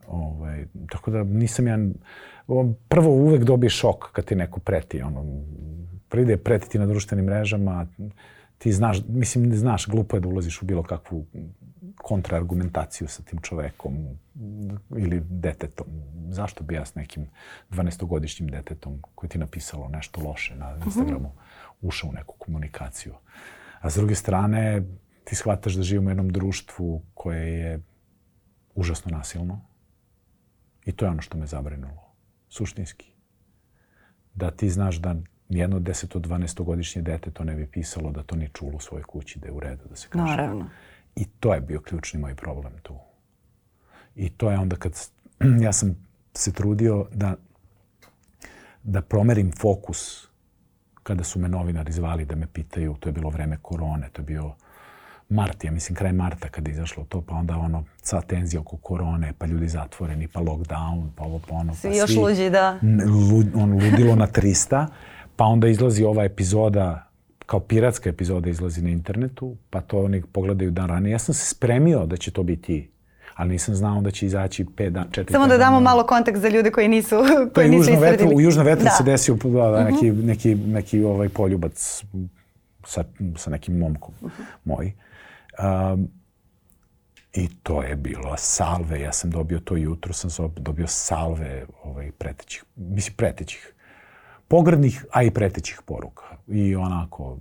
Ovaj, 0.09 0.65
tako 0.91 1.11
da 1.11 1.23
nisam 1.23 1.67
ja... 1.67 1.79
Prvo 2.89 3.11
uvek 3.11 3.45
dobiješ 3.45 3.79
šok 3.79 4.13
kad 4.13 4.25
ti 4.25 4.35
neko 4.35 4.61
preti. 4.61 5.03
Ono, 5.03 5.25
pride 6.09 6.37
pretiti 6.37 6.79
na 6.79 6.87
društvenim 6.87 7.25
mrežama, 7.25 7.87
ti 8.59 8.73
znaš, 8.73 8.99
mislim, 9.09 9.55
znaš, 9.55 9.87
glupo 9.87 10.17
je 10.17 10.21
da 10.21 10.29
ulaziš 10.29 10.63
u 10.63 10.65
bilo 10.65 10.83
kakvu 10.83 11.27
kontraargumentaciju 11.97 13.09
sa 13.09 13.23
tim 13.23 13.39
čovekom 13.43 14.19
ili 14.97 15.23
detetom. 15.31 15.87
Zašto 16.29 16.65
bi 16.65 16.75
ja 16.75 16.85
s 16.85 16.95
nekim 16.95 17.27
12-godišnjim 17.71 18.51
detetom 18.51 19.03
koji 19.15 19.31
ti 19.31 19.39
napisalo 19.39 19.89
nešto 19.89 20.21
loše 20.21 20.57
na 20.57 20.77
mhm. 20.77 20.83
Instagramu 20.85 21.33
ušao 21.81 22.11
u 22.11 22.13
neku 22.13 22.35
komunikaciju? 22.39 23.15
A 23.81 23.91
s 23.91 23.95
druge 23.95 24.15
strane, 24.15 24.83
ti 25.25 25.37
shvataš 25.37 25.75
da 25.75 25.83
živimo 25.83 26.07
u 26.07 26.11
jednom 26.11 26.29
društvu 26.29 27.03
koje 27.15 27.59
je 27.59 27.81
užasno 28.75 29.17
nasilno, 29.17 29.69
I 30.89 30.93
to 30.93 31.05
je 31.05 31.11
ono 31.11 31.23
što 31.23 31.39
me 31.39 31.47
zabrinulo, 31.47 32.15
suštinski. 32.49 33.13
Da 34.35 34.51
ti 34.51 34.71
znaš 34.71 34.97
da 34.97 35.17
nijedno 35.49 35.79
10 35.81 36.21
12 36.21 36.63
godišnje 36.63 37.03
dete 37.03 37.31
to 37.31 37.45
ne 37.45 37.55
bi 37.55 37.67
pisalo 37.67 38.11
da 38.11 38.23
to 38.23 38.37
ni 38.37 38.49
čulo 38.55 38.77
u 38.77 38.81
svojoj 38.81 39.03
kući, 39.03 39.39
da 39.39 39.47
je 39.47 39.53
u 39.53 39.61
redu 39.61 39.83
da 39.89 39.97
se 39.97 40.09
kaže. 40.11 40.25
Naravno. 40.25 40.67
I 41.17 41.25
to 41.25 41.55
je 41.55 41.61
bio 41.61 41.81
ključni 41.81 42.21
moj 42.21 42.35
problem 42.35 42.73
tu. 42.83 42.95
I 44.17 44.31
to 44.31 44.51
je 44.51 44.59
onda 44.59 44.77
kad 44.77 44.93
ja 45.67 45.73
sam 45.73 45.97
se 46.35 46.53
trudio 46.53 47.07
da 47.13 47.37
da 48.83 49.03
promerim 49.03 49.53
fokus 49.59 50.29
kada 51.03 51.25
su 51.25 51.39
me 51.39 51.49
novinari 51.49 51.93
zvali 51.93 52.25
da 52.25 52.37
me 52.37 52.47
pitaju, 52.47 52.97
to 53.01 53.09
je 53.09 53.13
bilo 53.13 53.31
vreme 53.31 53.57
korone, 53.63 54.09
to 54.13 54.23
je 54.23 54.27
bio 54.27 54.53
mart, 55.29 55.65
ja 55.65 55.71
mislim 55.71 55.97
kraj 55.97 56.13
marta 56.13 56.49
kada 56.49 56.71
je 56.71 56.73
izašlo 56.73 57.05
to, 57.09 57.21
pa 57.21 57.35
onda 57.35 57.57
ono, 57.57 57.85
sva 58.03 58.21
tenzija 58.21 58.61
oko 58.61 58.77
korone, 58.77 59.33
pa 59.39 59.47
ljudi 59.47 59.69
zatvoreni, 59.69 60.29
pa 60.29 60.41
lockdown, 60.41 61.09
pa 61.17 61.25
ovo, 61.25 61.41
pa 61.49 61.55
ono. 61.55 61.75
Svi 61.75 61.91
pa 61.91 61.97
još 61.97 62.11
svi, 62.11 62.19
luđi, 62.19 62.51
da. 62.51 62.79
Lud, 63.31 63.47
on 63.55 63.73
ludilo 63.73 64.17
na 64.17 64.27
300, 64.27 64.87
pa 65.39 65.45
onda 65.45 65.69
izlazi 65.69 66.05
ova 66.05 66.25
epizoda 66.25 67.11
kao 67.47 67.61
piratska 67.61 68.11
epizoda 68.11 68.51
izlazi 68.51 68.83
na 68.83 68.91
internetu, 68.91 69.57
pa 69.71 69.81
to 69.81 69.99
oni 69.99 70.23
pogledaju 70.33 70.71
dan 70.71 70.89
ranije. 70.89 71.13
Ja 71.13 71.19
sam 71.19 71.35
se 71.35 71.47
spremio 71.47 72.07
da 72.07 72.17
će 72.17 72.31
to 72.31 72.43
biti 72.43 72.91
ali 73.35 73.51
nisam 73.51 73.75
znao 73.75 74.01
da 74.01 74.11
će 74.11 74.27
izaći 74.27 74.65
5 74.65 74.91
dan, 74.91 75.09
4 75.11 75.33
Samo 75.33 75.47
da 75.47 75.57
damo 75.59 75.81
malo 75.81 76.07
kontekst 76.07 76.43
za 76.43 76.49
ljude 76.49 76.71
koji 76.71 76.89
nisu 76.89 77.17
koji 77.55 77.69
nisu 77.69 77.91
južno 77.91 78.01
vetru, 78.01 78.29
U 78.35 78.41
Južnom 78.41 78.67
vetru 78.67 78.85
da. 78.85 78.91
se 78.91 79.05
desio 79.05 79.35
da, 79.35 79.71
da, 79.71 79.85
neki, 79.85 80.07
-huh. 80.07 80.25
neki, 80.25 80.55
neki 80.55 81.05
ovaj 81.05 81.29
poljubac 81.29 82.05
sa, 82.85 83.05
sa 83.37 83.51
nekim 83.51 83.79
momkom 83.79 84.15
uh 84.21 84.31
-huh. 84.31 84.45
moj. 84.65 84.93
Um, 85.93 86.09
I 87.33 87.49
to 87.63 87.83
je 87.83 87.97
bilo 87.97 88.35
salve. 88.37 89.01
Ja 89.01 89.13
sam 89.13 89.31
dobio 89.31 89.59
to 89.59 89.77
jutro, 89.77 90.13
sam 90.13 90.53
dobio 90.57 90.87
salve 90.87 91.67
ovaj, 91.85 92.11
pretećih, 92.13 92.65
mislim 92.77 93.15
pretećih, 93.17 93.75
pogrdnih, 94.49 95.05
a 95.13 95.23
i 95.23 95.31
pretećih 95.31 95.81
poruka. 95.87 96.25
I 96.49 96.77
onako, 96.77 97.39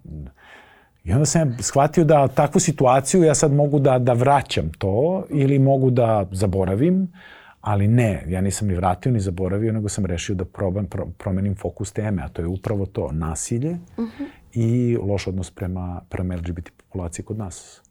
I 1.08 1.14
onda 1.14 1.26
sam 1.26 1.58
shvatio 1.60 2.03
da 2.03 2.28
takvu 2.28 2.60
situaciju 2.60 3.24
ja 3.24 3.36
sad 3.36 3.53
mogu 3.53 3.80
da, 3.80 3.99
da 3.99 4.14
vraćam 4.14 4.72
to 4.78 5.26
ili 5.30 5.60
mogu 5.60 5.89
da 5.89 6.28
zaboravim, 6.32 7.08
ali 7.62 7.88
ne, 7.88 8.24
ja 8.28 8.41
nisam 8.41 8.68
ni 8.68 8.76
vratio 8.76 9.12
ni 9.12 9.20
zaboravio, 9.20 9.74
nego 9.74 9.89
sam 9.89 10.05
rešio 10.05 10.36
da 10.36 10.45
probam, 10.45 10.86
pro, 10.86 11.08
promenim 11.18 11.55
fokus 11.55 11.91
teme, 11.91 12.22
a 12.24 12.30
to 12.30 12.41
je 12.41 12.47
upravo 12.47 12.86
to, 12.86 13.12
nasilje 13.12 13.72
uh 13.72 14.03
mhm. 14.03 14.24
-huh. 14.24 14.28
i 14.53 14.97
loš 14.97 15.28
odnos 15.28 15.51
prema, 15.51 16.01
prema 16.10 16.36
LGBT 16.36 16.70
populaciji 16.78 17.26
kod 17.26 17.38
nas. 17.38 17.82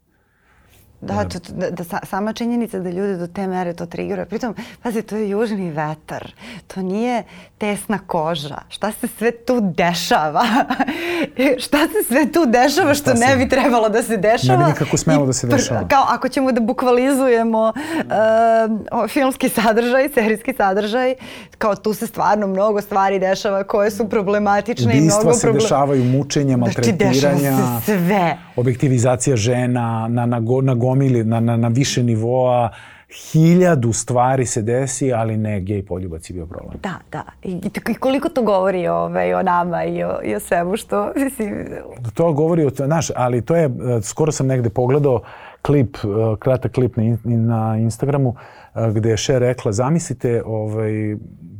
Da, 1.00 1.24
to, 1.24 1.38
da, 1.48 1.70
da 1.70 1.84
sama 2.02 2.32
činjenica 2.32 2.78
da 2.78 2.90
ljudi 2.90 3.18
do 3.18 3.26
te 3.26 3.46
mere 3.46 3.72
to 3.72 3.86
triggeruje. 3.86 4.26
Pritom, 4.26 4.54
pazi, 4.82 5.02
to 5.02 5.16
je 5.16 5.28
južni 5.28 5.70
vetar. 5.70 6.32
To 6.66 6.82
nije 6.82 7.22
tesna 7.58 7.98
koža. 8.06 8.58
Šta 8.68 8.92
se 8.92 9.08
sve 9.18 9.30
tu 9.30 9.60
dešava? 9.60 10.44
Šta 11.64 11.78
se 11.78 12.08
sve 12.08 12.32
tu 12.32 12.46
dešava 12.46 12.94
što 12.94 13.16
se, 13.16 13.26
ne 13.26 13.36
bi 13.36 13.48
trebalo 13.48 13.88
da 13.88 14.02
se 14.02 14.16
dešava? 14.16 14.58
Ne 14.58 14.64
bi 14.64 14.70
nikako 14.70 14.96
smelo 14.96 15.26
da 15.26 15.32
se 15.32 15.46
dešava. 15.46 15.88
Kao 15.88 16.04
ako 16.08 16.28
ćemo 16.28 16.52
da 16.52 16.60
bukvalizujemo 16.60 17.72
uh, 18.92 19.10
filmski 19.10 19.48
sadržaj, 19.48 20.08
serijski 20.14 20.54
sadržaj, 20.56 21.14
kao 21.58 21.76
tu 21.76 21.94
se 21.94 22.06
stvarno 22.06 22.46
mnogo 22.46 22.80
stvari 22.80 23.18
dešava 23.18 23.64
koje 23.64 23.90
su 23.90 24.08
problematične 24.08 24.86
Ubistva 24.86 24.98
i 24.98 25.24
mnogo 25.24 25.38
problem... 25.40 25.60
se 25.60 25.64
dešavaju, 25.64 26.04
mučenja, 26.04 26.56
maltretiranja. 26.56 27.12
Znači, 27.14 27.40
dešava 27.40 27.80
se 27.80 27.84
sve. 27.84 28.38
Objektivizacija 28.56 29.36
žena 29.36 30.08
na, 30.08 30.26
na, 30.26 30.40
na, 30.40 30.60
na 30.62 30.74
gomili, 30.86 31.24
na, 31.24 31.40
na, 31.40 31.56
na 31.56 31.68
više 31.68 32.02
nivoa, 32.02 32.70
hiljadu 33.08 33.92
stvari 33.92 34.46
se 34.46 34.62
desi, 34.62 35.12
ali 35.12 35.36
ne, 35.36 35.60
gej 35.60 35.84
poljubac 35.86 36.30
je 36.30 36.34
bio 36.34 36.46
problem. 36.46 36.78
Da, 36.82 36.94
da. 37.12 37.24
I, 37.42 37.60
i 37.90 37.94
koliko 37.94 38.28
to 38.28 38.42
govori 38.42 38.88
ovaj, 38.88 39.34
o 39.34 39.42
nama 39.42 39.84
i 39.84 40.02
o, 40.04 40.18
i 40.24 40.34
o 40.34 40.40
svemu 40.40 40.76
što, 40.76 41.12
mislim... 41.24 41.66
To 42.14 42.32
govori 42.32 42.66
o, 42.66 42.70
znaš, 42.70 43.10
ali 43.16 43.42
to 43.42 43.56
je, 43.56 43.64
e, 43.64 43.70
skoro 44.02 44.32
sam 44.32 44.46
negde 44.46 44.70
pogledao 44.70 45.20
klip, 45.62 45.96
e, 45.96 46.36
kratak 46.38 46.72
klip 46.72 46.96
na, 46.96 47.16
na 47.24 47.76
Instagramu, 47.76 48.34
e, 48.74 48.92
gde 48.92 49.10
je 49.10 49.16
Cher 49.16 49.40
rekla, 49.40 49.72
zamislite, 49.72 50.42
ovaj, 50.46 51.16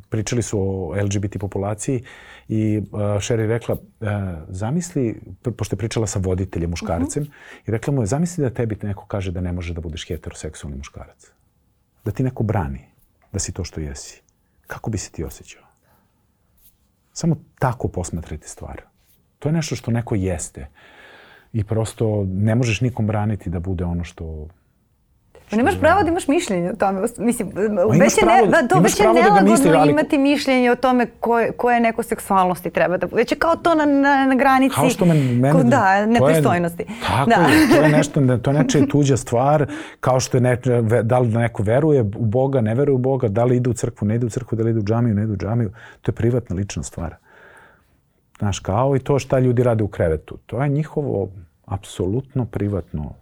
pričali 0.08 0.42
su 0.42 0.60
o 0.60 0.94
LGBT 1.02 1.38
populaciji 1.40 2.02
i 2.48 2.78
uh, 2.78 3.00
Sherry 3.00 3.46
rekla, 3.46 3.74
uh, 3.74 4.08
zamisli, 4.48 5.20
pošto 5.56 5.74
je 5.74 5.78
pričala 5.78 6.06
sa 6.06 6.18
voditeljem, 6.18 6.70
muškarcem, 6.70 7.22
uh 7.22 7.28
-huh. 7.28 7.68
i 7.68 7.70
rekla 7.70 7.94
mu 7.94 8.02
je, 8.02 8.06
zamisli 8.06 8.44
da 8.44 8.50
tebi 8.50 8.78
neko 8.82 9.06
kaže 9.06 9.32
da 9.32 9.40
ne 9.40 9.52
može 9.52 9.74
da 9.74 9.80
budeš 9.80 10.08
heteroseksualni 10.08 10.76
muškarac. 10.76 11.30
Da 12.04 12.10
ti 12.10 12.22
neko 12.22 12.42
brani 12.42 12.84
da 13.32 13.38
si 13.38 13.52
to 13.52 13.64
što 13.64 13.80
jesi. 13.80 14.22
Kako 14.66 14.90
bi 14.90 14.98
se 14.98 15.10
ti 15.10 15.24
osjećao? 15.24 15.62
Samo 17.12 17.36
tako 17.58 17.88
posmatrajte 17.88 18.48
stvar. 18.48 18.82
To 19.38 19.48
je 19.48 19.52
nešto 19.52 19.76
što 19.76 19.90
neko 19.90 20.14
jeste. 20.14 20.68
I 21.52 21.64
prosto 21.64 22.24
ne 22.28 22.54
možeš 22.54 22.80
nikom 22.80 23.06
braniti 23.06 23.50
da 23.50 23.60
bude 23.60 23.84
ono 23.84 24.04
što 24.04 24.48
Pa 25.50 25.56
nemaš 25.56 25.74
pravo 25.80 26.02
da 26.02 26.08
imaš 26.08 26.28
mišljenje 26.28 26.70
o 26.70 26.76
tome. 26.76 27.00
Mislim, 27.18 27.48
već 28.00 28.18
je, 28.18 28.26
ne, 28.26 28.50
da, 28.50 28.68
to 28.68 28.80
već 28.80 29.00
je 29.00 29.06
nelagodno 29.12 29.56
da 29.72 29.78
ali... 29.78 29.90
imati 29.90 30.18
mišljenje 30.18 30.70
o 30.70 30.76
tome 30.76 31.06
koje, 31.20 31.52
koje 31.52 31.80
neko 31.80 32.02
seksualnosti 32.02 32.70
treba 32.70 32.96
da... 32.96 33.06
Već 33.12 33.32
je 33.32 33.38
kao 33.38 33.56
to 33.56 33.74
na, 33.74 33.84
na, 33.84 34.26
na 34.26 34.34
granici... 34.34 34.74
Kao 34.74 34.90
što 34.90 35.04
men, 35.04 35.18
mene... 35.18 35.52
Ko, 35.52 35.62
da, 35.62 36.06
nepristojnosti. 36.06 36.82
Je, 36.82 36.88
tako 37.06 37.30
da. 37.30 37.36
je, 37.36 37.68
to 37.68 37.82
je 37.82 37.88
nešto, 37.98 38.38
to 38.38 38.50
je 38.50 38.58
nečija 38.58 38.86
tuđa 38.86 39.16
stvar, 39.16 39.66
kao 40.00 40.20
što 40.20 40.36
je 40.36 40.40
ne, 40.40 40.56
da 41.02 41.18
li 41.18 41.28
neko 41.28 41.62
veruje 41.62 42.00
u 42.00 42.26
Boga, 42.26 42.60
ne 42.60 42.74
veruje 42.74 42.94
u 42.94 42.98
Boga, 42.98 43.28
da 43.28 43.44
li 43.44 43.56
ide 43.56 43.70
u 43.70 43.74
crkvu, 43.74 44.08
ne 44.08 44.14
ide 44.14 44.26
u 44.26 44.30
crkvu, 44.30 44.56
da 44.56 44.64
li 44.64 44.70
ide 44.70 44.80
u 44.80 44.84
džamiju, 44.84 45.14
ne 45.14 45.22
ide 45.22 45.32
u 45.32 45.36
džamiju. 45.36 45.70
To 46.02 46.10
je 46.10 46.14
privatna, 46.14 46.56
lična 46.56 46.82
stvar. 46.82 47.14
Znaš, 48.38 48.58
kao 48.58 48.96
i 48.96 48.98
to 48.98 49.18
šta 49.18 49.38
ljudi 49.38 49.62
rade 49.62 49.84
u 49.84 49.88
krevetu. 49.88 50.38
To 50.46 50.62
je 50.62 50.68
njihovo 50.68 51.28
apsolutno 51.64 52.44
privatno. 52.44 53.12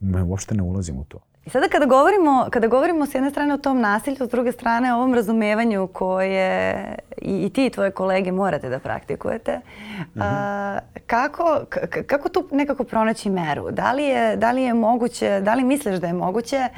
Me 0.00 0.22
uopšte 0.22 0.54
ne 0.54 0.62
ulazim 0.62 0.98
u 0.98 1.04
to. 1.04 1.18
I 1.46 1.50
sada 1.50 1.68
kada 1.68 1.86
govorimo, 1.86 2.46
kada 2.50 2.66
govorimo 2.66 3.06
s 3.06 3.14
jedne 3.14 3.30
strane 3.30 3.54
o 3.54 3.58
tom 3.58 3.80
nasilju, 3.80 4.26
s 4.26 4.30
druge 4.30 4.52
strane 4.52 4.94
o 4.94 4.96
ovom 4.96 5.14
razumevanju 5.14 5.86
koje 5.86 6.76
i, 7.22 7.46
i 7.46 7.50
ti 7.50 7.66
i 7.66 7.70
tvoje 7.70 7.90
kolege 7.90 8.32
morate 8.32 8.68
da 8.68 8.78
praktikujete, 8.78 9.56
mm 9.56 10.02
-hmm. 10.14 10.22
a, 10.22 10.78
kako, 11.06 11.60
kako 12.06 12.28
tu 12.28 12.48
nekako 12.50 12.84
pronaći 12.84 13.30
meru? 13.30 13.70
Da 13.70 13.92
li, 13.92 14.04
je, 14.04 14.36
da 14.36 14.50
li 14.50 14.62
je 14.62 14.74
moguće, 14.74 15.40
da 15.40 15.54
li 15.54 15.64
misliš 15.64 15.96
da 16.00 16.06
je 16.06 16.12
moguće 16.12 16.68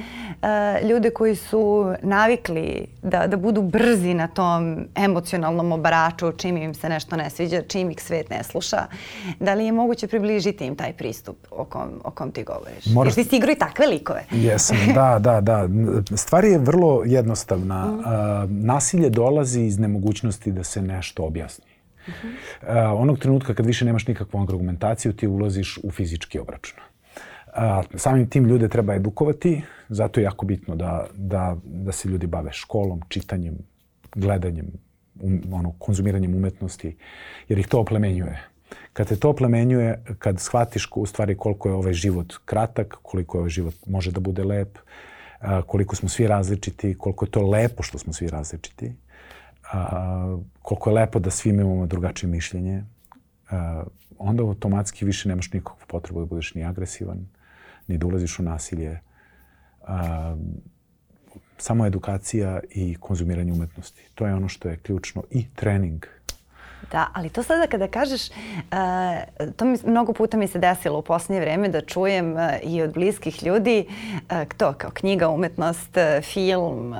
a, 0.42 0.76
ljude 0.82 1.10
koji 1.10 1.36
su 1.36 1.94
navikli 2.02 2.86
da, 3.02 3.26
da 3.26 3.36
budu 3.36 3.62
brzi 3.62 4.14
na 4.14 4.28
tom 4.28 4.86
emocionalnom 4.94 5.72
obaraču, 5.72 6.32
čim 6.32 6.56
im 6.56 6.74
se 6.74 6.88
nešto 6.88 7.16
ne 7.16 7.30
sviđa, 7.30 7.62
čim 7.62 7.90
ih 7.90 8.02
svet 8.02 8.30
ne 8.30 8.42
sluša, 8.44 8.86
da 9.40 9.54
li 9.54 9.64
je 9.64 9.72
moguće 9.72 10.06
približiti 10.06 10.66
im 10.66 10.76
taj 10.76 10.92
pristup 10.92 11.36
o 11.50 11.64
kom, 11.64 12.00
o 12.04 12.10
kom 12.10 12.30
ti 12.30 12.42
govoriš? 12.42 12.86
Moraš... 12.86 13.16
Jer 13.16 13.24
ti 13.24 13.30
si 13.30 13.36
igrao 13.36 13.52
i 13.52 13.58
takve 13.58 13.86
likove. 13.86 14.24
Jesam, 14.56 14.76
da, 14.94 15.18
da, 15.18 15.40
da. 15.40 15.68
Stvar 16.16 16.44
je 16.44 16.58
vrlo 16.58 17.02
jednostavna. 17.06 17.86
Mm. 17.86 18.66
nasilje 18.66 19.10
dolazi 19.10 19.60
iz 19.60 19.78
nemogućnosti 19.78 20.52
da 20.52 20.64
se 20.64 20.82
nešto 20.82 21.24
objasni. 21.24 21.76
-hmm. 22.06 22.96
onog 22.96 23.18
trenutka 23.18 23.54
kad 23.54 23.66
više 23.66 23.84
nemaš 23.84 24.06
nikakvu 24.06 24.42
argumentaciju, 24.42 25.12
ti 25.12 25.26
ulaziš 25.26 25.78
u 25.82 25.90
fizički 25.90 26.38
obračun. 26.38 26.78
samim 27.94 28.30
tim 28.30 28.44
ljude 28.44 28.68
treba 28.68 28.94
edukovati, 28.94 29.62
zato 29.88 30.20
je 30.20 30.24
jako 30.24 30.46
bitno 30.46 30.76
da, 30.76 31.06
da, 31.14 31.56
da 31.64 31.92
se 31.92 32.08
ljudi 32.08 32.26
bave 32.26 32.52
školom, 32.52 33.02
čitanjem, 33.08 33.58
gledanjem, 34.14 34.66
um, 35.20 35.42
ono, 35.52 35.72
konzumiranjem 35.78 36.34
umetnosti, 36.34 36.96
jer 37.48 37.58
ih 37.58 37.68
to 37.68 37.80
oplemenjuje. 37.80 38.48
Kad 38.92 39.08
te 39.08 39.16
to 39.16 39.32
plemenjuje, 39.32 40.04
kad 40.18 40.40
shvatiš 40.40 40.88
u 40.94 41.06
stvari 41.06 41.36
koliko 41.36 41.68
je 41.68 41.74
ovaj 41.74 41.92
život 41.92 42.34
kratak, 42.44 42.96
koliko 43.02 43.36
je 43.36 43.40
ovaj 43.40 43.50
život 43.50 43.74
može 43.86 44.12
da 44.12 44.20
bude 44.20 44.44
lep, 44.44 44.78
koliko 45.66 45.96
smo 45.96 46.08
svi 46.08 46.26
različiti, 46.26 46.94
koliko 46.98 47.24
je 47.24 47.30
to 47.30 47.42
lepo 47.42 47.82
što 47.82 47.98
smo 47.98 48.12
svi 48.12 48.28
različiti, 48.28 48.92
koliko 50.62 50.90
je 50.90 50.94
lepo 50.94 51.18
da 51.18 51.30
svi 51.30 51.50
imamo 51.50 51.86
drugačije 51.86 52.30
mišljenje, 52.30 52.84
onda 54.18 54.42
automatski 54.42 55.04
više 55.04 55.28
nemaš 55.28 55.52
nikakvu 55.52 55.86
potrebu 55.86 56.20
da 56.20 56.26
budeš 56.26 56.54
ni 56.54 56.64
agresivan, 56.64 57.26
ni 57.86 57.98
da 57.98 58.06
ulaziš 58.06 58.38
u 58.38 58.42
nasilje. 58.42 59.00
Samo 61.58 61.86
edukacija 61.86 62.60
i 62.70 62.96
konzumiranje 63.00 63.52
umetnosti. 63.52 64.02
To 64.14 64.26
je 64.26 64.34
ono 64.34 64.48
što 64.48 64.68
je 64.68 64.76
ključno 64.76 65.22
i 65.30 65.46
trening 65.54 66.06
Da, 66.92 67.06
ali 67.12 67.28
to 67.28 67.42
sada 67.42 67.66
kada 67.66 67.88
kažeš, 67.88 68.30
uh, 68.30 69.46
to 69.56 69.64
mi, 69.64 69.78
mnogo 69.84 70.12
puta 70.12 70.36
mi 70.36 70.48
se 70.48 70.58
desilo 70.58 70.98
u 70.98 71.02
poslednje 71.02 71.40
vreme 71.40 71.68
da 71.68 71.80
čujem 71.80 72.32
uh, 72.32 72.40
i 72.62 72.82
od 72.82 72.92
bliskih 72.92 73.42
ljudi, 73.42 73.86
uh, 73.88 74.36
to 74.56 74.72
kao 74.72 74.90
knjiga, 74.90 75.28
umetnost, 75.28 75.90
film, 76.22 76.94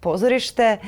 pozorište, 0.00 0.78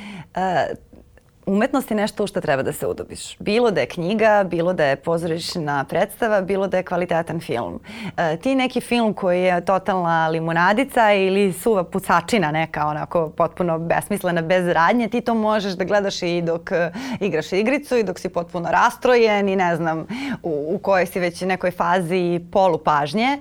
umetnost 1.47 1.90
je 1.90 1.97
nešto 1.97 2.24
u 2.24 2.26
što 2.26 2.40
treba 2.40 2.62
da 2.62 2.72
se 2.72 2.86
udobiš. 2.86 3.38
Bilo 3.38 3.70
da 3.70 3.80
je 3.80 3.86
knjiga, 3.86 4.45
bilo 4.45 4.72
da 4.72 4.84
je 4.84 4.97
pozorišna 4.97 5.84
predstava, 5.84 6.40
bilo 6.40 6.66
da 6.66 6.76
je 6.76 6.82
kvalitetan 6.82 7.40
film. 7.40 7.80
E, 8.16 8.36
ti 8.36 8.55
neki 8.55 8.80
film 8.80 9.14
koji 9.14 9.43
je 9.43 9.64
totalna 9.64 10.28
limunadica 10.28 11.12
ili 11.12 11.53
suva 11.53 11.84
pucačina 11.84 12.51
neka, 12.51 12.86
onako 12.86 13.28
potpuno 13.28 13.78
besmislena, 13.78 14.43
bez 14.43 14.68
radnje, 14.68 15.09
ti 15.09 15.20
to 15.20 15.34
možeš 15.34 15.72
da 15.72 15.84
gledaš 15.84 16.22
i 16.22 16.43
dok 16.43 16.72
e, 16.72 16.93
igraš 17.20 17.53
igricu 17.53 17.97
i 17.97 18.03
dok 18.03 18.18
si 18.18 18.28
potpuno 18.28 18.68
rastrojen 18.70 19.49
i 19.49 19.57
ne 19.57 19.76
znam 19.76 20.07
u, 20.43 20.74
u 20.74 20.78
kojoj 20.78 21.07
si 21.07 21.20
već 21.20 21.40
nekoj 21.40 21.70
fazi 21.70 22.40
polupažnje, 22.53 23.26
e, 23.26 23.38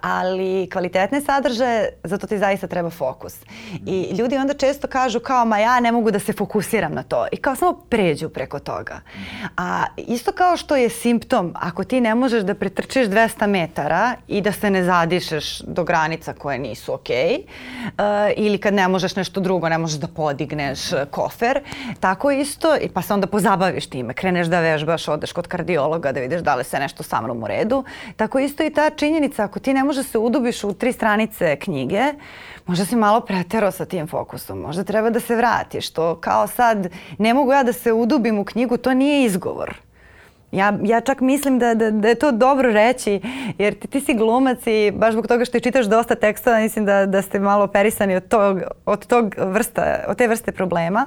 ali 0.00 0.68
kvalitetne 0.72 1.20
sadržaje, 1.20 1.88
zato 2.04 2.26
ti 2.26 2.38
zaista 2.38 2.66
treba 2.66 2.90
fokus. 2.90 3.34
I 3.86 4.16
ljudi 4.18 4.36
onda 4.36 4.54
često 4.54 4.88
kažu 4.88 5.20
kao, 5.20 5.44
ma 5.44 5.58
ja 5.58 5.80
ne 5.80 5.92
mogu 5.92 6.10
da 6.10 6.18
se 6.18 6.32
fokusiram 6.32 6.94
na 6.94 7.02
to 7.02 7.26
i 7.34 7.36
kao 7.36 7.56
samo 7.56 7.72
pređu 7.72 8.28
preko 8.28 8.58
toga. 8.58 9.00
A 9.56 9.84
isto 9.96 10.32
kao 10.32 10.56
što 10.56 10.76
je 10.76 10.88
simptom, 10.88 11.52
ako 11.56 11.84
ti 11.84 12.00
ne 12.00 12.14
možeš 12.14 12.42
da 12.42 12.54
pretrčiš 12.54 13.06
200 13.06 13.46
metara 13.46 14.14
i 14.28 14.40
da 14.40 14.52
se 14.52 14.70
ne 14.70 14.84
zadišeš 14.84 15.60
do 15.60 15.84
granica 15.84 16.32
koje 16.32 16.58
nisu 16.58 16.94
okej, 16.94 17.16
okay, 17.16 18.28
uh, 18.28 18.32
ili 18.36 18.58
kad 18.58 18.74
ne 18.74 18.88
možeš 18.88 19.16
nešto 19.16 19.40
drugo, 19.40 19.68
ne 19.68 19.78
možeš 19.78 19.98
da 19.98 20.08
podigneš 20.08 20.80
kofer, 21.10 21.60
tako 22.00 22.30
isto, 22.30 22.76
pa 22.94 23.02
se 23.02 23.14
onda 23.14 23.26
pozabaviš 23.26 23.86
time, 23.86 24.14
kreneš 24.14 24.46
da 24.46 24.60
vežbaš, 24.60 25.08
odeš 25.08 25.32
kod 25.32 25.46
kardiologa 25.46 26.12
da 26.12 26.20
vidiš 26.20 26.40
da 26.40 26.54
li 26.54 26.64
se 26.64 26.78
nešto 26.78 27.02
sa 27.02 27.20
mnom 27.20 27.42
u 27.42 27.46
redu, 27.46 27.84
tako 28.16 28.38
isto 28.38 28.64
i 28.64 28.70
ta 28.70 28.90
činjenica, 28.90 29.44
ako 29.44 29.58
ti 29.58 29.74
ne 29.74 29.84
možeš 29.84 30.04
da 30.04 30.10
se 30.10 30.18
udubiš 30.18 30.64
u 30.64 30.72
tri 30.72 30.92
stranice 30.92 31.56
knjige, 31.56 32.12
možda 32.66 32.84
si 32.84 32.96
malo 32.96 33.20
preterao 33.20 33.70
sa 33.70 33.84
tim 33.84 34.06
fokusom, 34.06 34.58
možda 34.58 34.84
treba 34.84 35.10
da 35.10 35.20
se 35.20 35.36
vratiš, 35.36 35.90
to 35.90 36.16
kao 36.20 36.46
sad 36.46 36.88
ne 37.24 37.34
mogu 37.34 37.52
ja 37.52 37.62
da 37.62 37.72
se 37.72 37.92
udubim 37.92 38.38
u 38.38 38.44
knjigu, 38.44 38.76
to 38.76 38.94
nije 38.94 39.24
izgovor. 39.24 39.74
Ja, 40.52 40.72
ja 40.82 41.00
čak 41.00 41.20
mislim 41.20 41.58
da, 41.58 41.74
da, 41.74 41.90
da 41.90 42.08
je 42.08 42.14
to 42.14 42.32
dobro 42.32 42.72
reći, 42.72 43.20
jer 43.58 43.74
ti, 43.74 43.88
ti 43.88 44.00
si 44.00 44.14
glumac 44.14 44.66
i 44.66 44.90
baš 44.90 45.12
zbog 45.12 45.26
toga 45.26 45.44
što 45.44 45.60
čitaš 45.60 45.86
dosta 45.86 46.14
tekstova, 46.14 46.60
mislim 46.60 46.84
da, 46.84 47.06
da 47.06 47.22
ste 47.22 47.40
malo 47.40 47.64
operisani 47.64 48.16
od, 48.16 48.28
tog, 48.28 48.60
od, 48.86 49.06
tog 49.06 49.34
vrsta, 49.38 50.04
od 50.08 50.16
te 50.16 50.28
vrste 50.28 50.52
problema. 50.52 51.06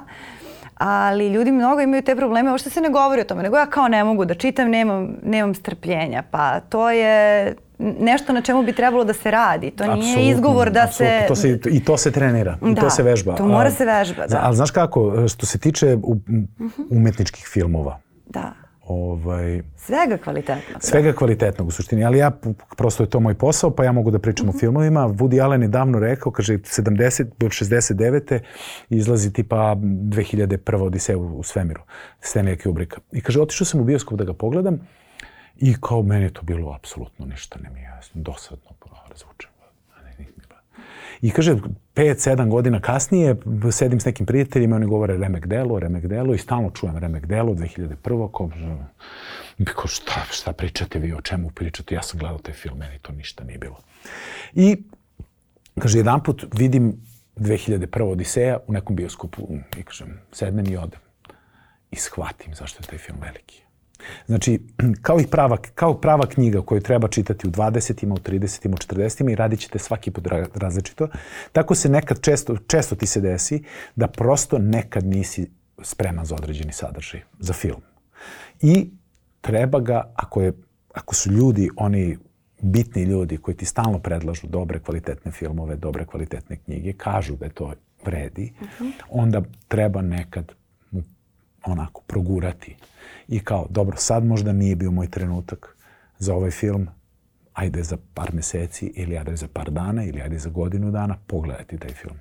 Ali 0.78 1.28
ljudi 1.28 1.52
mnogo 1.52 1.80
imaju 1.80 2.02
te 2.02 2.16
probleme, 2.16 2.50
uopšte 2.50 2.70
se 2.70 2.80
ne 2.80 2.88
govori 2.88 3.20
o 3.20 3.24
tome, 3.24 3.42
nego 3.42 3.56
ja 3.56 3.66
kao 3.66 3.88
ne 3.88 4.04
mogu 4.04 4.24
da 4.24 4.34
čitam, 4.34 4.70
nemam, 4.70 5.16
nemam 5.22 5.54
strpljenja. 5.54 6.22
Pa 6.30 6.60
to 6.60 6.90
je 6.90 7.54
nešto 7.78 8.32
na 8.32 8.42
čemu 8.42 8.62
bi 8.62 8.72
trebalo 8.72 9.04
da 9.04 9.12
se 9.12 9.30
radi. 9.30 9.70
To 9.70 9.84
nije 9.84 9.96
absolutno, 9.96 10.32
izgovor 10.32 10.70
da 10.70 10.86
se... 10.86 11.24
To 11.28 11.36
se... 11.36 11.58
I 11.70 11.84
to 11.84 11.96
se 11.96 12.10
trenira, 12.10 12.58
da, 12.60 12.70
i 12.70 12.74
to 12.74 12.80
da, 12.80 12.90
se 12.90 13.02
vežba. 13.02 13.34
to 13.34 13.46
mora 13.46 13.70
se 13.70 13.84
vežba, 13.84 14.26
da. 14.26 14.40
Ali 14.42 14.56
znaš 14.56 14.70
kako, 14.70 15.28
što 15.28 15.46
se 15.46 15.58
tiče 15.58 15.96
umetničkih 16.90 17.48
filmova, 17.52 18.00
da. 18.26 18.52
Ovaj, 18.88 19.62
svega 19.76 20.16
kvalitetnog. 20.16 20.82
Svega 20.82 21.12
kvalitetnog 21.12 21.68
u 21.68 21.70
suštini, 21.70 22.04
ali 22.04 22.18
ja, 22.18 22.30
prosto 22.76 23.02
je 23.02 23.10
to 23.10 23.20
moj 23.20 23.34
posao, 23.34 23.70
pa 23.70 23.84
ja 23.84 23.92
mogu 23.92 24.10
da 24.10 24.18
pričam 24.18 24.48
uh 24.48 24.52
-huh. 24.52 24.54
o 24.54 24.56
mhm. 24.56 24.58
filmovima. 24.58 25.08
Woody 25.08 25.42
Allen 25.44 25.62
je 25.62 25.68
davno 25.68 25.98
rekao, 25.98 26.32
kaže, 26.32 26.58
70, 26.58 27.24
69. 27.38 28.38
izlazi 28.90 29.32
tipa 29.32 29.56
2001. 29.56 30.82
Odiseja 30.82 31.18
u, 31.18 31.38
u 31.38 31.42
svemiru, 31.42 31.82
Stanley 32.20 32.62
Kubricka. 32.62 33.00
I 33.12 33.20
kaže, 33.20 33.40
otišao 33.40 33.64
sam 33.64 33.80
u 33.80 33.84
bioskop 33.84 34.18
da 34.18 34.24
ga 34.24 34.32
pogledam 34.32 34.80
I 35.58 35.74
kao 35.80 36.02
meni 36.02 36.24
je 36.24 36.32
to 36.32 36.42
bilo 36.42 36.72
apsolutno 36.72 37.26
ništa 37.26 37.58
ne 37.62 37.70
mi 37.70 37.82
jasno, 37.82 38.22
dosadno, 38.22 38.70
razvučeno. 39.08 39.58
I 41.20 41.30
kaže, 41.30 41.56
5-7 41.94 42.48
godina 42.48 42.80
kasnije 42.80 43.36
sedim 43.72 44.00
s 44.00 44.04
nekim 44.04 44.26
prijateljima, 44.26 44.76
oni 44.76 44.86
govore 44.86 45.16
remek 45.16 45.46
delo, 45.46 45.78
remek 45.78 46.06
delo 46.06 46.34
i 46.34 46.38
stalno 46.38 46.70
čujem 46.70 46.98
remek 46.98 47.26
delo 47.26 47.54
2001. 47.54 48.30
Ko, 48.30 48.50
kao 49.64 49.86
šta, 49.86 50.24
šta 50.30 50.52
pričate 50.52 50.98
vi, 50.98 51.12
o 51.12 51.20
čemu 51.20 51.50
pričate? 51.50 51.94
Ja 51.94 52.02
sam 52.02 52.20
gledao 52.20 52.38
taj 52.38 52.54
film, 52.54 52.78
meni 52.78 52.98
to 52.98 53.12
ništa 53.12 53.44
nije 53.44 53.58
bilo. 53.58 53.76
I 54.54 54.76
kaže, 55.80 55.98
jedan 55.98 56.22
put 56.22 56.46
vidim 56.54 57.00
2001. 57.36 58.02
Odiseja 58.02 58.58
u 58.66 58.72
nekom 58.72 58.96
bioskopu 58.96 59.48
i 59.76 59.82
kažem, 59.82 60.20
sednem 60.32 60.66
i 60.66 60.76
odem. 60.76 61.00
I 61.90 61.96
shvatim 61.96 62.54
zašto 62.54 62.82
je 62.82 62.86
taj 62.86 62.98
film 62.98 63.18
veliki. 63.20 63.62
Znači, 64.26 64.60
kao 65.06 65.20
i 65.20 65.26
prava, 65.26 65.56
kao 65.74 66.00
prava 66.00 66.26
knjiga 66.26 66.62
koju 66.62 66.80
treba 66.80 67.08
čitati 67.08 67.48
u 67.48 67.50
20. 67.50 68.12
u 68.12 68.16
30. 68.16 68.68
u 68.68 68.76
40. 68.76 69.32
i 69.32 69.34
radit 69.34 69.60
ćete 69.60 69.78
svaki 69.78 70.10
put 70.10 70.26
različito, 70.54 71.08
tako 71.52 71.74
se 71.74 71.88
nekad 71.88 72.20
često, 72.20 72.56
često 72.66 72.96
ti 72.96 73.06
se 73.06 73.20
desi 73.20 73.64
da 73.96 74.08
prosto 74.08 74.58
nekad 74.58 75.06
nisi 75.06 75.50
spreman 75.82 76.24
za 76.24 76.34
određeni 76.34 76.72
sadržaj, 76.72 77.20
za 77.38 77.52
film. 77.52 77.82
I 78.60 78.90
treba 79.40 79.80
ga, 79.80 80.12
ako, 80.14 80.42
je, 80.42 80.52
ako 80.94 81.14
su 81.14 81.32
ljudi, 81.32 81.70
oni 81.76 82.18
bitni 82.60 83.02
ljudi 83.02 83.36
koji 83.36 83.56
ti 83.56 83.64
stalno 83.64 83.98
predlažu 83.98 84.46
dobre 84.46 84.78
kvalitetne 84.78 85.32
filmove, 85.32 85.76
dobre 85.76 86.04
kvalitetne 86.04 86.56
knjige, 86.56 86.92
kažu 86.92 87.36
da 87.36 87.44
je 87.44 87.50
to 87.50 87.72
vredi, 88.04 88.52
uh 88.60 88.62
mhm. 88.62 88.84
-huh. 88.84 88.92
onda 89.10 89.42
treba 89.68 90.02
nekad 90.02 90.52
onako 91.66 92.02
progurati 92.06 92.76
i 93.28 93.40
kao, 93.40 93.66
dobro, 93.70 93.96
sad 93.96 94.24
možda 94.24 94.52
nije 94.52 94.76
bio 94.76 94.90
moj 94.90 95.10
trenutak 95.10 95.76
za 96.18 96.34
ovaj 96.34 96.50
film, 96.50 96.88
ajde 97.54 97.82
za 97.82 97.96
par 98.14 98.34
meseci 98.34 98.92
ili 98.96 99.18
ajde 99.18 99.36
za 99.36 99.48
par 99.52 99.70
dana 99.70 100.04
ili 100.04 100.22
ajde 100.22 100.38
za 100.38 100.50
godinu 100.50 100.90
dana 100.90 101.16
pogledati 101.26 101.78
taj 101.78 101.90
film. 101.90 102.16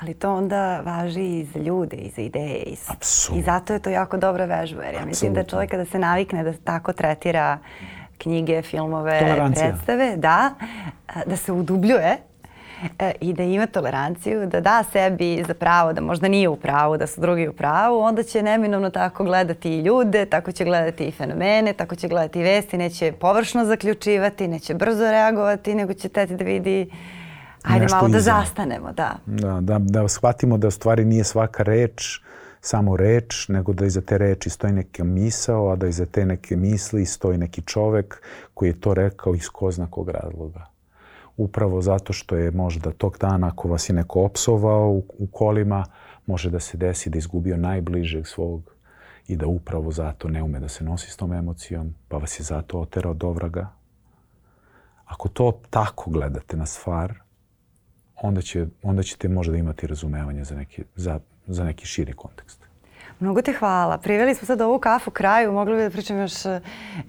Ali 0.00 0.14
to 0.14 0.34
onda 0.34 0.80
važi 0.80 1.40
i 1.40 1.44
za 1.44 1.58
ljude 1.58 1.96
i 1.96 2.10
za 2.10 2.22
ideje. 2.22 2.62
I, 2.62 2.76
Absolutno. 2.88 3.40
I 3.40 3.44
zato 3.44 3.72
je 3.72 3.78
to 3.78 3.90
jako 3.90 4.16
dobra 4.16 4.44
vežba. 4.44 4.82
Jer 4.82 4.94
ja 4.94 5.06
mislim 5.06 5.34
da 5.34 5.44
čovjek 5.44 5.70
kada 5.70 5.84
se 5.84 5.98
navikne 5.98 6.44
da 6.44 6.52
tako 6.52 6.92
tretira 6.92 7.58
knjige, 8.18 8.62
filmove, 8.62 9.52
predstave, 9.54 10.16
da, 10.16 10.54
da 11.26 11.36
se 11.36 11.52
udubljuje 11.52 12.18
i 13.20 13.32
da 13.32 13.42
ima 13.42 13.66
toleranciju, 13.66 14.46
da 14.46 14.60
da 14.60 14.84
sebi 14.92 15.44
za 15.46 15.54
pravo 15.54 15.92
da 15.92 16.00
možda 16.00 16.28
nije 16.28 16.48
u 16.48 16.56
pravu, 16.56 16.96
da 16.96 17.06
su 17.06 17.20
drugi 17.20 17.48
u 17.48 17.52
pravu, 17.52 17.98
onda 17.98 18.22
će 18.22 18.42
neminovno 18.42 18.90
tako 18.90 19.24
gledati 19.24 19.70
i 19.70 19.80
ljude, 19.80 20.26
tako 20.26 20.52
će 20.52 20.64
gledati 20.64 21.04
i 21.04 21.10
fenomene, 21.12 21.72
tako 21.72 21.94
će 21.94 22.08
gledati 22.08 22.40
i 22.40 22.42
vesti, 22.42 22.78
neće 22.78 23.12
površno 23.12 23.64
zaključivati, 23.64 24.48
neće 24.48 24.74
brzo 24.74 25.10
reagovati, 25.10 25.74
nego 25.74 25.94
će 25.94 26.08
teti 26.08 26.36
da 26.36 26.44
vidi 26.44 26.90
Ajde 27.62 27.82
nešto 27.82 27.96
malo 27.96 28.08
da 28.08 28.18
iza. 28.18 28.30
zastanemo, 28.32 28.92
da. 28.92 29.10
Da, 29.26 29.60
da, 29.60 29.78
da 29.78 30.08
shvatimo 30.08 30.58
da 30.58 30.68
u 30.68 30.70
stvari 30.70 31.04
nije 31.04 31.24
svaka 31.24 31.62
reč 31.62 32.20
samo 32.60 32.96
reč, 32.96 33.48
nego 33.48 33.72
da 33.72 33.86
iza 33.86 34.00
te 34.00 34.18
reči 34.18 34.50
stoji 34.50 34.72
neka 34.72 35.04
misao, 35.04 35.72
a 35.72 35.76
da 35.76 35.86
iza 35.86 36.06
te 36.06 36.26
neke 36.26 36.56
misli 36.56 37.06
stoji 37.06 37.38
neki 37.38 37.62
čovek 37.62 38.22
koji 38.54 38.68
je 38.68 38.80
to 38.80 38.94
rekao 38.94 39.34
iz 39.34 39.48
ko 39.48 39.70
zna 39.70 39.86
kog 39.90 40.08
razloga. 40.08 40.71
Upravo 41.42 41.82
zato 41.82 42.12
što 42.12 42.36
je 42.36 42.50
možda 42.50 42.90
tog 42.90 43.18
dana, 43.18 43.46
ako 43.46 43.68
vas 43.68 43.88
je 43.88 43.94
neko 43.94 44.22
opsovao 44.24 44.90
u, 44.90 45.04
u 45.18 45.26
kolima, 45.26 45.84
može 46.26 46.50
da 46.50 46.60
se 46.60 46.76
desi 46.76 47.10
da 47.10 47.18
izgubio 47.18 47.56
najbližeg 47.56 48.26
svog 48.26 48.74
i 49.28 49.36
da 49.36 49.46
upravo 49.46 49.90
zato 49.92 50.28
ne 50.28 50.42
ume 50.42 50.60
da 50.60 50.68
se 50.68 50.84
nosi 50.84 51.10
s 51.10 51.16
tom 51.16 51.32
emocijom, 51.32 51.94
pa 52.08 52.16
vas 52.16 52.40
je 52.40 52.44
zato 52.44 52.80
oterao 52.80 53.14
do 53.14 53.30
vraga. 53.30 53.68
Ako 55.04 55.28
to 55.28 55.60
tako 55.70 56.10
gledate 56.10 56.56
na 56.56 56.66
stvar, 56.66 57.18
onda, 58.22 58.42
će, 58.42 58.66
onda 58.82 59.02
ćete 59.02 59.28
možda 59.28 59.56
imati 59.56 59.86
razumevanje 59.86 60.44
za 60.44 60.56
neki, 60.56 60.84
za, 60.94 61.20
za 61.46 61.64
neki 61.64 61.86
širi 61.86 62.12
kontekst. 62.12 62.71
Mnogo 63.22 63.42
te 63.42 63.52
hvala. 63.52 63.98
Priveli 63.98 64.34
smo 64.34 64.46
sad 64.46 64.60
ovu 64.60 64.78
kafu 64.78 65.10
kraju. 65.10 65.52
Mogli 65.52 65.76
bi 65.76 65.82
da 65.82 65.90
pričam 65.90 66.18
još, 66.18 66.32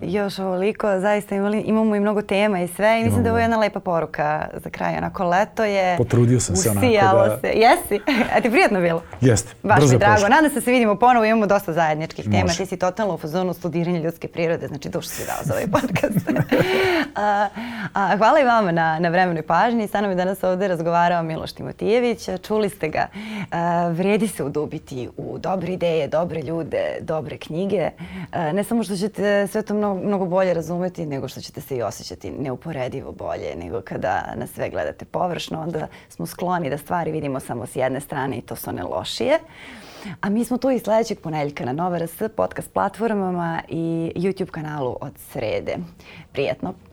još 0.01 0.39
ovoliko. 0.39 0.99
Zaista 0.99 1.35
imali, 1.35 1.61
imamo 1.61 1.95
i 1.95 1.99
mnogo 1.99 2.21
tema 2.21 2.61
i 2.61 2.67
sve. 2.67 3.01
I 3.01 3.03
mislim 3.03 3.23
da 3.23 3.29
je 3.29 3.31
ovo 3.31 3.39
jedna 3.39 3.57
lepa 3.57 3.79
poruka 3.79 4.47
za 4.63 4.69
kraj. 4.69 4.97
Onako, 4.97 5.23
leto 5.23 5.63
je... 5.63 5.97
Potrudio 5.97 6.39
sam 6.39 6.55
se 6.55 6.69
onako 6.69 7.27
da... 7.27 7.37
se. 7.41 7.47
Jesi? 7.47 8.03
A 8.35 8.41
ti 8.41 8.49
prijatno 8.49 8.81
bilo? 8.81 9.03
Jeste. 9.21 9.53
Baš 9.63 9.79
Brzo 9.79 9.93
mi 9.93 9.99
drago. 9.99 10.13
prošlo. 10.13 10.29
Nadam 10.29 10.49
se 10.49 10.55
da 10.55 10.61
se 10.61 10.71
vidimo 10.71 10.95
ponovo. 10.95 11.25
Imamo 11.25 11.45
dosta 11.45 11.73
zajedničkih 11.73 12.25
tema. 12.25 12.41
Može. 12.41 12.57
Ti 12.57 12.65
si 12.65 12.77
totalno 12.77 13.13
u 13.13 13.17
fazonu 13.17 13.53
studiranja 13.53 13.99
ljudske 13.99 14.27
prirode. 14.27 14.67
Znači, 14.67 14.89
dušu 14.89 15.09
si 15.09 15.25
dao 15.25 15.43
za 15.43 15.53
ovaj 15.53 15.67
podcast. 15.67 16.29
a, 17.15 17.47
a, 17.93 18.17
hvala 18.17 18.39
i 18.39 18.43
vama 18.43 18.71
na, 18.71 18.99
na 18.99 19.09
vremenu 19.09 19.39
i 19.39 19.43
pažnji. 19.43 19.87
Sa 19.87 20.01
nama 20.01 20.11
je 20.11 20.17
danas 20.17 20.43
ovde 20.43 20.67
razgovarao 20.67 21.23
Miloš 21.23 21.51
Timotijević. 21.51 22.29
Čuli 22.47 22.69
ste 22.69 22.89
ga. 22.89 23.07
A, 23.51 23.87
vredi 23.87 24.27
se 24.27 24.43
udubiti 24.43 25.09
u 25.17 25.37
dobre 25.37 25.73
ideje, 25.73 26.02
dobre 26.07 26.41
ljude, 26.41 26.97
dobre 27.01 27.37
knjige. 27.37 27.89
A, 28.31 28.51
ne 28.51 28.63
samo 28.63 28.83
što 28.83 28.95
ćete 28.95 29.47
sve 29.47 29.61
to 29.61 29.73
mnogo, 29.73 30.01
mnogo 30.01 30.25
bolje 30.25 30.53
razumeti, 30.53 31.05
nego 31.05 31.27
što 31.27 31.41
ćete 31.41 31.61
se 31.61 31.77
i 31.77 31.81
osjećati 31.81 32.31
neuporedivo 32.31 33.11
bolje 33.11 33.55
nego 33.55 33.81
kada 33.81 34.33
na 34.35 34.47
sve 34.47 34.69
gledate 34.69 35.05
površno. 35.05 35.61
Onda 35.61 35.87
smo 36.09 36.25
skloni 36.25 36.69
da 36.69 36.77
stvari 36.77 37.11
vidimo 37.11 37.39
samo 37.39 37.65
s 37.65 37.75
jedne 37.75 37.99
strane 37.99 38.37
i 38.37 38.41
to 38.41 38.55
su 38.55 38.69
one 38.69 38.83
lošije. 38.83 39.39
A 40.21 40.29
mi 40.29 40.45
smo 40.45 40.57
tu 40.57 40.71
i 40.71 40.79
sledećeg 40.79 41.19
ponedeljka 41.19 41.65
na 41.65 41.73
Nova 41.73 41.97
RS 41.97 42.21
podcast 42.35 42.73
platformama 42.73 43.61
i 43.69 44.11
YouTube 44.15 44.51
kanalu 44.51 44.97
od 45.01 45.11
srede. 45.31 45.77
Prijetno! 46.31 46.92